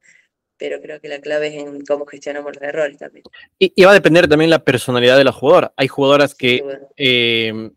pero 0.58 0.82
creo 0.82 1.00
que 1.00 1.08
la 1.08 1.20
clave 1.20 1.48
es 1.48 1.54
en 1.56 1.86
cómo 1.86 2.06
gestionamos 2.06 2.54
los 2.56 2.63
errores 2.63 2.98
también. 2.98 3.24
Y, 3.58 3.84
va 3.84 3.92
a 3.92 3.94
depender 3.94 4.28
también 4.28 4.50
la 4.50 4.63
personalidad 4.63 5.18
de 5.18 5.24
la 5.24 5.32
jugadora. 5.32 5.72
Hay 5.78 5.88
jugadoras 5.88 6.36
que 6.36 6.63
eh, 6.98 7.70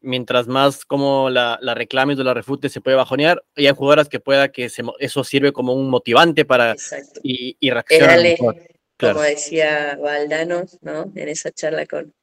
mientras 0.00 0.46
más 0.46 0.84
como 0.84 1.28
la, 1.28 1.58
la 1.60 1.74
reclames 1.74 2.18
o 2.18 2.24
la 2.24 2.34
refutes 2.34 2.72
se 2.72 2.80
puede 2.80 2.96
bajonear, 2.96 3.44
y 3.56 3.66
hay 3.66 3.74
jugadoras 3.74 4.08
que 4.08 4.20
pueda 4.20 4.50
que 4.50 4.70
eso 5.00 5.24
sirve 5.24 5.52
como 5.52 5.74
un 5.74 5.90
motivante 5.90 6.44
para 6.44 6.76
y, 7.22 7.56
y 7.60 7.70
reaccionar 7.70 8.20
como 9.00 9.22
decía 9.22 9.98
Valdanos, 10.00 10.78
¿no? 10.82 11.12
En 11.14 11.28
esa 11.28 11.50
charla 11.50 11.86
con, 11.86 12.14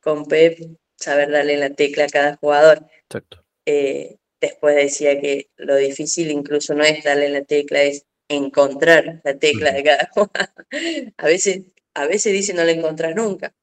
con 0.00 0.26
Pep, 0.26 0.58
saber 0.96 1.30
darle 1.30 1.56
la 1.56 1.70
tecla 1.70 2.04
a 2.04 2.08
cada 2.08 2.36
jugador. 2.36 2.86
Exacto. 3.04 3.44
Eh, 3.64 4.16
después 4.40 4.76
decía 4.76 5.20
que 5.20 5.50
lo 5.56 5.76
difícil 5.76 6.30
incluso 6.30 6.74
no 6.74 6.84
es 6.84 7.02
darle 7.04 7.28
la 7.28 7.42
tecla, 7.42 7.82
es 7.82 8.06
encontrar 8.28 9.20
la 9.24 9.38
tecla 9.38 9.72
de 9.72 9.82
cada 9.82 10.10
jugador. 10.14 10.66
A 11.16 11.26
veces, 11.26 11.62
a 11.94 12.06
veces 12.06 12.32
dice 12.32 12.54
no 12.54 12.64
la 12.64 12.72
encontrás 12.72 13.14
nunca. 13.14 13.54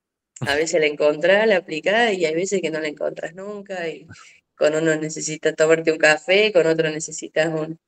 A 0.41 0.55
veces 0.55 0.79
la 0.79 0.87
encontrás, 0.87 1.47
la 1.47 1.57
aplicás 1.57 2.13
y 2.13 2.25
hay 2.25 2.35
veces 2.35 2.61
que 2.61 2.71
no 2.71 2.79
la 2.79 2.87
encontrás 2.87 3.33
nunca. 3.35 3.87
Y 3.87 4.07
con 4.55 4.75
uno 4.75 4.95
necesitas 4.95 5.55
tomarte 5.55 5.91
un 5.91 5.97
café, 5.97 6.51
con 6.51 6.67
otro 6.67 6.89
necesitas 6.89 7.47
un, 7.47 7.79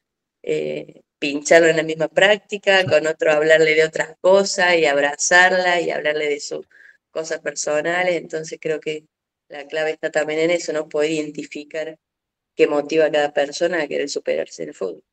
eh, 0.43 1.01
pincharlo 1.19 1.67
en 1.67 1.77
la 1.77 1.83
misma 1.83 2.07
práctica, 2.07 2.83
con 2.85 3.07
otro 3.07 3.31
hablarle 3.31 3.75
de 3.75 3.85
otras 3.85 4.15
cosas 4.21 4.75
y 4.77 4.85
abrazarla 4.85 5.81
y 5.81 5.89
hablarle 5.89 6.27
de 6.29 6.39
sus 6.39 6.65
cosas 7.11 7.39
personales. 7.39 8.15
Entonces 8.15 8.59
creo 8.61 8.79
que 8.79 9.05
la 9.47 9.65
clave 9.65 9.91
está 9.91 10.11
también 10.11 10.39
en 10.39 10.51
eso, 10.51 10.73
¿no? 10.73 10.89
Poder 10.89 11.11
identificar 11.11 11.97
qué 12.55 12.67
motiva 12.67 13.05
a 13.05 13.11
cada 13.11 13.33
persona 13.33 13.81
a 13.81 13.87
querer 13.87 14.09
superarse 14.09 14.63
en 14.63 14.69
el 14.69 14.75
fútbol. 14.75 15.03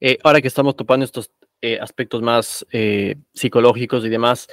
Eh, 0.00 0.18
ahora 0.22 0.40
que 0.40 0.48
estamos 0.48 0.76
topando 0.76 1.04
estos 1.04 1.30
eh, 1.60 1.78
aspectos 1.80 2.22
más 2.22 2.64
psicológicos 3.34 4.04
y 4.04 4.08
demás, 4.08 4.48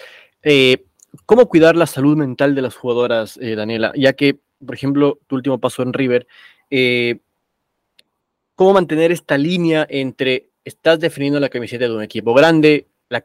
¿cómo 1.26 1.48
cuidar 1.48 1.76
la 1.76 1.86
salud 1.86 2.18
mental 2.18 2.56
de 2.56 2.62
las 2.62 2.76
jugadoras, 2.76 3.40
Daniela? 3.40 3.94
Ya 3.96 4.14
que, 4.14 4.40
por 4.66 4.76
ejemplo, 4.76 5.20
tu 5.28 5.36
último 5.36 5.60
paso 5.60 5.84
en 5.84 5.94
River, 5.94 6.28
cómo 8.56 8.74
mantener 8.74 9.12
esta 9.12 9.38
línea 9.38 9.86
entre 9.90 10.50
estás 10.66 11.00
definiendo 11.00 11.40
la 11.40 11.50
camiseta 11.50 11.86
de 11.86 11.96
un 11.96 12.04
equipo 12.04 12.34
grande, 12.34 12.88
la, 13.10 13.24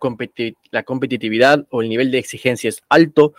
la 0.71 0.83
competitividad 0.83 1.67
o 1.71 1.83
el 1.83 1.89
nivel 1.89 2.11
de 2.11 2.19
exigencia 2.19 2.69
es 2.69 2.83
alto, 2.89 3.35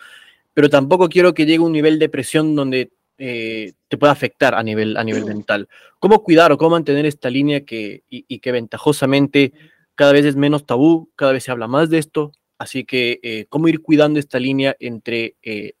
pero 0.52 0.68
tampoco 0.68 1.08
quiero 1.08 1.32
que 1.32 1.46
llegue 1.46 1.60
un 1.60 1.72
nivel 1.72 1.98
de 1.98 2.08
presión 2.08 2.54
donde 2.54 2.90
eh, 3.18 3.72
te 3.88 3.96
pueda 3.96 4.12
afectar 4.12 4.54
a 4.54 4.62
nivel, 4.62 4.96
a 4.96 5.04
nivel 5.04 5.24
mental. 5.24 5.68
¿Cómo 6.00 6.22
cuidar 6.22 6.50
o 6.52 6.58
cómo 6.58 6.72
mantener 6.72 7.06
esta 7.06 7.30
línea 7.30 7.64
que, 7.64 8.02
y, 8.10 8.38
que 8.40 8.52
ventajosamente 8.52 9.52
cada 9.94 10.12
vez 10.12 10.26
es 10.26 10.36
menos 10.36 10.66
tabú, 10.66 11.10
cada 11.14 11.32
vez 11.32 11.44
se 11.44 11.52
habla 11.52 11.68
más 11.68 11.88
de 11.88 11.98
esto? 11.98 12.32
Así 12.58 12.84
que, 12.84 13.20
eh, 13.22 13.46
¿cómo 13.48 13.68
ir 13.68 13.80
cuidando 13.80 14.18
esta 14.18 14.38
línea 14.38 14.76
entre 14.80 15.36
eh, 15.42 15.74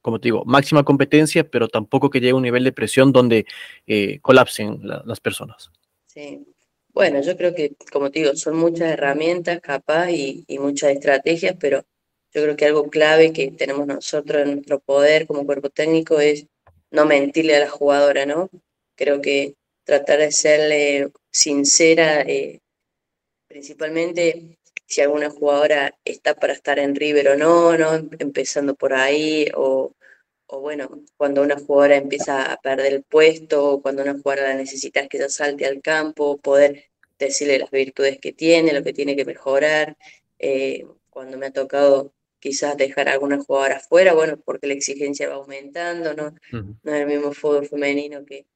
como 0.00 0.20
te 0.20 0.28
digo, 0.28 0.44
máxima 0.44 0.84
competencia, 0.84 1.42
pero 1.50 1.66
tampoco 1.66 2.10
que 2.10 2.20
llegue 2.20 2.30
a 2.30 2.36
un 2.36 2.42
nivel 2.42 2.62
de 2.62 2.70
presión 2.70 3.10
donde 3.10 3.44
colapsen 4.22 4.78
las 4.82 5.18
personas. 5.18 5.72
Sí. 6.04 6.46
Bueno, 6.96 7.20
yo 7.20 7.36
creo 7.36 7.54
que, 7.54 7.76
como 7.92 8.10
te 8.10 8.20
digo, 8.20 8.34
son 8.36 8.56
muchas 8.56 8.90
herramientas 8.90 9.60
capaz 9.60 10.10
y, 10.12 10.46
muchas 10.58 10.92
estrategias, 10.92 11.54
pero 11.60 11.84
yo 12.32 12.42
creo 12.42 12.56
que 12.56 12.64
algo 12.64 12.88
clave 12.88 13.34
que 13.34 13.50
tenemos 13.50 13.86
nosotros 13.86 14.40
en 14.42 14.54
nuestro 14.54 14.80
poder 14.80 15.26
como 15.26 15.44
cuerpo 15.44 15.68
técnico 15.68 16.20
es 16.20 16.46
no 16.90 17.04
mentirle 17.04 17.54
a 17.56 17.60
la 17.60 17.68
jugadora, 17.68 18.24
¿no? 18.24 18.48
Creo 18.96 19.20
que 19.20 19.56
tratar 19.84 20.20
de 20.20 20.32
serle 20.32 21.10
sincera, 21.30 22.22
eh, 22.22 22.60
principalmente 23.46 24.58
si 24.86 25.02
alguna 25.02 25.28
jugadora 25.28 25.94
está 26.02 26.34
para 26.34 26.54
estar 26.54 26.78
en 26.78 26.94
River 26.94 27.28
o 27.28 27.36
no, 27.36 27.76
¿no? 27.76 27.92
Empezando 28.18 28.74
por 28.74 28.94
ahí, 28.94 29.48
o, 29.54 29.92
o 30.48 30.60
bueno, 30.60 31.02
cuando 31.16 31.42
una 31.42 31.56
jugadora 31.56 31.96
empieza 31.96 32.52
a 32.52 32.60
perder 32.60 32.92
el 32.94 33.02
puesto, 33.02 33.72
o 33.72 33.82
cuando 33.82 34.02
una 34.02 34.14
jugadora 34.14 34.48
la 34.48 34.54
necesitas 34.54 35.08
que 35.08 35.18
ella 35.18 35.28
salte 35.28 35.66
al 35.66 35.82
campo, 35.82 36.38
poder 36.38 36.90
decirle 37.18 37.58
las 37.58 37.70
virtudes 37.70 38.18
que 38.20 38.32
tiene, 38.32 38.72
lo 38.72 38.82
que 38.82 38.92
tiene 38.92 39.16
que 39.16 39.24
mejorar. 39.24 39.96
Eh, 40.38 40.86
cuando 41.10 41.38
me 41.38 41.46
ha 41.46 41.50
tocado 41.52 42.12
quizás 42.38 42.76
dejar 42.76 43.08
a 43.08 43.12
alguna 43.12 43.38
jugadora 43.38 43.80
fuera, 43.80 44.14
bueno, 44.14 44.38
porque 44.44 44.66
la 44.66 44.74
exigencia 44.74 45.28
va 45.28 45.36
aumentando, 45.36 46.14
¿no? 46.14 46.34
No 46.52 46.94
es 46.94 47.00
el 47.00 47.06
mismo 47.06 47.32
fútbol 47.32 47.66
femenino 47.66 48.24
que, 48.24 48.46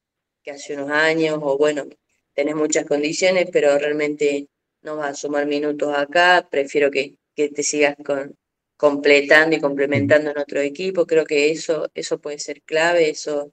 que 0.43 0.51
hace 0.51 0.75
unos 0.75 0.91
años, 0.91 1.39
o 1.41 1.57
bueno, 1.57 1.85
tenés 2.33 2.55
muchas 2.55 2.85
condiciones, 2.85 3.49
pero 3.51 3.77
realmente 3.77 4.47
no 4.81 4.95
vas 4.95 5.11
a 5.11 5.13
sumar 5.15 5.45
minutos 5.47 5.93
acá, 5.97 6.47
prefiero 6.49 6.91
que, 6.91 7.15
que 7.35 7.49
te 7.49 7.63
sigas 7.63 7.95
con, 8.05 8.37
completando 8.81 9.55
y 9.55 9.61
complementando 9.61 10.31
en 10.31 10.39
otro 10.39 10.59
equipo. 10.59 11.05
Creo 11.05 11.23
que 11.23 11.51
eso, 11.51 11.91
eso 11.93 12.19
puede 12.19 12.39
ser 12.39 12.63
clave, 12.63 13.11
eso, 13.11 13.51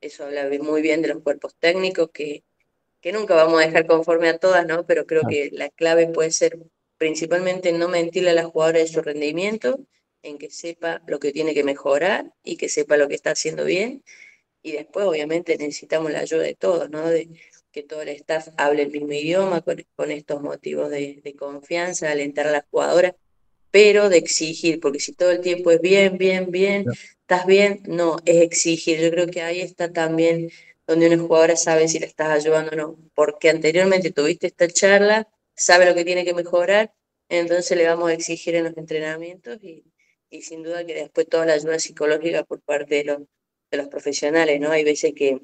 eso 0.00 0.24
habla 0.24 0.48
muy 0.62 0.80
bien 0.80 1.02
de 1.02 1.08
los 1.08 1.22
cuerpos 1.22 1.54
técnicos, 1.58 2.08
que, 2.14 2.44
que 3.02 3.12
nunca 3.12 3.34
vamos 3.34 3.60
a 3.60 3.66
dejar 3.66 3.86
conforme 3.86 4.30
a 4.30 4.38
todas, 4.38 4.66
¿no? 4.66 4.86
Pero 4.86 5.04
creo 5.04 5.20
que 5.28 5.50
la 5.52 5.68
clave 5.68 6.06
puede 6.06 6.30
ser 6.30 6.58
principalmente 6.96 7.72
no 7.72 7.88
mentirle 7.88 8.30
a 8.30 8.34
la 8.34 8.44
jugadora 8.44 8.78
de 8.78 8.86
su 8.86 9.02
rendimiento, 9.02 9.80
en 10.22 10.38
que 10.38 10.48
sepa 10.48 11.02
lo 11.06 11.18
que 11.20 11.32
tiene 11.32 11.52
que 11.52 11.62
mejorar 11.62 12.32
y 12.42 12.56
que 12.56 12.70
sepa 12.70 12.96
lo 12.96 13.06
que 13.06 13.16
está 13.16 13.32
haciendo 13.32 13.66
bien. 13.66 14.02
Y 14.62 14.72
después, 14.72 15.04
obviamente, 15.04 15.58
necesitamos 15.58 16.10
la 16.10 16.20
ayuda 16.20 16.44
de 16.44 16.54
todos, 16.54 16.88
¿no? 16.88 17.06
De, 17.06 17.28
que 17.70 17.82
todo 17.82 18.00
el 18.00 18.08
staff 18.08 18.48
hable 18.56 18.82
el 18.82 18.90
mismo 18.90 19.12
idioma 19.12 19.60
con, 19.60 20.10
estos 20.10 20.40
motivos 20.42 20.88
de, 20.90 21.34
confianza, 21.38 22.10
alentar 22.10 22.46
a 22.46 22.52
la 22.52 22.66
jugadora, 22.70 23.14
pero 23.70 24.08
de 24.08 24.18
exigir, 24.18 24.80
porque 24.80 25.00
si 25.00 25.12
todo 25.14 25.30
el 25.30 25.40
tiempo 25.40 25.70
es 25.70 25.80
bien, 25.80 26.18
bien, 26.18 26.50
bien, 26.50 26.84
estás 27.20 27.46
bien, 27.46 27.82
no, 27.86 28.16
es 28.24 28.42
exigir. 28.42 29.00
Yo 29.00 29.10
creo 29.10 29.26
que 29.28 29.42
ahí 29.42 29.60
está 29.60 29.92
también 29.92 30.50
donde 30.86 31.06
una 31.06 31.18
jugadora 31.18 31.56
sabe 31.56 31.88
si 31.88 31.98
le 32.00 32.06
estás 32.06 32.30
ayudando 32.30 32.72
o 32.72 32.76
no, 32.76 32.98
porque 33.14 33.48
anteriormente 33.50 34.10
tuviste 34.12 34.48
esta 34.48 34.68
charla, 34.68 35.28
sabe 35.54 35.86
lo 35.86 35.94
que 35.94 36.04
tiene 36.04 36.24
que 36.24 36.34
mejorar, 36.34 36.92
entonces 37.28 37.76
le 37.78 37.86
vamos 37.86 38.10
a 38.10 38.14
exigir 38.14 38.56
en 38.56 38.64
los 38.64 38.76
entrenamientos 38.76 39.58
y, 39.62 39.84
y 40.30 40.42
sin 40.42 40.62
duda 40.64 40.84
que 40.84 40.94
después 40.94 41.28
toda 41.28 41.46
la 41.46 41.54
ayuda 41.54 41.78
psicológica 41.78 42.44
por 42.44 42.60
parte 42.62 42.96
de 42.96 43.04
los, 43.04 43.18
de 43.70 43.78
los 43.78 43.88
profesionales, 43.88 44.60
¿no? 44.60 44.70
Hay 44.72 44.84
veces 44.84 45.12
que 45.14 45.40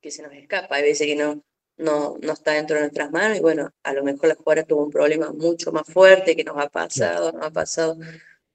que 0.00 0.10
se 0.10 0.22
nos 0.22 0.34
escapa, 0.34 0.76
hay 0.76 0.82
veces 0.82 1.06
que 1.06 1.16
no, 1.16 1.42
no, 1.76 2.16
no 2.22 2.32
está 2.32 2.52
dentro 2.52 2.76
de 2.76 2.82
nuestras 2.82 3.10
manos 3.10 3.38
y 3.38 3.40
bueno, 3.40 3.70
a 3.82 3.92
lo 3.92 4.04
mejor 4.04 4.28
la 4.28 4.34
jugadora 4.36 4.64
tuvo 4.64 4.84
un 4.84 4.90
problema 4.90 5.32
mucho 5.32 5.72
más 5.72 5.86
fuerte 5.86 6.36
que 6.36 6.44
nos 6.44 6.56
ha 6.58 6.68
pasado, 6.68 7.32
nos 7.32 7.44
ha 7.44 7.50
pasado 7.50 7.96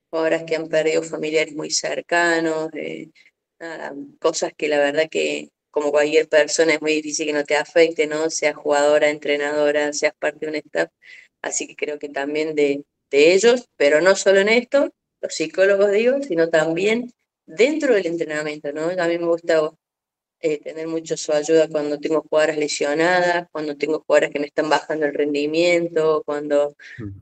jugadoras 0.09 0.43
que 0.43 0.55
han 0.55 0.67
perdido 0.69 1.03
familiares 1.03 1.55
muy 1.55 1.69
cercanos, 1.71 2.69
eh, 2.73 3.09
cosas 4.19 4.53
que 4.55 4.67
la 4.67 4.79
verdad 4.79 5.09
que 5.09 5.49
como 5.71 5.91
cualquier 5.91 6.27
persona 6.27 6.73
es 6.73 6.81
muy 6.81 6.93
difícil 6.93 7.27
que 7.27 7.33
no 7.33 7.43
te 7.43 7.55
afecte, 7.55 8.07
¿no? 8.07 8.29
Seas 8.29 8.55
jugadora, 8.55 9.09
entrenadora, 9.09 9.93
seas 9.93 10.13
parte 10.17 10.45
de 10.45 10.51
un 10.51 10.55
staff, 10.55 10.89
así 11.41 11.67
que 11.67 11.75
creo 11.75 11.99
que 11.99 12.09
también 12.09 12.55
de, 12.55 12.83
de 13.11 13.33
ellos, 13.33 13.67
pero 13.77 14.01
no 14.01 14.15
solo 14.15 14.39
en 14.39 14.49
esto, 14.49 14.91
los 15.21 15.33
psicólogos 15.33 15.91
digo, 15.91 16.21
sino 16.23 16.49
también 16.49 17.13
dentro 17.45 17.93
del 17.93 18.07
entrenamiento, 18.07 18.71
¿no? 18.73 18.89
A 18.89 19.07
mí 19.07 19.17
me 19.17 19.25
gusta 19.25 19.71
eh, 20.41 20.59
tener 20.59 20.87
mucho 20.87 21.17
su 21.17 21.33
ayuda 21.33 21.67
cuando 21.67 21.99
tengo 21.99 22.21
jugadoras 22.21 22.57
lesionadas, 22.57 23.47
cuando 23.51 23.75
tengo 23.77 24.03
jugadoras 24.05 24.31
que 24.31 24.39
me 24.39 24.47
están 24.47 24.69
bajando 24.69 25.05
el 25.05 25.13
rendimiento, 25.13 26.23
cuando 26.25 26.75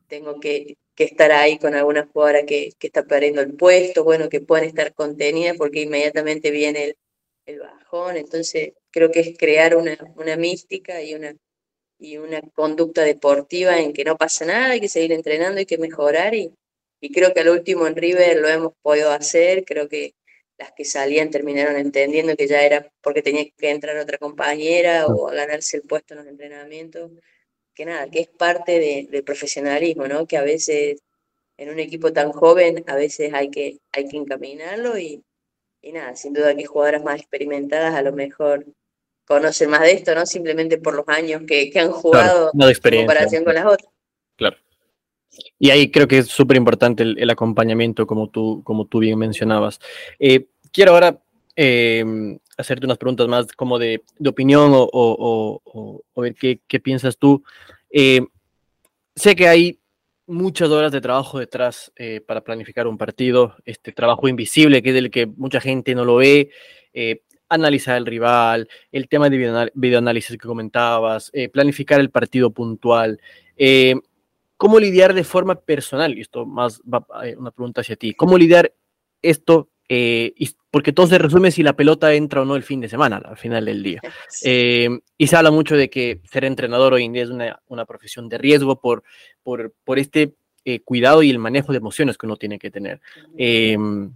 tengo 0.07 0.39
que, 0.39 0.77
que, 0.95 1.05
estar 1.05 1.31
ahí 1.31 1.57
con 1.57 1.73
alguna 1.75 2.07
jugadora 2.11 2.45
que, 2.45 2.71
que, 2.77 2.87
está 2.87 3.03
perdiendo 3.03 3.41
el 3.41 3.53
puesto, 3.55 4.03
bueno, 4.03 4.29
que 4.29 4.41
puedan 4.41 4.65
estar 4.65 4.93
contenidas 4.93 5.57
porque 5.57 5.81
inmediatamente 5.81 6.51
viene 6.51 6.83
el, 6.85 6.97
el 7.47 7.59
bajón. 7.59 8.17
Entonces, 8.17 8.73
creo 8.91 9.11
que 9.11 9.21
es 9.21 9.37
crear 9.37 9.75
una, 9.75 9.97
una 10.15 10.35
mística 10.37 11.01
y 11.01 11.15
una, 11.15 11.35
y 11.99 12.17
una 12.17 12.41
conducta 12.53 13.03
deportiva 13.03 13.79
en 13.79 13.93
que 13.93 14.05
no 14.05 14.17
pasa 14.17 14.45
nada, 14.45 14.71
hay 14.71 14.81
que 14.81 14.89
seguir 14.89 15.11
entrenando, 15.11 15.59
hay 15.59 15.65
que 15.65 15.77
mejorar 15.77 16.35
y, 16.35 16.53
y 17.01 17.11
creo 17.11 17.33
que 17.33 17.39
al 17.39 17.49
último 17.49 17.87
en 17.87 17.95
River 17.95 18.37
lo 18.37 18.47
hemos 18.49 18.73
podido 18.81 19.11
hacer, 19.11 19.65
creo 19.65 19.87
que 19.89 20.13
las 20.57 20.71
que 20.71 20.85
salían 20.85 21.29
terminaron 21.29 21.77
entendiendo 21.77 22.35
que 22.35 22.47
ya 22.47 22.61
era 22.61 22.91
porque 23.01 23.21
tenía 23.21 23.45
que 23.55 23.69
entrar 23.69 23.97
otra 23.97 24.17
compañera 24.17 25.05
o 25.05 25.29
a 25.29 25.33
ganarse 25.33 25.77
el 25.77 25.83
puesto 25.83 26.13
en 26.13 26.19
los 26.19 26.27
entrenamientos, 26.27 27.11
que 27.73 27.85
nada, 27.85 28.09
que 28.09 28.21
es 28.21 28.27
parte 28.27 29.07
del 29.09 29.23
profesionalismo, 29.23 30.07
¿no? 30.07 30.25
Que 30.25 30.37
a 30.37 30.41
veces 30.41 31.03
en 31.57 31.69
un 31.69 31.79
equipo 31.79 32.11
tan 32.11 32.31
joven 32.31 32.83
a 32.87 32.95
veces 32.95 33.33
hay 33.33 33.49
que, 33.49 33.79
hay 33.91 34.07
que 34.07 34.17
encaminarlo 34.17 34.97
y, 34.97 35.23
y 35.81 35.91
nada, 35.91 36.15
sin 36.15 36.33
duda 36.33 36.55
que 36.55 36.65
jugadoras 36.65 37.03
más 37.03 37.19
experimentadas 37.19 37.93
a 37.93 38.01
lo 38.01 38.13
mejor 38.13 38.65
conocen 39.25 39.69
más 39.69 39.81
de 39.81 39.91
esto, 39.91 40.15
¿no? 40.15 40.25
Simplemente 40.25 40.77
por 40.77 40.95
los 40.95 41.07
años 41.07 41.43
que, 41.47 41.69
que 41.69 41.79
han 41.79 41.91
jugado 41.91 42.51
en 42.53 42.99
comparación 42.99 43.43
con 43.43 43.55
las 43.55 43.65
otras. 43.65 43.91
Claro. 44.37 44.57
Y 45.59 45.69
ahí 45.69 45.91
creo 45.91 46.07
que 46.07 46.19
es 46.19 46.27
súper 46.27 46.57
importante 46.57 47.03
el, 47.03 47.29
acompañamiento, 47.29 48.05
como 48.07 48.29
tú, 48.29 48.61
como 48.63 48.85
tú 48.85 48.99
bien 48.99 49.17
mencionabas. 49.17 49.79
Eh, 50.19 50.47
quiero 50.71 50.93
ahora 50.93 51.19
em, 51.55 52.37
hacerte 52.57 52.85
unas 52.85 52.97
preguntas 52.97 53.27
más 53.27 53.47
como 53.53 53.79
de, 53.79 54.03
opinión 54.25 54.71
o, 54.73 56.01
ver 56.15 56.35
qué, 56.35 56.79
piensas 56.79 57.17
tú. 57.17 57.43
Eh, 57.89 58.21
sé 59.15 59.35
que 59.35 59.47
hay 59.47 59.79
muchas 60.27 60.69
horas 60.69 60.91
de 60.91 61.01
trabajo 61.01 61.39
detrás 61.39 61.91
eh, 61.95 62.21
para 62.25 62.41
planificar 62.41 62.85
un 62.87 62.97
partido, 62.97 63.55
este 63.65 63.93
trabajo 63.93 64.27
invisible 64.27 64.83
que 64.83 64.89
es 64.89 64.95
el 64.97 65.09
que 65.09 65.25
mucha 65.25 65.61
gente 65.61 65.95
no 65.95 66.03
lo 66.03 66.17
ve, 66.17 66.51
analizar 67.49 67.95
el 67.95 68.05
rival, 68.05 68.67
el 68.91 69.07
tema 69.07 69.29
de 69.29 69.71
videoanálisis 69.73 70.37
que 70.37 70.47
comentabas, 70.47 71.31
planificar 71.53 71.99
el 71.99 72.09
partido 72.09 72.51
puntual 72.51 73.21
cómo 74.57 74.79
lidiar 74.79 75.13
de 75.13 75.23
forma 75.23 75.55
personal, 75.55 76.17
y 76.17 76.21
esto 76.21 76.45
más 76.45 76.81
va 76.81 77.05
eh, 77.23 77.35
una 77.37 77.51
pregunta 77.51 77.81
hacia 77.81 77.95
ti, 77.95 78.13
cómo 78.13 78.37
lidiar 78.37 78.73
esto, 79.21 79.69
eh, 79.87 80.33
porque 80.71 80.91
todo 80.91 81.07
se 81.07 81.17
resume 81.17 81.51
si 81.51 81.63
la 81.63 81.75
pelota 81.75 82.13
entra 82.13 82.41
o 82.41 82.45
no 82.45 82.55
el 82.55 82.63
fin 82.63 82.81
de 82.81 82.89
semana, 82.89 83.21
al 83.23 83.37
final 83.37 83.65
del 83.65 83.81
día. 83.81 84.01
Eh, 84.43 84.89
y 85.17 85.27
se 85.27 85.35
habla 85.35 85.51
mucho 85.51 85.77
de 85.77 85.89
que 85.89 86.21
ser 86.29 86.43
entrenador 86.43 86.93
hoy 86.93 87.05
en 87.05 87.13
día 87.13 87.23
es 87.23 87.29
una, 87.29 87.61
una 87.67 87.85
profesión 87.85 88.27
de 88.27 88.37
riesgo 88.37 88.81
por, 88.81 89.03
por, 89.43 89.73
por 89.85 89.99
este 89.99 90.33
cuidado 90.83 91.23
y 91.23 91.29
el 91.29 91.39
manejo 91.39 91.71
de 91.71 91.77
emociones 91.77 92.17
que 92.17 92.25
uno 92.25 92.35
tiene 92.35 92.59
que 92.59 92.69
tener. 92.69 92.99
Em, 93.37 94.13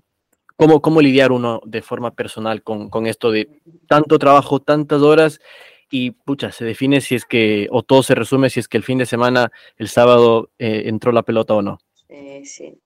¿Cómo, 0.58 0.82
¿Cómo, 0.82 1.02
lidiar 1.02 1.32
uno 1.32 1.62
de 1.66 1.82
forma 1.82 2.12
personal 2.12 2.62
con, 2.62 2.90
con, 2.90 3.08
esto 3.08 3.32
de 3.32 3.62
tanto 3.88 4.20
trabajo, 4.20 4.60
tantas 4.60 5.02
horas 5.02 5.40
y 5.92 6.12
pucha, 6.12 6.52
se 6.52 6.66
define 6.66 7.02
si 7.02 7.16
es 7.16 7.26
que, 7.26 7.68
o 7.70 7.84
todo 7.84 8.02
se 8.02 8.16
resume 8.16 8.50
si 8.50 8.62
es 8.62 8.68
que 8.68 8.78
el 8.78 8.84
fin 8.84 8.98
de 8.98 9.06
semana, 9.06 9.52
el 9.78 9.90
sábado, 9.90 10.50
eh, 10.58 10.84
entró 10.86 11.12
la 11.12 11.24
pelota 11.24 11.54
o 11.54 11.62
no. 11.62 11.78
sí. 12.44 12.80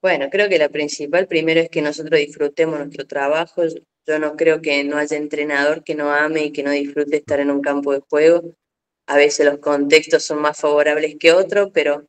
Bueno, 0.00 0.30
creo 0.30 0.48
que 0.48 0.58
la 0.58 0.68
principal 0.68 1.28
primero 1.28 1.60
es 1.60 1.68
que 1.68 1.80
nosotros 1.80 2.18
disfrutemos 2.18 2.78
nuestro 2.78 3.06
trabajo. 3.06 3.62
Yo 4.06 4.18
no 4.18 4.36
creo 4.36 4.60
que 4.60 4.82
no 4.82 4.96
haya 4.96 5.16
entrenador 5.16 5.84
que 5.84 5.94
no 5.94 6.10
ame 6.12 6.46
y 6.46 6.52
que 6.52 6.64
no 6.64 6.72
disfrute 6.72 7.18
estar 7.18 7.38
en 7.38 7.52
un 7.52 7.60
campo 7.60 7.92
de 7.92 8.00
juego. 8.08 8.54
A 9.06 9.16
veces 9.16 9.46
los 9.46 9.58
contextos 9.58 10.24
son 10.24 10.40
más 10.40 10.58
favorables 10.58 11.16
que 11.20 11.32
otros, 11.32 11.70
pero, 11.72 12.06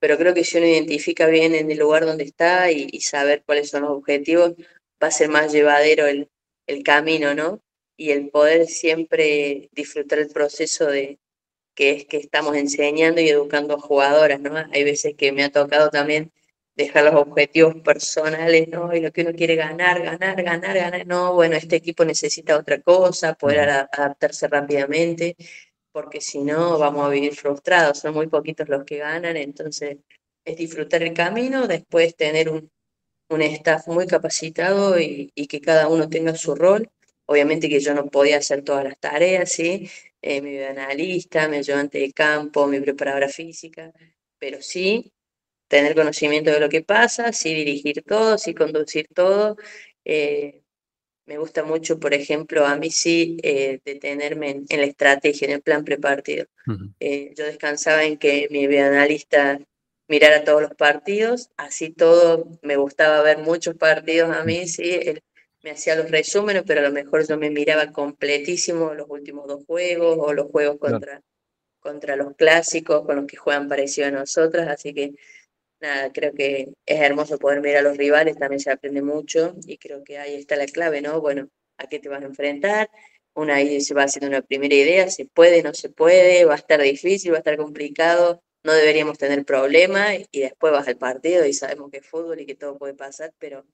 pero 0.00 0.18
creo 0.18 0.34
que 0.34 0.44
si 0.44 0.58
uno 0.58 0.66
identifica 0.66 1.28
bien 1.28 1.54
en 1.54 1.70
el 1.70 1.78
lugar 1.78 2.04
donde 2.04 2.24
está 2.24 2.72
y, 2.72 2.88
y 2.90 3.00
saber 3.02 3.44
cuáles 3.46 3.70
son 3.70 3.82
los 3.82 3.92
objetivos, 3.92 4.54
va 5.02 5.08
a 5.08 5.10
ser 5.12 5.28
más 5.28 5.52
llevadero 5.52 6.06
el, 6.06 6.28
el 6.66 6.82
camino, 6.82 7.34
¿no? 7.34 7.60
Y 7.96 8.10
el 8.10 8.30
poder 8.30 8.66
siempre 8.66 9.68
disfrutar 9.72 10.18
el 10.20 10.28
proceso 10.28 10.86
de 10.86 11.18
que 11.74 11.90
es 11.92 12.06
que 12.06 12.18
estamos 12.18 12.56
enseñando 12.56 13.20
y 13.20 13.28
educando 13.28 13.74
a 13.74 13.80
jugadoras, 13.80 14.40
¿no? 14.40 14.56
Hay 14.72 14.84
veces 14.84 15.14
que 15.16 15.32
me 15.32 15.44
ha 15.44 15.50
tocado 15.52 15.90
también 15.90 16.32
dejar 16.74 17.04
los 17.04 17.14
objetivos 17.14 17.76
personales, 17.82 18.68
¿no? 18.68 18.94
Y 18.94 19.00
lo 19.00 19.12
que 19.12 19.22
uno 19.22 19.32
quiere 19.34 19.56
ganar, 19.56 20.02
ganar, 20.02 20.42
ganar, 20.42 20.76
ganar, 20.76 21.06
no, 21.06 21.34
bueno, 21.34 21.56
este 21.56 21.76
equipo 21.76 22.04
necesita 22.04 22.58
otra 22.58 22.80
cosa, 22.82 23.34
poder 23.34 23.60
adaptarse 23.70 24.48
rápidamente, 24.48 25.36
porque 25.92 26.20
si 26.20 26.40
no 26.44 26.78
vamos 26.78 27.06
a 27.06 27.10
vivir 27.10 27.34
frustrados, 27.34 27.98
son 28.00 28.14
muy 28.14 28.26
poquitos 28.28 28.68
los 28.68 28.84
que 28.84 28.98
ganan, 28.98 29.36
entonces 29.36 29.98
es 30.44 30.56
disfrutar 30.56 31.02
el 31.02 31.14
camino, 31.14 31.66
después 31.66 32.16
tener 32.16 32.48
un, 32.50 32.70
un 33.28 33.42
staff 33.42 33.86
muy 33.88 34.06
capacitado 34.06 34.98
y, 34.98 35.30
que 35.48 35.60
cada 35.60 35.88
uno 35.88 36.08
tenga 36.08 36.34
su 36.34 36.54
rol. 36.54 36.90
Obviamente 37.26 37.68
que 37.68 37.80
yo 37.80 37.94
no 37.94 38.06
podía 38.06 38.38
hacer 38.38 38.62
todas 38.62 38.84
las 38.84 38.98
tareas, 38.98 39.50
¿sí? 39.52 39.90
Eh, 40.22 40.40
mi 40.40 40.58
analista, 40.58 41.48
mi 41.48 41.58
ayudante 41.58 41.98
de 41.98 42.12
campo, 42.12 42.66
mi 42.66 42.80
preparadora 42.80 43.28
física, 43.28 43.92
pero 44.38 44.62
sí 44.62 45.12
tener 45.68 45.94
conocimiento 45.94 46.50
de 46.50 46.60
lo 46.60 46.68
que 46.68 46.82
pasa, 46.82 47.32
sí 47.32 47.54
dirigir 47.54 48.02
todo, 48.02 48.38
sí 48.38 48.54
conducir 48.54 49.08
todo. 49.14 49.56
Eh, 50.04 50.62
me 51.26 51.38
gusta 51.38 51.64
mucho, 51.64 51.98
por 51.98 52.14
ejemplo, 52.14 52.66
a 52.66 52.76
mí 52.76 52.90
sí 52.90 53.36
eh, 53.42 53.80
detenerme 53.84 54.62
en, 54.68 54.80
la 54.80 54.86
estrategia, 54.86 55.46
en 55.46 55.54
el 55.54 55.62
plan 55.62 55.84
prepartido. 55.84 56.46
Eh, 57.00 57.34
yo 57.36 57.44
descansaba 57.44 58.04
en 58.04 58.16
que 58.16 58.48
mi 58.50 58.64
analista 58.78 59.58
mirara 60.08 60.44
todos 60.44 60.62
los 60.62 60.74
partidos, 60.74 61.50
así 61.56 61.90
todo, 61.90 62.48
me 62.62 62.76
gustaba 62.76 63.22
ver 63.22 63.38
muchos 63.38 63.74
partidos 63.74 64.34
a 64.34 64.44
mí, 64.44 64.68
sí, 64.68 65.00
me 65.66 65.72
hacía 65.72 65.96
los 65.96 66.12
resúmenes, 66.12 66.62
pero 66.64 66.78
a 66.78 66.84
lo 66.84 66.92
mejor 66.92 67.26
yo 67.26 67.36
me 67.36 67.50
miraba 67.50 67.90
completísimo 67.90 68.94
los 68.94 69.10
últimos 69.10 69.48
dos 69.48 69.64
juegos 69.66 70.16
o 70.20 70.32
los 70.32 70.46
juegos 70.46 70.78
contra, 70.78 71.20
contra 71.80 72.14
los 72.14 72.36
clásicos 72.36 73.04
con 73.04 73.16
los 73.16 73.26
que 73.26 73.36
juegan 73.36 73.68
parecido 73.68 74.06
a 74.06 74.12
nosotras, 74.12 74.68
así 74.68 74.94
que 74.94 75.14
nada, 75.80 76.12
creo 76.12 76.32
que 76.34 76.72
es 76.86 77.00
hermoso 77.00 77.36
poder 77.38 77.60
ver 77.62 77.78
a 77.78 77.82
los 77.82 77.96
rivales, 77.96 78.38
también 78.38 78.60
se 78.60 78.70
aprende 78.70 79.02
mucho 79.02 79.56
y 79.66 79.76
creo 79.76 80.04
que 80.04 80.18
ahí 80.18 80.36
está 80.36 80.54
la 80.54 80.66
clave, 80.66 81.00
¿no? 81.02 81.20
Bueno, 81.20 81.48
¿a 81.78 81.88
qué 81.88 81.98
te 81.98 82.08
vas 82.08 82.22
a 82.22 82.26
enfrentar? 82.26 82.88
Una 83.34 83.56
ahí 83.56 83.80
se 83.80 83.92
va 83.92 84.04
haciendo 84.04 84.28
una 84.28 84.42
primera 84.42 84.74
idea, 84.76 85.10
se 85.10 85.24
puede, 85.26 85.64
no 85.64 85.74
se 85.74 85.88
puede, 85.88 86.44
va 86.44 86.54
a 86.54 86.58
estar 86.58 86.80
difícil, 86.80 87.32
va 87.32 87.38
a 87.38 87.40
estar 87.40 87.56
complicado, 87.56 88.40
no 88.62 88.72
deberíamos 88.72 89.18
tener 89.18 89.44
problemas 89.44 90.14
y 90.30 90.40
después 90.42 90.72
vas 90.72 90.86
al 90.86 90.96
partido 90.96 91.44
y 91.44 91.52
sabemos 91.52 91.90
que 91.90 91.96
es 91.98 92.06
fútbol 92.06 92.38
y 92.38 92.46
que 92.46 92.54
todo 92.54 92.78
puede 92.78 92.94
pasar, 92.94 93.32
pero, 93.40 93.66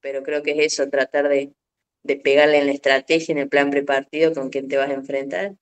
pero 0.00 0.22
creo 0.22 0.42
que 0.42 0.52
es 0.52 0.74
eso, 0.74 0.88
tratar 0.88 1.28
de, 1.28 1.52
de 2.02 2.16
pegarle 2.16 2.58
en 2.58 2.66
la 2.66 2.72
estrategia, 2.72 3.32
en 3.32 3.38
el 3.38 3.48
plan 3.48 3.70
prepartido 3.70 4.32
con 4.32 4.50
quién 4.50 4.68
te 4.68 4.76
vas 4.76 4.90
a 4.90 4.94
enfrentar. 4.94 5.56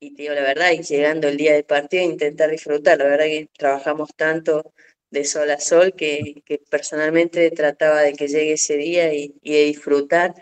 Y 0.00 0.14
te 0.14 0.22
digo 0.22 0.34
la 0.34 0.42
verdad, 0.42 0.70
y 0.72 0.82
llegando 0.82 1.28
el 1.28 1.36
día 1.36 1.54
del 1.54 1.64
partido 1.64 2.04
intentar 2.04 2.50
disfrutar, 2.50 2.98
la 2.98 3.04
verdad 3.04 3.26
que 3.26 3.48
trabajamos 3.56 4.10
tanto 4.16 4.72
de 5.10 5.24
sol 5.24 5.50
a 5.50 5.58
sol 5.58 5.94
que, 5.96 6.42
que 6.44 6.60
personalmente 6.70 7.50
trataba 7.50 8.02
de 8.02 8.12
que 8.12 8.28
llegue 8.28 8.52
ese 8.52 8.76
día 8.76 9.12
y, 9.14 9.34
y, 9.42 9.52
de 9.52 9.64
disfrutar, 9.64 10.34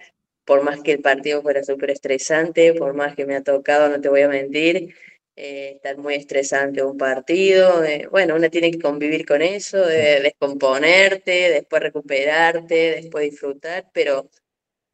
por 0.44 0.62
más 0.62 0.82
que 0.82 0.92
el 0.92 1.00
partido 1.00 1.42
fuera 1.42 1.64
súper 1.64 1.90
estresante, 1.90 2.74
por 2.74 2.94
más 2.94 3.16
que 3.16 3.26
me 3.26 3.36
ha 3.36 3.42
tocado, 3.42 3.88
no 3.88 4.00
te 4.00 4.08
voy 4.08 4.22
a 4.22 4.28
mentir, 4.28 4.94
eh, 5.36 5.72
estar 5.76 5.98
muy 5.98 6.14
estresante 6.14 6.82
un 6.82 6.96
partido, 6.96 7.84
eh, 7.84 8.08
bueno, 8.10 8.36
uno 8.36 8.50
tiene 8.50 8.70
que 8.70 8.80
convivir 8.80 9.26
con 9.26 9.42
eso, 9.42 9.78
de 9.84 10.20
descomponerte, 10.22 11.50
después 11.50 11.82
recuperarte, 11.82 12.74
después 13.02 13.30
disfrutar, 13.30 13.90
pero 13.92 14.30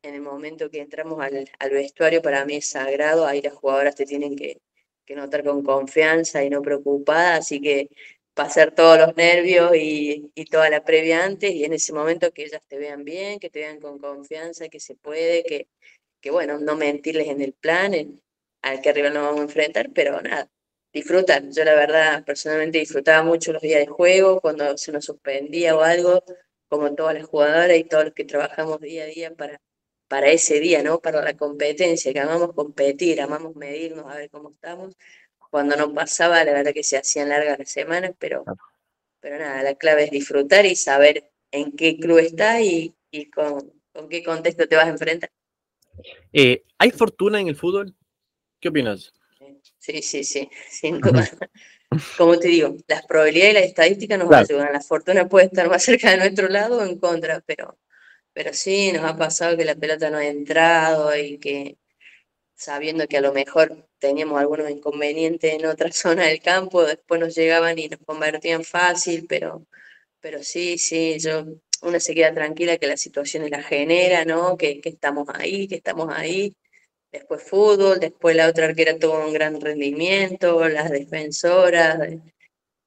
en 0.03 0.14
el 0.14 0.20
momento 0.22 0.70
que 0.70 0.80
entramos 0.80 1.20
al, 1.20 1.49
al 1.59 1.70
vestuario 1.70 2.22
para 2.22 2.45
mí 2.45 2.57
es 2.57 2.70
sagrado, 2.70 3.26
ahí 3.26 3.40
las 3.43 3.55
jugadoras 3.55 3.95
te 3.95 4.05
tienen 4.07 4.36
que, 4.36 4.61
que 5.05 5.14
notar 5.16 5.45
con 5.45 5.62
confianza 5.62 6.45
y 6.45 6.51
no 6.51 6.62
preocupada, 6.62 7.36
así 7.36 7.61
que 7.61 7.88
pasar 8.34 8.74
todos 8.74 8.99
los 8.99 9.16
nervios 9.16 9.72
y, 9.76 10.32
toda 10.51 10.70
la 10.70 10.84
previa 10.84 11.24
antes 11.24 11.53
y 11.53 11.64
en 11.64 11.72
ese 11.72 11.93
momento 11.93 12.32
que 12.32 12.45
ellas 12.45 12.62
te 12.68 12.78
vean 12.78 13.05
bien, 13.05 13.38
que 13.38 13.51
te 13.51 13.61
vean 13.61 13.80
con 13.80 13.99
confianza, 13.99 14.68
que 14.68 14.80
se 14.80 14.95
puede, 14.97 15.45
que, 15.45 15.68
que 16.20 16.30
bueno, 16.30 16.59
no 16.59 16.76
mentirles 16.76 17.28
en 17.28 17.40
el 17.40 17.53
plan, 17.55 17.95
al 18.63 18.81
que 18.81 18.91
arriba 18.91 19.11
no 19.11 19.23
vamos 19.23 19.41
a 19.41 19.45
enfrentar, 19.45 19.91
pero 19.95 20.21
nada, 20.23 20.49
disfrutan. 20.93 21.53
Yo 21.53 21.65
la 21.65 21.75
verdad 21.75 22.25
personalmente 22.25 22.79
disfrutaba 22.79 23.23
mucho 23.23 23.53
los 23.53 23.63
días 23.63 23.81
de 23.81 23.87
juego, 23.87 24.41
cuando 24.41 24.77
se 24.79 24.93
nos 24.93 25.05
suspendía 25.05 25.77
o 25.77 25.83
algo, 25.83 26.25
como 26.69 26.95
todas 26.95 27.15
las 27.15 27.27
jugadoras 27.27 27.77
y 27.77 27.85
todos 27.85 28.05
los 28.07 28.15
que 28.15 28.25
trabajamos 28.25 28.81
día 28.81 29.05
a 29.05 29.07
día 29.07 29.35
para, 29.35 29.61
para 30.09 30.29
ese 30.31 30.61
día, 30.61 30.83
¿no? 30.83 31.01
Para 31.01 31.23
la 31.23 31.37
competencia, 31.37 32.13
que 32.13 32.21
amamos 32.21 32.55
competir, 32.55 33.21
amamos 33.21 33.57
medirnos, 33.57 34.07
a 34.11 34.17
ver 34.17 34.31
cómo 34.31 34.51
estamos 34.51 34.97
cuando 35.53 35.77
no 35.77 35.93
pasaba, 35.93 36.43
la 36.45 36.53
verdad 36.55 36.73
que 36.73 36.83
se 36.83 36.97
hacían 36.97 37.29
largas 37.29 37.59
las 37.59 37.71
semanas, 37.71 38.13
pero, 38.19 38.43
pero 39.21 39.39
nada, 39.39 39.63
la 39.63 39.75
clave 39.75 40.05
es 40.05 40.11
disfrutar 40.11 40.65
y 40.65 40.75
saber 40.75 41.31
en 41.51 41.73
qué 41.73 41.99
club 41.99 42.21
estás 42.21 42.63
y, 42.63 42.95
y 43.11 43.29
con, 43.29 43.71
con, 43.93 44.09
qué 44.09 44.25
contexto 44.25 44.67
te 44.67 44.77
vas 44.77 44.87
a 44.87 44.89
enfrentar. 44.89 45.31
Eh, 46.33 46.65
¿Hay 46.79 46.91
fortuna 46.91 47.39
en 47.39 47.49
el 47.49 47.57
fútbol? 47.57 47.95
¿Qué 48.63 48.69
opinas? 48.69 49.13
Sí, 49.79 50.01
sí, 50.03 50.23
sí, 50.23 50.49
sin 50.71 51.01
duda. 51.01 51.29
Como 52.17 52.39
te 52.39 52.47
digo, 52.47 52.77
las 52.87 53.05
probabilidades 53.05 53.53
y 53.53 53.55
las 53.57 53.65
estadísticas 53.65 54.19
nos 54.21 54.33
ayudan. 54.33 54.73
La 54.73 54.81
fortuna 54.81 55.29
puede 55.29 55.47
estar 55.47 55.69
más 55.69 55.83
cerca 55.85 56.13
de 56.13 56.19
nuestro 56.19 56.49
lado 56.49 56.79
o 56.79 56.85
en 56.85 56.97
contra, 57.01 57.41
pero, 57.41 57.77
pero 58.33 58.55
sí, 58.55 58.93
nos 58.93 59.05
ha 59.05 59.17
pasado 59.17 59.57
que 59.57 59.65
la 59.65 59.75
pelota 59.75 60.11
no 60.11 60.19
ha 60.19 60.27
entrado 60.27 61.15
y 61.17 61.39
que 61.39 61.77
sabiendo 62.55 63.09
que 63.09 63.17
a 63.17 63.21
lo 63.21 63.33
mejor 63.33 63.89
teníamos 63.99 64.39
algunos 64.41 64.71
inconvenientes 64.71 65.53
en 65.53 65.67
otra 65.67 65.91
zona 65.93 66.27
del 66.27 66.41
campo, 66.41 66.85
después 66.85 67.21
nos 67.21 67.35
llegaban 67.35 67.77
y 67.81 67.89
nos 67.89 68.01
convertían 68.07 68.63
fácil, 68.63 69.27
pero, 69.29 69.67
pero 70.21 70.41
sí, 70.45 70.79
sí, 70.79 71.19
yo, 71.19 71.45
uno 71.83 71.99
se 71.99 72.15
queda 72.15 72.33
tranquila 72.33 72.79
que 72.79 72.87
la 72.87 72.97
situación 72.97 73.51
la 73.51 73.61
genera, 73.61 74.25
¿no? 74.25 74.57
Que, 74.57 74.81
que 74.81 74.91
estamos 74.91 75.29
ahí, 75.35 75.67
que 75.67 75.75
estamos 75.75 76.09
ahí. 76.15 76.55
Después 77.13 77.43
fútbol, 77.43 78.01
después 78.01 78.35
la 78.35 78.49
otra 78.49 78.67
arquera 78.67 78.99
tuvo 78.99 79.27
un 79.27 79.35
gran 79.35 79.61
rendimiento, 79.61 80.67
las 80.69 80.91
defensoras. 80.91 81.99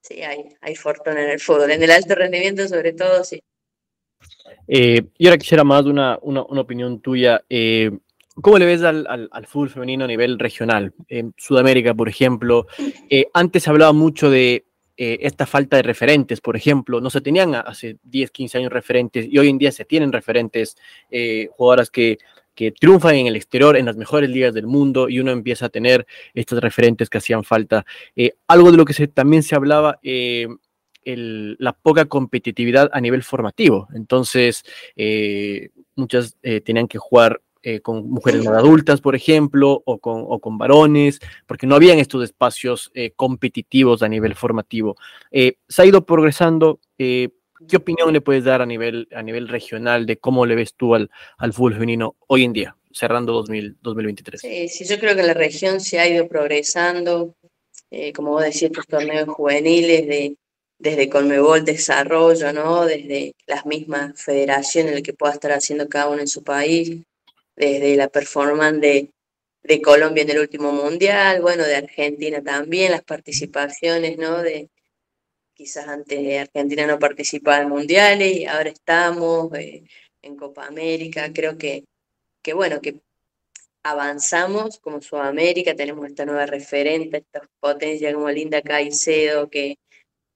Sí, 0.01 0.21
hay, 0.23 0.45
hay 0.61 0.75
fortuna 0.75 1.23
en 1.23 1.29
el 1.29 1.39
fútbol, 1.39 1.71
en 1.71 1.83
el 1.83 1.91
alto 1.91 2.15
rendimiento 2.15 2.67
sobre 2.67 2.93
todo, 2.93 3.23
sí. 3.23 3.41
Eh, 4.67 5.01
y 5.17 5.27
ahora 5.27 5.37
quisiera 5.37 5.63
más 5.63 5.85
una, 5.85 6.17
una, 6.21 6.43
una 6.43 6.61
opinión 6.61 7.01
tuya. 7.01 7.43
Eh, 7.49 7.91
¿Cómo 8.41 8.57
le 8.57 8.65
ves 8.65 8.81
al, 8.81 9.07
al, 9.07 9.47
fútbol 9.47 9.69
femenino 9.69 10.03
a 10.03 10.07
nivel 10.07 10.37
regional? 10.37 10.93
En 11.07 11.33
Sudamérica, 11.37 11.93
por 11.93 12.09
ejemplo, 12.09 12.67
eh, 13.09 13.27
antes 13.33 13.63
se 13.63 13.69
hablaba 13.69 13.93
mucho 13.93 14.29
de 14.29 14.65
eh, 14.97 15.19
esta 15.21 15.45
falta 15.45 15.75
de 15.77 15.83
referentes, 15.83 16.41
por 16.41 16.55
ejemplo, 16.55 17.01
no 17.01 17.09
se 17.09 17.19
tenían 17.21 17.53
hace 17.53 17.97
10, 18.03 18.31
15 18.31 18.57
años 18.57 18.71
referentes 18.71 19.25
y 19.29 19.37
hoy 19.37 19.49
en 19.49 19.57
día 19.57 19.71
se 19.71 19.83
tienen 19.83 20.13
referentes, 20.13 20.77
eh, 21.11 21.49
jugadoras 21.51 21.89
que, 21.89 22.17
que 22.55 22.71
triunfan 22.71 23.15
en 23.15 23.27
el 23.27 23.35
exterior, 23.35 23.77
en 23.77 23.85
las 23.85 23.97
mejores 23.97 24.29
ligas 24.29 24.53
del 24.53 24.67
mundo 24.67 25.09
y 25.09 25.19
uno 25.19 25.31
empieza 25.31 25.67
a 25.67 25.69
tener 25.69 26.07
estos 26.33 26.59
referentes 26.59 27.09
que 27.09 27.17
hacían 27.19 27.43
falta. 27.43 27.85
algo 28.47 28.71
de 28.71 28.77
lo 28.77 28.85
que 28.85 29.07
también 29.07 29.43
se 29.43 29.55
hablaba... 29.55 29.99
El, 31.07 31.55
la 31.59 31.73
poca 31.73 32.05
competitividad 32.05 32.89
a 32.91 32.99
nivel 32.99 33.21
formativo. 33.21 33.87
Entonces, 33.93 34.63
muchas 35.95 36.35
tenían 36.63 36.87
que 36.87 36.97
jugar 36.97 37.41
eh, 37.67 37.81
con 37.81 38.07
mujeres 38.11 38.45
adultas, 38.45 39.01
por 39.01 39.15
ejemplo, 39.15 39.81
o 39.85 39.97
con, 39.97 40.57
varones, 40.59 41.19
porque 41.47 41.65
no 41.65 41.73
habían 41.73 41.97
estos 41.97 42.23
espacios 42.23 42.91
eh, 42.93 43.13
competitivos 43.15 44.03
a 44.03 44.07
nivel 44.07 44.35
formativo. 44.35 44.95
Eh, 45.31 45.57
se 45.67 45.81
ha 45.81 45.85
ido 45.85 46.05
progresando. 46.05 46.79
¿Qué 47.67 47.77
opinión 47.77 48.13
le 48.13 48.21
puedes 48.21 48.43
dar 48.43 48.61
a 48.61 48.65
nivel, 48.65 49.07
a 49.13 49.21
nivel 49.21 49.47
regional 49.47 50.05
de 50.05 50.17
cómo 50.17 50.45
le 50.45 50.55
ves 50.55 50.73
tú 50.75 50.95
al, 50.95 51.09
al 51.37 51.53
fútbol 51.53 51.73
femenino 51.73 52.15
hoy 52.27 52.43
en 52.43 52.53
día, 52.53 52.77
cerrando 52.91 53.33
2023? 53.33 54.41
Sí, 54.41 54.67
sí, 54.69 54.85
yo 54.85 54.99
creo 54.99 55.15
que 55.15 55.23
la 55.23 55.33
región 55.33 55.79
se 55.79 55.99
ha 55.99 56.07
ido 56.07 56.27
progresando. 56.27 57.35
como 58.15 58.31
vos 58.31 58.43
decís, 58.43 58.63
estos 58.63 58.87
torneos 58.87 59.29
juveniles 59.29 60.07
de, 60.07 60.37
desde 60.77 61.09
Colmebol 61.09 61.63
Desarrollo, 61.63 62.51
¿no? 62.53 62.85
Desde 62.85 63.33
las 63.47 63.65
mismas 63.65 64.21
federaciones, 64.21 65.01
que 65.01 65.13
pueda 65.13 65.33
estar 65.33 65.51
haciendo 65.51 65.87
cada 65.87 66.09
uno 66.09 66.21
en 66.21 66.27
su 66.27 66.43
país 66.43 67.01
desde 67.55 67.95
la 67.95 68.09
performance 68.09 68.81
de, 68.81 69.09
de 69.63 69.81
Colombia 69.81 70.23
en 70.23 70.29
el 70.29 70.39
último 70.39 70.71
mundial, 70.71 71.41
bueno, 71.41 71.63
de 71.63 71.75
Argentina 71.75 72.41
también, 72.43 72.91
las 72.91 73.03
participaciones, 73.03 74.17
¿no? 74.17 74.41
De, 74.41 74.69
quizás 75.55 75.87
antes 75.87 76.39
Argentina 76.39 76.85
no 76.85 76.99
participaba 76.99 77.61
en 77.63 77.69
mundiales 77.69 78.37
y 78.37 78.45
ahora 78.45 78.69
estamos 78.69 79.53
eh, 79.55 79.83
en 80.21 80.35
Copa 80.35 80.67
América, 80.67 81.31
creo 81.33 81.57
que, 81.57 81.85
que 82.43 82.53
bueno, 82.53 82.81
que 82.81 82.99
avanzamos 83.83 84.79
como 84.79 85.01
Sudamérica, 85.01 85.75
tenemos 85.75 86.07
esta 86.07 86.25
nueva 86.25 86.45
referente, 86.45 87.17
esta 87.17 87.41
potencia 87.59 88.13
como 88.13 88.29
Linda 88.31 88.61
Caicedo, 88.61 89.49
que, 89.49 89.77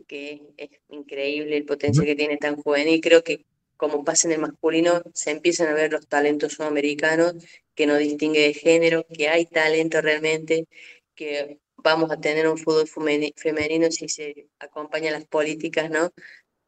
que 0.07 0.41
es 0.57 0.70
increíble 0.89 1.57
el 1.57 1.65
potencial 1.65 2.05
que 2.05 2.15
tiene 2.15 2.38
tan 2.38 2.55
juvenil, 2.57 3.01
creo 3.01 3.24
que 3.24 3.45
como 3.78 4.03
pasa 4.03 4.28
en 4.28 4.34
el 4.34 4.41
masculino, 4.41 5.01
se 5.13 5.32
empiezan 5.32 5.70
a 5.70 5.74
ver 5.74 5.91
los 5.93 6.07
talentos 6.07 6.53
sudamericanos, 6.53 7.36
que 7.76 7.88
no 7.88 7.97
distingue 7.97 8.41
de 8.41 8.53
género, 8.53 9.05
que 9.07 9.30
hay 9.30 9.45
talento 9.45 10.01
realmente, 10.01 10.67
que 11.15 11.59
vamos 11.84 12.12
a 12.12 12.20
tener 12.20 12.48
un 12.48 12.58
fútbol 12.58 12.88
femenino 13.36 13.92
si 13.92 14.10
se 14.10 14.48
acompañan 14.60 15.14
las 15.14 15.26
políticas, 15.26 15.90
¿no? 15.90 16.12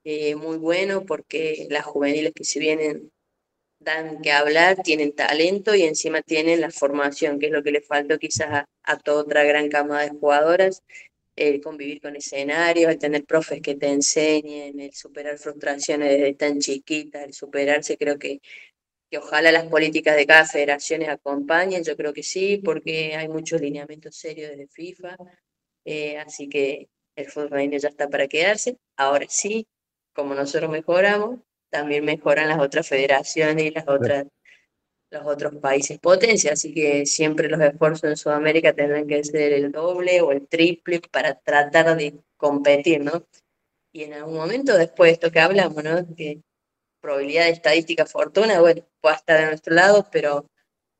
Eh, 0.04 0.36
muy 0.36 0.58
bueno 0.58 1.06
porque 1.06 1.68
las 1.70 1.86
juveniles 1.86 2.34
que 2.36 2.44
se 2.44 2.60
vienen 2.60 3.12
dan 3.80 4.22
que 4.22 4.32
hablar, 4.32 4.78
tienen 4.84 5.14
talento 5.16 5.76
y 5.76 5.84
encima 5.84 6.22
tienen 6.22 6.62
la 6.62 6.72
formación, 6.72 7.40
que 7.40 7.48
es 7.48 7.52
lo 7.52 7.64
que 7.64 7.72
le 7.72 7.82
faltó 7.82 8.20
quizás 8.20 8.50
a, 8.50 8.66
a 8.84 8.98
toda 9.00 9.24
otra 9.24 9.44
gran 9.44 9.70
cama 9.70 10.02
de 10.04 10.10
jugadoras. 10.12 10.84
el 11.36 11.62
convivir 11.62 12.02
con 12.02 12.16
escenarios, 12.16 12.92
el 12.92 13.00
tener 13.00 13.26
profes 13.26 13.62
que 13.62 13.76
te 13.76 13.88
enseñen, 13.90 14.80
el 14.80 14.94
superar 14.94 15.38
frustraciones 15.40 16.10
desde 16.12 16.34
tan 16.36 16.60
chiquita, 16.60 17.24
el 17.24 17.34
superarse, 17.34 17.98
creo 17.98 18.20
que, 18.20 18.42
que 19.12 19.18
ojalá 19.18 19.52
las 19.52 19.66
políticas 19.68 20.16
de 20.16 20.26
cada 20.26 20.46
federación 20.46 21.04
acompañen, 21.04 21.84
yo 21.84 21.98
creo 21.98 22.14
que 22.14 22.24
sí, 22.24 22.62
porque 22.64 23.16
hay 23.16 23.28
muchos 23.28 23.60
lineamientos 23.62 24.16
serios 24.16 24.52
desde 24.52 24.68
FIFA, 24.68 25.18
eh, 25.86 26.18
así 26.18 26.48
que 26.48 26.90
el 27.18 27.28
fútbol 27.30 27.50
femenino 27.50 27.78
ya 27.78 27.90
está 27.90 28.10
para 28.10 28.28
quedarse. 28.28 28.78
Ahora 28.96 29.26
sí, 29.30 29.68
como 30.14 30.34
nosotros 30.34 30.72
mejoramos, 30.72 31.42
también 31.70 32.06
mejoran 32.06 32.48
las 32.50 32.60
otras 32.60 32.88
federaciones 32.88 33.66
y 33.66 33.72
las 33.72 33.88
otras 33.88 34.28
los 35.12 35.26
otros 35.26 35.56
países 35.58 36.00
potencia, 36.00 36.54
así 36.54 36.74
que 36.74 37.06
siempre 37.06 37.50
los 37.50 37.60
esfuerzos 37.60 38.06
en 38.06 38.16
Sudamérica 38.16 38.74
tendrán 38.74 39.08
que 39.08 39.22
ser 39.26 39.52
el 39.52 39.70
doble 39.72 40.22
o 40.22 40.32
el 40.32 40.48
triple 40.48 41.02
para 41.12 41.36
tratar 41.36 41.98
de 41.98 42.16
competir, 42.38 43.02
¿no? 43.04 43.26
Y 43.92 44.04
en 44.04 44.14
algún 44.14 44.36
momento 44.36 44.78
después 44.78 45.10
de 45.10 45.14
esto 45.16 45.32
que 45.32 45.42
hablamos, 45.42 45.84
¿no? 45.84 46.16
Que 46.16 46.42
probabilidad 47.02 47.46
de 47.46 47.52
estadística 47.52 48.06
fortuna, 48.06 48.62
bueno, 48.62 48.86
puede 49.02 49.16
estar 49.16 49.42
a 49.42 49.48
nuestro 49.48 49.76
lado, 49.76 50.08
pero 50.12 50.46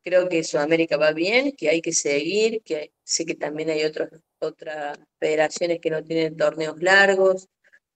creo 0.02 0.28
que 0.28 0.44
Sudamérica 0.44 0.96
va 0.96 1.12
bien, 1.12 1.52
que 1.52 1.68
hay 1.70 1.80
que 1.80 1.92
seguir, 1.92 2.62
que 2.64 2.92
sé 3.04 3.24
que 3.24 3.34
también 3.34 3.70
hay 3.70 3.84
otros, 3.84 4.10
otras 4.40 4.98
federaciones 5.20 5.80
que 5.80 5.90
no 5.90 6.02
tienen 6.04 6.36
torneos 6.36 6.82
largos 6.82 7.48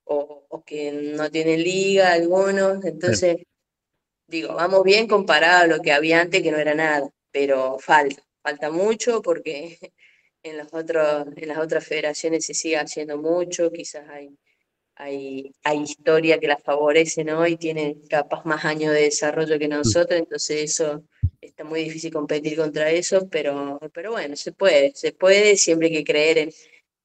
o, 0.04 0.46
o 0.48 0.64
que 0.64 0.92
no 0.92 1.30
tienen 1.30 1.62
liga 1.62 2.12
algunos, 2.12 2.84
entonces 2.84 3.38
digo, 4.26 4.54
vamos 4.54 4.82
bien 4.84 5.06
comparado 5.06 5.64
a 5.64 5.76
lo 5.76 5.82
que 5.82 5.92
había 5.92 6.20
antes, 6.20 6.42
que 6.42 6.50
no 6.50 6.58
era 6.58 6.74
nada, 6.74 7.08
pero 7.30 7.78
falta, 7.78 8.22
falta 8.42 8.70
mucho 8.70 9.22
porque 9.22 9.78
en, 10.42 10.58
los 10.58 10.68
otros, 10.72 11.26
en 11.36 11.48
las 11.48 11.58
otras 11.58 11.84
federaciones 11.86 12.46
se 12.46 12.54
sigue 12.54 12.78
haciendo 12.78 13.18
mucho, 13.18 13.70
quizás 13.70 14.08
hay, 14.08 14.36
hay, 14.96 15.52
hay 15.62 15.82
historia 15.82 16.38
que 16.38 16.48
las 16.48 16.62
favorece, 16.62 17.24
¿no? 17.24 17.46
Y 17.46 17.56
tienen 17.56 18.00
capaz 18.08 18.44
más 18.44 18.64
años 18.64 18.92
de 18.94 19.02
desarrollo 19.02 19.58
que 19.58 19.68
mm. 19.68 19.70
nosotros, 19.70 20.18
entonces 20.18 20.72
eso 20.72 21.04
está 21.40 21.64
muy 21.64 21.84
difícil 21.84 22.12
competir 22.12 22.56
contra 22.56 22.90
eso, 22.90 23.28
pero, 23.30 23.78
pero 23.92 24.12
bueno, 24.12 24.36
se 24.36 24.52
puede, 24.52 24.92
se 24.94 25.12
puede, 25.12 25.56
siempre 25.56 25.88
hay 25.88 25.94
que 25.94 26.04
creer 26.04 26.38
en, 26.38 26.50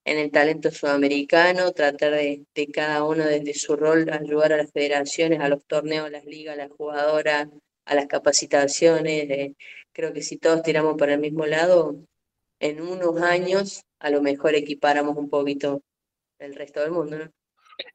en 0.05 0.17
el 0.17 0.31
talento 0.31 0.71
sudamericano, 0.71 1.71
tratar 1.71 2.13
de, 2.13 2.45
cada 2.73 3.03
uno 3.03 3.25
desde 3.25 3.53
su 3.53 3.75
rol 3.75 4.09
ayudar 4.11 4.53
a 4.53 4.57
las 4.57 4.71
federaciones, 4.71 5.39
a 5.41 5.49
los 5.49 5.65
torneos, 5.65 6.07
a 6.07 6.09
las 6.09 6.25
ligas, 6.25 6.55
a 6.55 6.57
las 6.57 6.71
jugadoras, 6.71 7.49
a 7.85 7.95
las 7.95 8.07
capacitaciones. 8.07 9.29
Eh, 9.29 9.55
creo 9.91 10.13
que 10.13 10.21
si 10.21 10.37
todos 10.37 10.63
tiramos 10.63 10.97
para 10.97 11.13
el 11.13 11.19
mismo 11.19 11.45
lado, 11.45 11.95
en 12.59 12.81
unos 12.81 13.21
años 13.21 13.83
a 13.99 14.09
lo 14.09 14.21
mejor 14.21 14.55
equiparamos 14.55 15.17
un 15.17 15.29
poquito 15.29 15.81
el 16.39 16.55
resto 16.55 16.81
del 16.81 16.91
mundo. 16.91 17.17
¿no? 17.19 17.31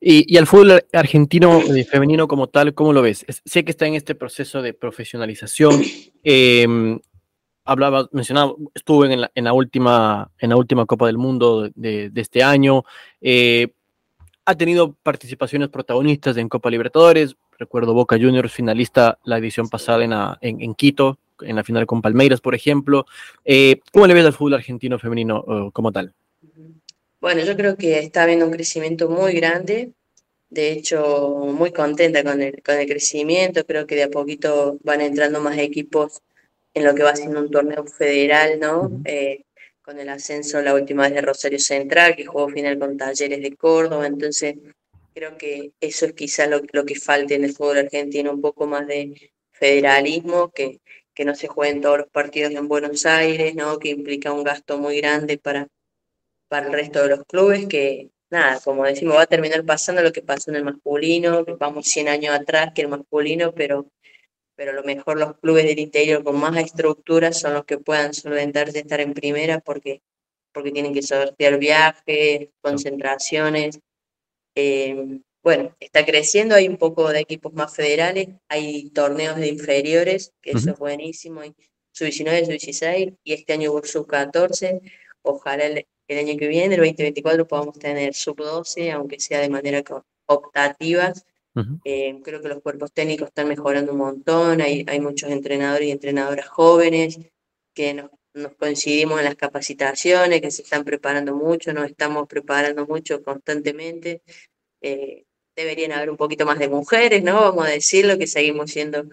Y, 0.00 0.32
y, 0.32 0.36
al 0.38 0.46
fútbol 0.46 0.84
argentino 0.92 1.60
eh, 1.60 1.84
femenino 1.84 2.28
como 2.28 2.48
tal, 2.48 2.74
¿cómo 2.74 2.92
lo 2.92 3.02
ves? 3.02 3.24
sé 3.44 3.64
que 3.64 3.70
está 3.70 3.86
en 3.86 3.94
este 3.94 4.14
proceso 4.14 4.62
de 4.62 4.74
profesionalización. 4.74 5.82
Em, 6.22 6.98
hablaba, 7.64 8.08
mencionaba, 8.12 8.54
estuve 8.74 9.12
en 9.12 9.44
la, 9.44 9.52
última, 9.52 10.30
en 10.38 10.50
la 10.50 10.56
última 10.56 10.86
Copa 10.86 11.06
del 11.06 11.18
Mundo 11.18 11.68
de, 11.74 12.10
este 12.14 12.42
año. 12.42 12.84
Eh, 13.20 13.68
ha 14.44 14.54
tenido 14.54 14.94
participaciones 15.02 15.68
protagonistas 15.68 16.36
en 16.36 16.48
Copa 16.48 16.70
Libertadores. 16.70 17.36
Recuerdo 17.58 17.94
Boca 17.94 18.16
Juniors, 18.16 18.52
finalista 18.52 19.18
la 19.24 19.38
edición 19.38 19.68
pasada 19.68 20.38
en, 20.40 20.74
Quito, 20.74 21.18
en 21.40 21.56
la 21.56 21.64
final 21.64 21.86
con 21.86 22.02
Palmeiras, 22.02 22.40
por 22.40 22.54
ejemplo. 22.54 23.06
Eh, 23.44 23.80
¿Cómo 23.92 24.06
le 24.06 24.14
ves 24.14 24.26
al 24.26 24.32
fútbol 24.32 24.54
argentino 24.54 24.98
femenino 24.98 25.70
como 25.72 25.90
tal? 25.90 26.14
Bueno, 27.26 27.42
yo 27.42 27.56
creo 27.56 27.76
que 27.76 27.98
está 27.98 28.22
habiendo 28.22 28.44
un 28.46 28.52
crecimiento 28.52 29.08
muy 29.08 29.32
grande. 29.32 29.90
De 30.48 30.70
hecho, 30.70 31.28
muy 31.38 31.72
contenta 31.72 32.22
con 32.22 32.40
el, 32.40 32.62
con 32.62 32.76
el 32.76 32.86
crecimiento. 32.86 33.66
Creo 33.66 33.84
que 33.84 33.96
de 33.96 34.04
a 34.04 34.10
poquito 34.10 34.78
van 34.84 35.00
entrando 35.00 35.40
más 35.40 35.58
equipos 35.58 36.22
en 36.72 36.84
lo 36.84 36.94
que 36.94 37.02
va 37.02 37.16
siendo 37.16 37.40
un 37.40 37.50
torneo 37.50 37.84
federal, 37.84 38.60
¿no? 38.60 39.02
Eh, 39.04 39.42
con 39.82 39.98
el 39.98 40.08
ascenso 40.08 40.62
la 40.62 40.72
última 40.72 41.02
vez 41.02 41.14
de 41.14 41.20
Rosario 41.20 41.58
Central, 41.58 42.14
que 42.14 42.26
jugó 42.26 42.48
final 42.48 42.78
con 42.78 42.96
Talleres 42.96 43.42
de 43.42 43.56
Córdoba, 43.56 44.06
entonces 44.06 44.54
creo 45.12 45.36
que 45.36 45.72
eso 45.80 46.06
es 46.06 46.12
quizás 46.12 46.48
lo, 46.48 46.60
lo, 46.70 46.84
que 46.84 46.94
falta 46.94 47.34
en 47.34 47.42
el 47.42 47.54
fútbol 47.54 47.78
argentino, 47.78 48.30
un 48.30 48.40
poco 48.40 48.68
más 48.68 48.86
de 48.86 49.32
federalismo, 49.50 50.52
que, 50.52 50.80
que 51.12 51.24
no 51.24 51.34
se 51.34 51.48
jueguen 51.48 51.80
todos 51.80 51.98
los 51.98 52.08
partidos 52.08 52.52
en 52.52 52.68
Buenos 52.68 53.04
Aires, 53.04 53.56
¿no? 53.56 53.80
que 53.80 53.88
implica 53.88 54.32
un 54.32 54.44
gasto 54.44 54.78
muy 54.78 55.00
grande 55.00 55.38
para, 55.38 55.66
para 56.48 56.66
el 56.66 56.72
resto 56.72 57.02
de 57.02 57.08
los 57.08 57.24
clubes, 57.24 57.66
que 57.66 58.10
nada, 58.30 58.60
como 58.64 58.84
decimos, 58.84 59.16
va 59.16 59.22
a 59.22 59.26
terminar 59.26 59.64
pasando 59.64 60.02
lo 60.02 60.12
que 60.12 60.22
pasó 60.22 60.50
en 60.50 60.56
el 60.56 60.64
masculino, 60.64 61.44
que 61.44 61.54
vamos 61.54 61.86
100 61.86 62.08
años 62.08 62.34
atrás 62.34 62.72
que 62.74 62.82
el 62.82 62.88
masculino, 62.88 63.52
pero 63.54 63.90
pero 64.56 64.72
a 64.72 64.74
lo 64.74 64.82
mejor 64.82 65.18
los 65.18 65.38
clubes 65.38 65.64
del 65.64 65.78
interior 65.78 66.24
con 66.24 66.40
más 66.40 66.56
estructura 66.56 67.32
son 67.32 67.54
los 67.54 67.64
que 67.66 67.78
puedan 67.78 68.14
solventarse 68.14 68.80
estar 68.80 69.00
en 69.00 69.12
primera 69.12 69.60
porque, 69.60 70.02
porque 70.52 70.72
tienen 70.72 70.94
que 70.94 71.02
sortear 71.02 71.58
viajes, 71.58 72.48
concentraciones. 72.62 73.78
Eh, 74.54 75.20
bueno, 75.42 75.76
está 75.78 76.04
creciendo, 76.04 76.54
hay 76.54 76.68
un 76.68 76.78
poco 76.78 77.08
de 77.10 77.20
equipos 77.20 77.52
más 77.52 77.76
federales, 77.76 78.28
hay 78.48 78.90
torneos 78.90 79.36
de 79.36 79.48
inferiores, 79.48 80.32
que 80.40 80.52
eso 80.52 80.70
es 80.70 80.78
buenísimo, 80.78 81.42
sub-19, 81.92 82.46
sub-16, 82.46 83.16
y 83.22 83.32
este 83.34 83.52
año 83.52 83.72
hubo 83.72 83.84
sub-14. 83.84 84.80
Ojalá 85.22 85.66
el, 85.66 85.86
el, 86.08 86.18
año 86.18 86.38
que 86.38 86.48
viene, 86.48 86.74
el 86.74 86.80
2024, 86.80 87.46
podamos 87.46 87.78
tener 87.78 88.14
sub-12, 88.14 88.92
aunque 88.92 89.20
sea 89.20 89.40
de 89.40 89.48
manera 89.48 89.82
optativa, 90.26 91.12
eh, 91.84 92.20
creo 92.22 92.42
que 92.42 92.48
los 92.48 92.60
cuerpos 92.60 92.92
técnicos 92.92 93.28
están 93.28 93.48
mejorando 93.48 93.92
un 93.92 93.98
montón, 93.98 94.60
hay, 94.60 94.84
hay 94.86 95.00
muchos 95.00 95.30
entrenadores 95.30 95.88
y 95.88 95.90
entrenadoras 95.90 96.48
jóvenes 96.48 97.18
que 97.72 97.94
nos, 97.94 98.10
coincidimos 98.58 99.18
en 99.18 99.24
las 99.24 99.36
capacitaciones, 99.36 100.42
que 100.42 100.50
se 100.50 100.62
están 100.62 100.84
preparando 100.84 101.34
mucho, 101.34 101.72
nos 101.72 101.88
estamos 101.88 102.28
preparando 102.28 102.86
mucho 102.86 103.22
constantemente. 103.22 104.22
Eh, 104.82 105.24
deberían 105.56 105.92
haber 105.92 106.10
un 106.10 106.18
poquito 106.18 106.44
más 106.44 106.58
de 106.58 106.68
mujeres, 106.68 107.22
¿no? 107.24 107.40
Vamos 107.40 107.66
a 107.66 107.70
decirlo, 107.70 108.18
que 108.18 108.26
seguimos 108.26 108.70
siendo 108.70 109.04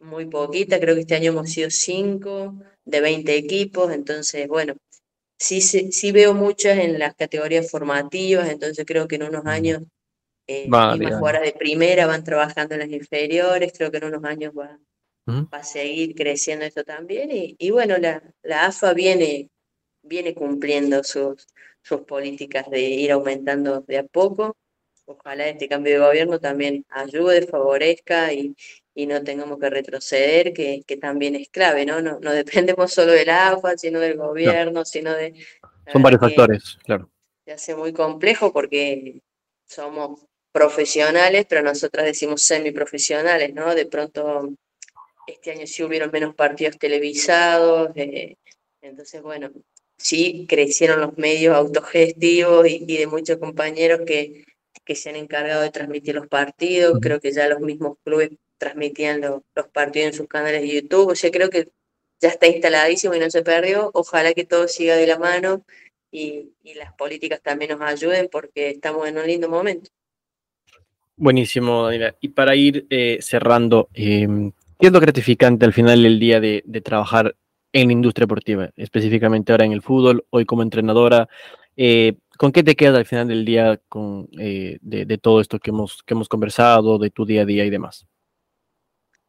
muy 0.00 0.26
poquitas, 0.26 0.80
creo 0.80 0.94
que 0.94 1.02
este 1.02 1.14
año 1.14 1.30
hemos 1.30 1.50
sido 1.50 1.70
cinco 1.70 2.54
de 2.84 3.00
20 3.00 3.36
equipos, 3.36 3.92
entonces, 3.92 4.48
bueno, 4.48 4.74
sí, 5.38 5.60
sí, 5.60 5.92
sí 5.92 6.12
veo 6.12 6.34
muchas 6.34 6.78
en 6.78 6.98
las 6.98 7.14
categorías 7.14 7.70
formativas, 7.70 8.48
entonces 8.48 8.84
creo 8.86 9.08
que 9.08 9.16
en 9.16 9.24
unos 9.24 9.46
años 9.46 9.82
eh, 10.46 10.68
jugadoras 10.68 11.42
de 11.42 11.52
primera 11.52 12.06
van 12.06 12.24
trabajando 12.24 12.74
en 12.74 12.80
las 12.80 12.90
inferiores, 12.90 13.72
creo 13.76 13.90
que 13.90 13.98
en 13.98 14.04
unos 14.04 14.24
años 14.24 14.52
va, 14.56 14.78
va 15.28 15.58
a 15.58 15.64
seguir 15.64 16.14
creciendo 16.14 16.64
esto 16.64 16.84
también. 16.84 17.30
Y, 17.30 17.56
y 17.58 17.70
bueno, 17.70 17.96
la, 17.98 18.22
la, 18.42 18.66
AFA 18.66 18.92
viene, 18.92 19.50
viene 20.02 20.34
cumpliendo 20.34 21.02
sus, 21.02 21.46
sus 21.82 22.02
políticas 22.02 22.70
de 22.70 22.80
ir 22.80 23.12
aumentando 23.12 23.80
de 23.82 23.98
a 23.98 24.04
poco. 24.04 24.56
Ojalá 25.06 25.48
este 25.48 25.68
cambio 25.68 25.94
de 25.94 26.06
gobierno 26.06 26.40
también 26.40 26.84
ayude, 26.88 27.46
favorezca 27.46 28.32
y, 28.32 28.54
y 28.94 29.06
no 29.06 29.22
tengamos 29.24 29.58
que 29.58 29.70
retroceder, 29.70 30.52
que, 30.52 30.82
que, 30.86 30.96
también 30.96 31.34
es 31.34 31.48
clave, 31.48 31.84
¿no? 31.84 32.00
¿no? 32.00 32.20
No 32.20 32.32
dependemos 32.32 32.92
solo 32.92 33.12
del 33.12 33.28
AFA, 33.28 33.76
sino 33.76 33.98
del 33.98 34.16
gobierno, 34.16 34.84
sino 34.84 35.12
de... 35.12 35.34
Son 35.92 36.02
varios 36.02 36.20
factores, 36.20 36.78
claro. 36.84 37.10
Se 37.44 37.52
hace 37.52 37.74
muy 37.74 37.92
complejo 37.92 38.52
porque 38.52 39.20
somos 39.66 40.20
profesionales, 40.52 41.46
pero 41.48 41.62
nosotras 41.62 42.06
decimos 42.06 42.42
semiprofesionales, 42.42 43.52
¿no? 43.52 43.74
De 43.74 43.86
pronto, 43.86 44.54
este 45.26 45.50
año 45.50 45.66
sí 45.66 45.82
hubieron 45.82 46.10
menos 46.12 46.34
partidos 46.34 46.78
televisados, 46.78 47.90
eh, 47.96 48.36
entonces, 48.80 49.20
bueno, 49.20 49.50
sí 49.98 50.46
crecieron 50.48 51.00
los 51.00 51.18
medios 51.18 51.56
autogestivos 51.56 52.68
y, 52.68 52.96
de 52.96 53.06
muchos 53.06 53.38
compañeros 53.38 54.02
que, 54.06 54.44
que 54.84 54.94
se 54.94 55.10
han 55.10 55.16
encargado 55.16 55.62
de 55.62 55.70
transmitir 55.70 56.14
los 56.14 56.28
partidos, 56.28 56.98
creo 57.00 57.20
que 57.20 57.32
ya 57.32 57.48
los 57.48 57.60
mismos 57.60 57.98
clubes 58.04 58.30
transmitían 58.58 59.20
los 59.20 59.42
partidos 59.72 60.08
en 60.08 60.14
sus 60.14 60.28
canales 60.28 60.62
de 60.62 60.82
YouTube, 60.82 61.10
o 61.10 61.14
sea, 61.14 61.30
creo 61.30 61.50
que 61.50 61.68
ya 62.20 62.28
está 62.28 62.46
instaladísimo 62.46 63.14
y 63.14 63.20
no 63.20 63.30
se 63.30 63.42
perdió, 63.42 63.90
ojalá 63.94 64.32
que 64.32 64.44
todo 64.44 64.68
siga 64.68 64.96
de 64.96 65.06
la 65.06 65.18
mano 65.18 65.64
y, 66.10 66.52
y 66.62 66.74
las 66.74 66.92
políticas 66.94 67.42
también 67.42 67.72
nos 67.72 67.80
ayuden 67.82 68.28
porque 68.30 68.70
estamos 68.70 69.06
en 69.08 69.18
un 69.18 69.26
lindo 69.26 69.48
momento. 69.48 69.90
Buenísimo, 71.16 71.84
Daniela. 71.84 72.16
Y 72.20 72.28
para 72.28 72.56
ir 72.56 72.86
eh, 72.90 73.18
cerrando, 73.20 73.88
eh, 73.94 74.26
¿qué 74.80 74.86
es 74.86 74.92
lo 74.92 75.00
gratificante 75.00 75.64
al 75.64 75.72
final 75.72 76.02
del 76.02 76.18
día 76.18 76.40
de, 76.40 76.62
trabajar 76.82 77.36
en 77.72 77.88
la 77.88 77.92
industria 77.92 78.24
deportiva, 78.24 78.70
específicamente 78.76 79.52
ahora 79.52 79.64
en 79.64 79.72
el 79.72 79.82
fútbol, 79.82 80.24
hoy 80.30 80.44
como 80.44 80.62
entrenadora? 80.62 81.28
Eh, 81.76 82.14
¿Con 82.36 82.50
qué 82.50 82.64
te 82.64 82.74
quedas 82.74 82.98
al 82.98 83.04
final 83.04 83.28
del 83.28 83.44
día 83.44 83.80
con, 83.88 84.28
eh, 84.38 84.78
de, 84.80 85.04
de, 85.04 85.18
todo 85.18 85.40
esto 85.40 85.60
que 85.60 85.70
hemos, 85.70 86.02
que 86.02 86.14
hemos 86.14 86.28
conversado, 86.28 86.98
de 86.98 87.10
tu 87.10 87.24
día 87.24 87.42
a 87.42 87.46
día 87.46 87.64
y 87.64 87.70
demás? 87.70 88.06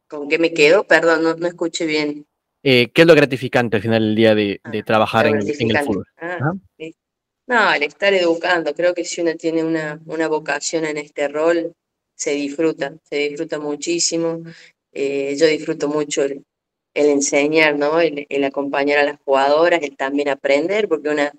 ¿Con 0.08 0.28
qué 0.28 0.38
me 0.38 0.54
quedo? 0.54 0.86
Perdón, 0.86 1.24
no, 1.24 1.36
no 1.36 1.48
escuché 1.48 1.86
bien. 1.86 2.26
Eh, 2.68 2.90
¿Qué 2.92 3.02
es 3.02 3.08
lo 3.08 3.14
gratificante 3.14 3.78
al 3.78 3.84
final 3.84 4.02
del 4.02 4.16
día 4.16 4.34
de, 4.34 4.60
de 4.72 4.80
ah, 4.80 4.84
trabajar 4.84 5.28
en, 5.28 5.36
en, 5.36 5.72
el 5.72 5.86
fútbol? 5.86 6.06
Ah, 6.18 6.54
No, 7.48 7.74
el 7.74 7.84
estar 7.84 8.12
educando, 8.14 8.74
creo 8.74 8.96
que 8.96 9.06
si 9.06 9.22
uno 9.22 9.36
tiene 9.36 9.64
una, 9.64 10.02
una 10.08 10.28
vocación 10.28 10.86
en 10.86 10.98
este 10.98 11.28
rol, 11.28 11.74
se 12.16 12.32
disfruta, 12.32 12.96
se 13.04 13.18
disfruta 13.30 13.60
muchísimo. 13.60 14.42
Eh, 14.92 15.36
yo 15.38 15.46
disfruto 15.46 15.90
mucho 15.90 16.24
el, 16.24 16.44
enseñar, 16.96 17.78
¿no? 17.78 18.00
El, 18.00 18.26
el, 18.30 18.44
acompañar 18.46 18.98
a 18.98 19.04
las 19.04 19.20
jugadoras, 19.24 19.84
el 19.84 19.96
también 19.96 20.30
aprender, 20.30 20.88
porque 20.88 21.10
una, 21.10 21.32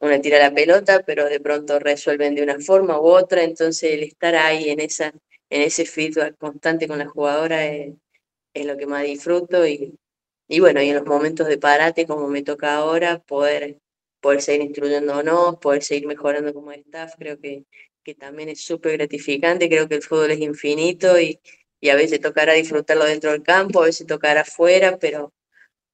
una 0.00 0.20
tira 0.20 0.38
la 0.38 0.52
pelota, 0.52 1.02
pero 1.06 1.24
de 1.24 1.40
pronto 1.40 1.78
resuelven 1.78 2.34
de 2.34 2.42
una 2.42 2.58
forma 2.60 3.00
u 3.00 3.06
otra, 3.06 3.44
entonces 3.44 3.92
el 3.92 4.02
estar 4.02 4.34
ahí 4.34 4.68
en, 4.68 4.80
esa, 4.80 5.12
en 5.48 5.62
ese 5.62 5.86
feedback 5.86 6.36
constante 6.36 6.86
con 6.86 6.98
la 6.98 7.06
jugadora 7.06 7.64
es, 7.66 7.94
es 8.60 8.66
lo 8.66 8.76
que 8.76 8.86
más 8.86 9.04
disfruto 9.04 9.66
y, 9.66 9.98
y 10.48 10.60
bueno, 10.60 10.82
y 10.82 10.90
en 10.90 10.96
los 10.96 11.06
momentos 11.06 11.48
de 11.48 11.58
parate, 11.58 12.06
como 12.06 12.28
me 12.28 12.42
toca 12.42 12.76
ahora, 12.76 13.18
poder 13.20 13.80
poder 14.26 14.42
seguir 14.42 14.62
instruyéndonos, 14.62 15.56
poder 15.58 15.82
seguir 15.84 16.06
mejorando 16.08 16.52
como 16.52 16.72
staff, 16.72 17.14
creo 17.16 17.38
que, 17.40 17.64
que 18.02 18.14
también 18.14 18.48
es 18.48 18.60
súper 18.64 18.92
gratificante, 18.98 19.68
creo 19.68 19.88
que 19.88 19.96
el 19.96 20.02
fútbol 20.02 20.32
es 20.32 20.40
infinito 20.40 21.20
y, 21.20 21.40
y, 21.80 21.90
a 21.90 21.94
veces 21.94 22.20
tocará 22.20 22.54
disfrutarlo 22.54 23.04
dentro 23.04 23.30
del 23.30 23.44
campo, 23.44 23.82
a 23.82 23.86
veces 23.86 24.06
tocará 24.06 24.40
afuera, 24.40 24.98
pero, 24.98 25.32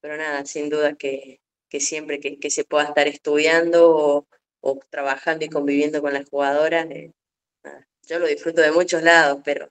pero 0.00 0.16
nada, 0.16 0.46
sin 0.46 0.70
duda 0.70 0.94
que, 0.94 1.40
que 1.68 1.80
siempre 1.80 2.20
que, 2.20 2.38
que, 2.38 2.50
se 2.50 2.64
pueda 2.64 2.84
estar 2.84 3.06
estudiando 3.08 4.26
o, 4.60 4.80
trabajando 4.90 5.44
y 5.44 5.48
conviviendo 5.48 6.00
con 6.00 6.14
las 6.14 6.28
jugadoras, 6.28 6.86
eh, 6.90 7.12
yo 8.08 8.18
lo 8.18 8.26
disfruto 8.26 8.62
de 8.62 8.72
muchos 8.72 9.02
lados, 9.02 9.42
pero, 9.44 9.70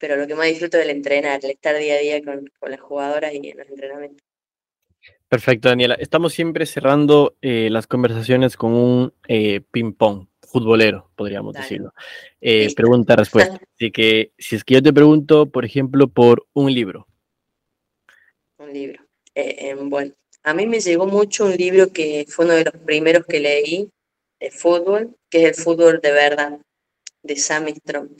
pero 0.00 0.16
lo 0.16 0.26
que 0.26 0.34
más 0.34 0.46
disfruto 0.46 0.78
es 0.78 0.84
el 0.84 0.90
entrenar, 0.90 1.38
el 1.44 1.50
estar 1.50 1.76
día 1.76 1.94
a 1.94 1.98
día 1.98 2.24
con, 2.24 2.50
con 2.58 2.70
las 2.70 2.80
jugadoras 2.80 3.32
y 3.32 3.50
en 3.50 3.58
los 3.58 3.68
entrenamientos. 3.68 4.26
Perfecto, 5.28 5.68
Daniela. 5.68 5.94
Estamos 5.94 6.32
siempre 6.32 6.66
cerrando 6.66 7.36
eh, 7.40 7.68
las 7.70 7.86
conversaciones 7.86 8.56
con 8.56 8.72
un 8.72 9.12
eh, 9.28 9.60
ping-pong 9.70 10.26
futbolero, 10.40 11.08
podríamos 11.14 11.54
decirlo. 11.54 11.94
Eh, 12.40 12.74
Pregunta-respuesta. 12.74 13.60
Así 13.76 13.92
que, 13.92 14.32
si 14.36 14.56
es 14.56 14.64
que 14.64 14.74
yo 14.74 14.82
te 14.82 14.92
pregunto, 14.92 15.46
por 15.46 15.64
ejemplo, 15.64 16.08
por 16.08 16.48
un 16.52 16.74
libro. 16.74 17.06
Un 18.58 18.72
libro. 18.72 19.04
bueno, 19.84 20.12
a 20.42 20.52
mí 20.52 20.66
me 20.66 20.80
llegó 20.80 21.06
mucho 21.06 21.44
un 21.44 21.54
libro 21.54 21.92
que 21.92 22.26
fue 22.28 22.46
uno 22.46 22.54
de 22.54 22.64
los 22.64 22.74
primeros 22.82 23.24
que 23.24 23.38
leí 23.38 23.88
de 24.40 24.50
fútbol, 24.50 25.14
que 25.30 25.46
es 25.46 25.58
El 25.58 25.64
fútbol 25.64 26.00
de 26.02 26.10
verdad, 26.10 26.58
de 27.22 27.36
Sam 27.36 27.68
Strong. 27.68 28.10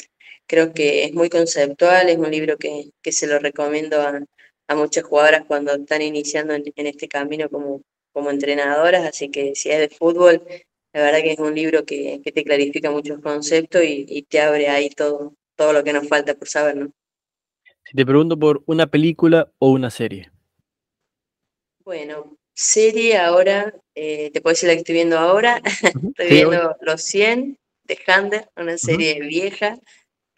Creo 0.50 0.74
que 0.74 1.04
es 1.04 1.14
muy 1.14 1.30
conceptual, 1.30 2.08
es 2.08 2.18
un 2.18 2.28
libro 2.28 2.56
que, 2.56 2.90
que 3.02 3.12
se 3.12 3.28
lo 3.28 3.38
recomiendo 3.38 4.02
a, 4.02 4.20
a 4.66 4.74
muchas 4.74 5.04
jugadoras 5.04 5.44
cuando 5.46 5.72
están 5.72 6.02
iniciando 6.02 6.54
en, 6.54 6.64
este 6.74 7.06
camino 7.06 7.48
como, 7.48 7.82
como 8.12 8.30
entrenadoras, 8.30 9.06
así 9.06 9.28
que 9.28 9.54
si 9.54 9.70
es 9.70 9.78
de 9.78 9.88
fútbol, 9.88 10.42
la 10.92 11.02
verdad 11.02 11.20
que 11.22 11.32
es 11.34 11.38
un 11.38 11.54
libro 11.54 11.84
que, 11.84 12.20
te 12.24 12.42
clarifica 12.42 12.90
muchos 12.90 13.20
conceptos 13.20 13.82
y, 13.84 14.22
te 14.28 14.40
abre 14.40 14.68
ahí 14.68 14.90
todo, 14.90 15.34
todo 15.54 15.72
lo 15.72 15.84
que 15.84 15.92
nos 15.92 16.08
falta 16.08 16.34
por 16.34 16.48
saber, 16.48 16.76
¿no? 16.76 16.92
Si 17.84 17.96
te 17.96 18.04
pregunto 18.04 18.36
por 18.36 18.64
una 18.66 18.88
película 18.88 19.52
o 19.60 19.70
una 19.70 19.90
serie. 19.90 20.32
Bueno, 21.84 22.36
serie 22.54 23.18
ahora, 23.18 23.72
eh, 23.94 24.32
te 24.32 24.40
puedo 24.40 24.52
decir 24.52 24.68
la 24.68 24.74
que 24.74 24.80
estoy 24.80 24.94
viendo 24.96 25.16
ahora, 25.16 25.62
estoy 26.16 26.28
viendo 26.28 26.76
Los 26.80 27.02
100 27.02 27.56
de 27.84 27.98
Hander, 28.04 28.48
una 28.56 28.78
serie 28.78 29.20
vieja 29.20 29.78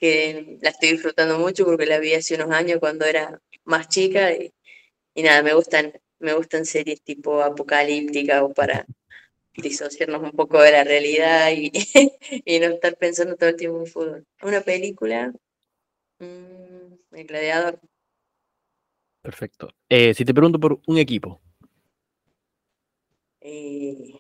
que 0.02 0.58
la 0.60 0.70
estoy 0.70 0.90
disfrutando 0.90 1.38
mucho 1.38 1.64
porque 1.64 1.86
la 1.86 2.00
vi 2.00 2.12
hace 2.14 2.34
unos 2.34 2.50
años 2.50 2.80
cuando 2.80 3.04
era 3.04 3.40
más 3.62 3.86
chica 3.88 4.32
y, 4.32 4.52
nada, 5.14 5.44
me 5.44 5.54
gustan, 5.54 5.92
me 6.18 6.34
gustan 6.34 6.66
series 6.66 7.02
tipo 7.02 7.40
apocalíptica 7.40 8.42
o 8.42 8.52
para 8.52 8.84
disociarnos 9.54 10.20
un 10.20 10.32
poco 10.32 10.60
de 10.60 10.72
la 10.72 10.82
realidad 10.82 11.52
y, 11.52 11.70
y 12.44 12.58
no 12.58 12.66
estar 12.66 12.96
pensando 12.96 13.36
todo 13.36 13.50
el 13.50 13.56
tiempo 13.56 13.78
en 13.78 13.86
fútbol. 13.86 14.26
Una 14.42 14.60
película, 14.62 15.32
mm, 16.18 16.94
El 17.12 17.26
Gladiador. 17.28 17.78
Perfecto. 19.20 19.68
Eh, 19.88 20.14
si 20.14 20.24
te 20.24 20.34
pregunto 20.34 20.58
por 20.58 20.80
un 20.84 20.98
equipo. 20.98 21.40
Eh, 23.40 24.18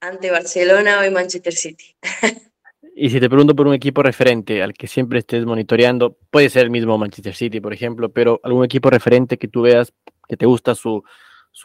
ante 0.00 0.30
Barcelona, 0.30 1.00
hoy 1.00 1.10
Manchester 1.10 1.54
City. 1.54 1.96
Y 3.00 3.10
si 3.10 3.20
te 3.20 3.28
pregunto 3.28 3.54
por 3.54 3.68
un 3.68 3.74
equipo 3.74 4.02
referente 4.02 4.60
al 4.60 4.74
que 4.74 4.88
siempre 4.88 5.20
estés 5.20 5.46
monitoreando, 5.46 6.18
puede 6.30 6.50
ser 6.50 6.64
el 6.64 6.70
mismo 6.70 6.98
Manchester 6.98 7.32
City, 7.32 7.60
por 7.60 7.72
ejemplo, 7.72 8.12
pero 8.12 8.40
algún 8.42 8.64
equipo 8.64 8.90
referente 8.90 9.38
que 9.38 9.46
tú 9.46 9.62
veas 9.62 9.92
que 10.28 10.36
te 10.36 10.46
gusta 10.46 10.74
su, 10.74 11.04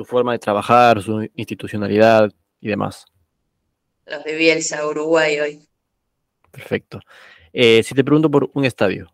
forma 0.05 0.33
de 0.33 0.37
trabajar, 0.37 1.01
su 1.01 1.27
institucionalidad 1.33 2.31
y 2.61 2.67
demás. 2.67 3.05
Los 4.05 4.23
de 4.23 4.35
Bielsa, 4.35 4.85
Uruguay 4.85 5.39
hoy. 5.39 5.59
Perfecto. 6.51 6.99
Eh, 7.51 7.81
si 7.81 7.95
te 7.95 8.03
pregunto 8.03 8.29
por 8.29 8.51
un 8.53 8.65
estadio. 8.65 9.11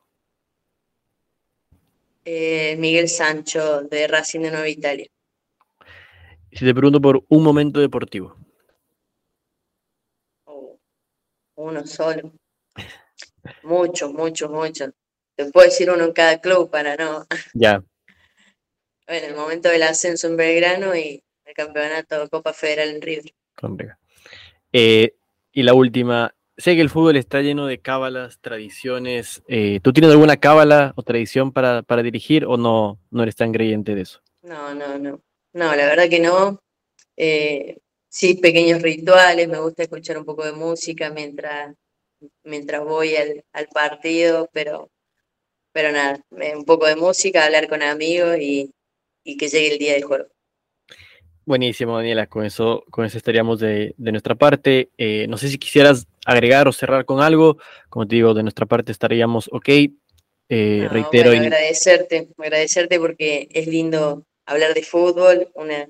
Eh, 2.26 2.76
Miguel 2.80 3.08
Sancho, 3.08 3.84
de 3.84 4.10
Racing 4.10 4.42
de 4.42 4.52
Nueva 4.52 4.68
Italia. 4.68 5.08
Si 6.52 6.66
te 6.66 6.76
pregunto 6.76 7.00
por 7.00 7.24
un 7.30 7.44
momento 7.44 7.80
deportivo. 7.80 8.36
Uno 11.60 11.86
solo. 11.86 12.32
Muchos, 13.64 14.14
muchos, 14.14 14.49
muchos. 14.49 14.91
Te 15.36 15.45
puedo 15.51 15.66
decir 15.66 15.89
uno 15.89 16.05
en 16.05 16.14
cada 16.14 16.39
club 16.39 16.70
para 16.70 16.95
no. 16.95 17.26
Ya. 17.53 17.84
Bueno, 19.07 19.26
el 19.26 19.36
momento 19.36 19.70
del 19.70 19.82
ascenso 19.82 20.28
en 20.28 20.38
Belgrano 20.38 20.95
y 20.95 21.24
el 21.43 21.53
campeonato 21.55 22.20
de 22.20 22.30
Copa 22.30 22.53
Federal 22.53 22.89
en 22.89 23.01
River. 23.01 23.34
Eh, 24.72 25.16
y 25.51 25.64
la 25.64 25.74
última, 25.74 26.36
sé 26.55 26.76
que 26.76 26.82
el 26.82 26.91
fútbol 26.91 27.16
está 27.16 27.41
lleno 27.41 27.66
de 27.66 27.80
cábalas, 27.80 28.38
tradiciones. 28.39 29.41
Eh, 29.47 29.80
¿Tú 29.82 29.93
tienes 29.93 30.12
alguna 30.12 30.38
cábala 30.38 30.93
o 30.95 31.01
tradición 31.01 31.51
para, 31.51 31.82
para 31.82 32.03
dirigir 32.03 32.45
o 32.45 32.55
no, 32.55 32.99
no 33.10 33.24
eres 33.24 33.36
tan 33.36 33.51
creyente 33.51 33.95
de 33.95 34.01
eso? 34.01 34.22
No, 34.43 34.76
no, 34.76 34.99
no. 34.99 35.20
No, 35.53 35.76
la 35.76 35.88
verdad 35.88 36.07
que 36.07 36.20
no. 36.20 36.62
Eh, 37.18 37.80
sí, 38.10 38.36
pequeños 38.36 38.82
rituales, 38.82 39.47
me 39.47 39.60
gusta 39.60 39.84
escuchar 39.84 40.18
un 40.18 40.26
poco 40.26 40.43
de 40.43 40.51
música 40.51 41.10
mientras, 41.12 41.76
mientras 42.43 42.84
voy 42.84 43.16
al, 43.16 43.68
partido, 43.74 44.49
pero, 44.51 44.89
pero 45.72 45.91
nada, 45.91 46.20
un 46.55 46.66
poco 46.66 46.88
de 46.88 46.95
música, 46.95 47.45
hablar 47.45 47.70
con 47.70 47.82
amigos 47.84 48.38
y, 48.39 48.74
que 49.24 49.47
llegue 49.47 49.74
el 49.74 49.78
día 49.78 49.93
del 49.93 50.03
juego. 50.03 50.26
Buenísimo, 51.45 51.97
Daniela, 51.97 52.26
con 52.26 52.45
eso, 52.45 52.84
con 52.89 53.05
eso 53.05 53.18
estaríamos 53.18 53.60
de, 53.60 53.93
nuestra 53.97 54.34
parte. 54.34 54.89
Eh, 54.97 55.28
no 55.28 55.38
sé 55.38 55.49
si 55.49 55.60
quisieras 55.60 56.07
agregar 56.26 56.68
o 56.68 56.74
cerrar 56.74 57.05
con 57.05 57.22
algo, 57.22 57.57
como 57.89 58.07
te 58.07 58.16
digo, 58.16 58.34
de 58.34 58.43
nuestra 58.43 58.66
parte 58.66 58.91
estaríamos 58.91 59.47
ok. 59.51 59.70
Eh, 60.51 60.88
reitero. 60.89 61.30
agradecerte, 61.30 62.30
agradecerte 62.38 62.99
porque 62.99 63.49
es 63.51 63.68
lindo 63.68 64.26
hablar 64.47 64.74
de 64.74 64.82
fútbol, 64.82 65.51
una, 65.53 65.88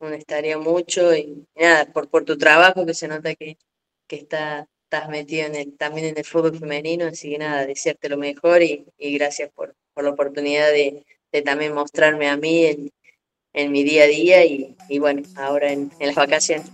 uno 0.00 0.14
estaría 0.14 0.58
mucho 0.58 1.14
y, 1.14 1.46
nada, 1.54 1.86
por, 1.92 2.08
por 2.08 2.24
tu 2.24 2.36
trabajo 2.36 2.86
que 2.86 2.94
se 2.94 3.08
nota 3.08 3.34
que, 3.34 3.58
que 4.06 4.16
está, 4.16 4.68
estás 4.84 5.08
metido 5.08 5.46
en 5.46 5.54
el, 5.54 5.76
también 5.76 6.06
en 6.06 6.18
el 6.18 6.24
fútbol 6.24 6.58
femenino, 6.58 7.06
así 7.06 7.30
que 7.30 7.38
nada, 7.38 7.66
desearte 7.66 8.08
lo 8.08 8.16
mejor 8.16 8.62
y, 8.62 8.86
gracias 8.98 9.50
por, 9.52 9.74
por, 9.94 10.04
la 10.04 10.10
oportunidad 10.10 10.70
de, 10.70 11.04
también 11.44 11.74
mostrarme 11.74 12.28
a 12.28 12.36
mí 12.36 12.64
en, 12.64 12.90
en 13.52 13.72
mi 13.72 13.84
día 13.84 14.04
a 14.04 14.06
día 14.06 14.44
y, 14.44 14.76
y 14.88 14.98
bueno, 14.98 15.22
ahora 15.36 15.70
en, 15.72 15.92
en 16.00 16.06
las 16.08 16.16
vacaciones. 16.16 16.70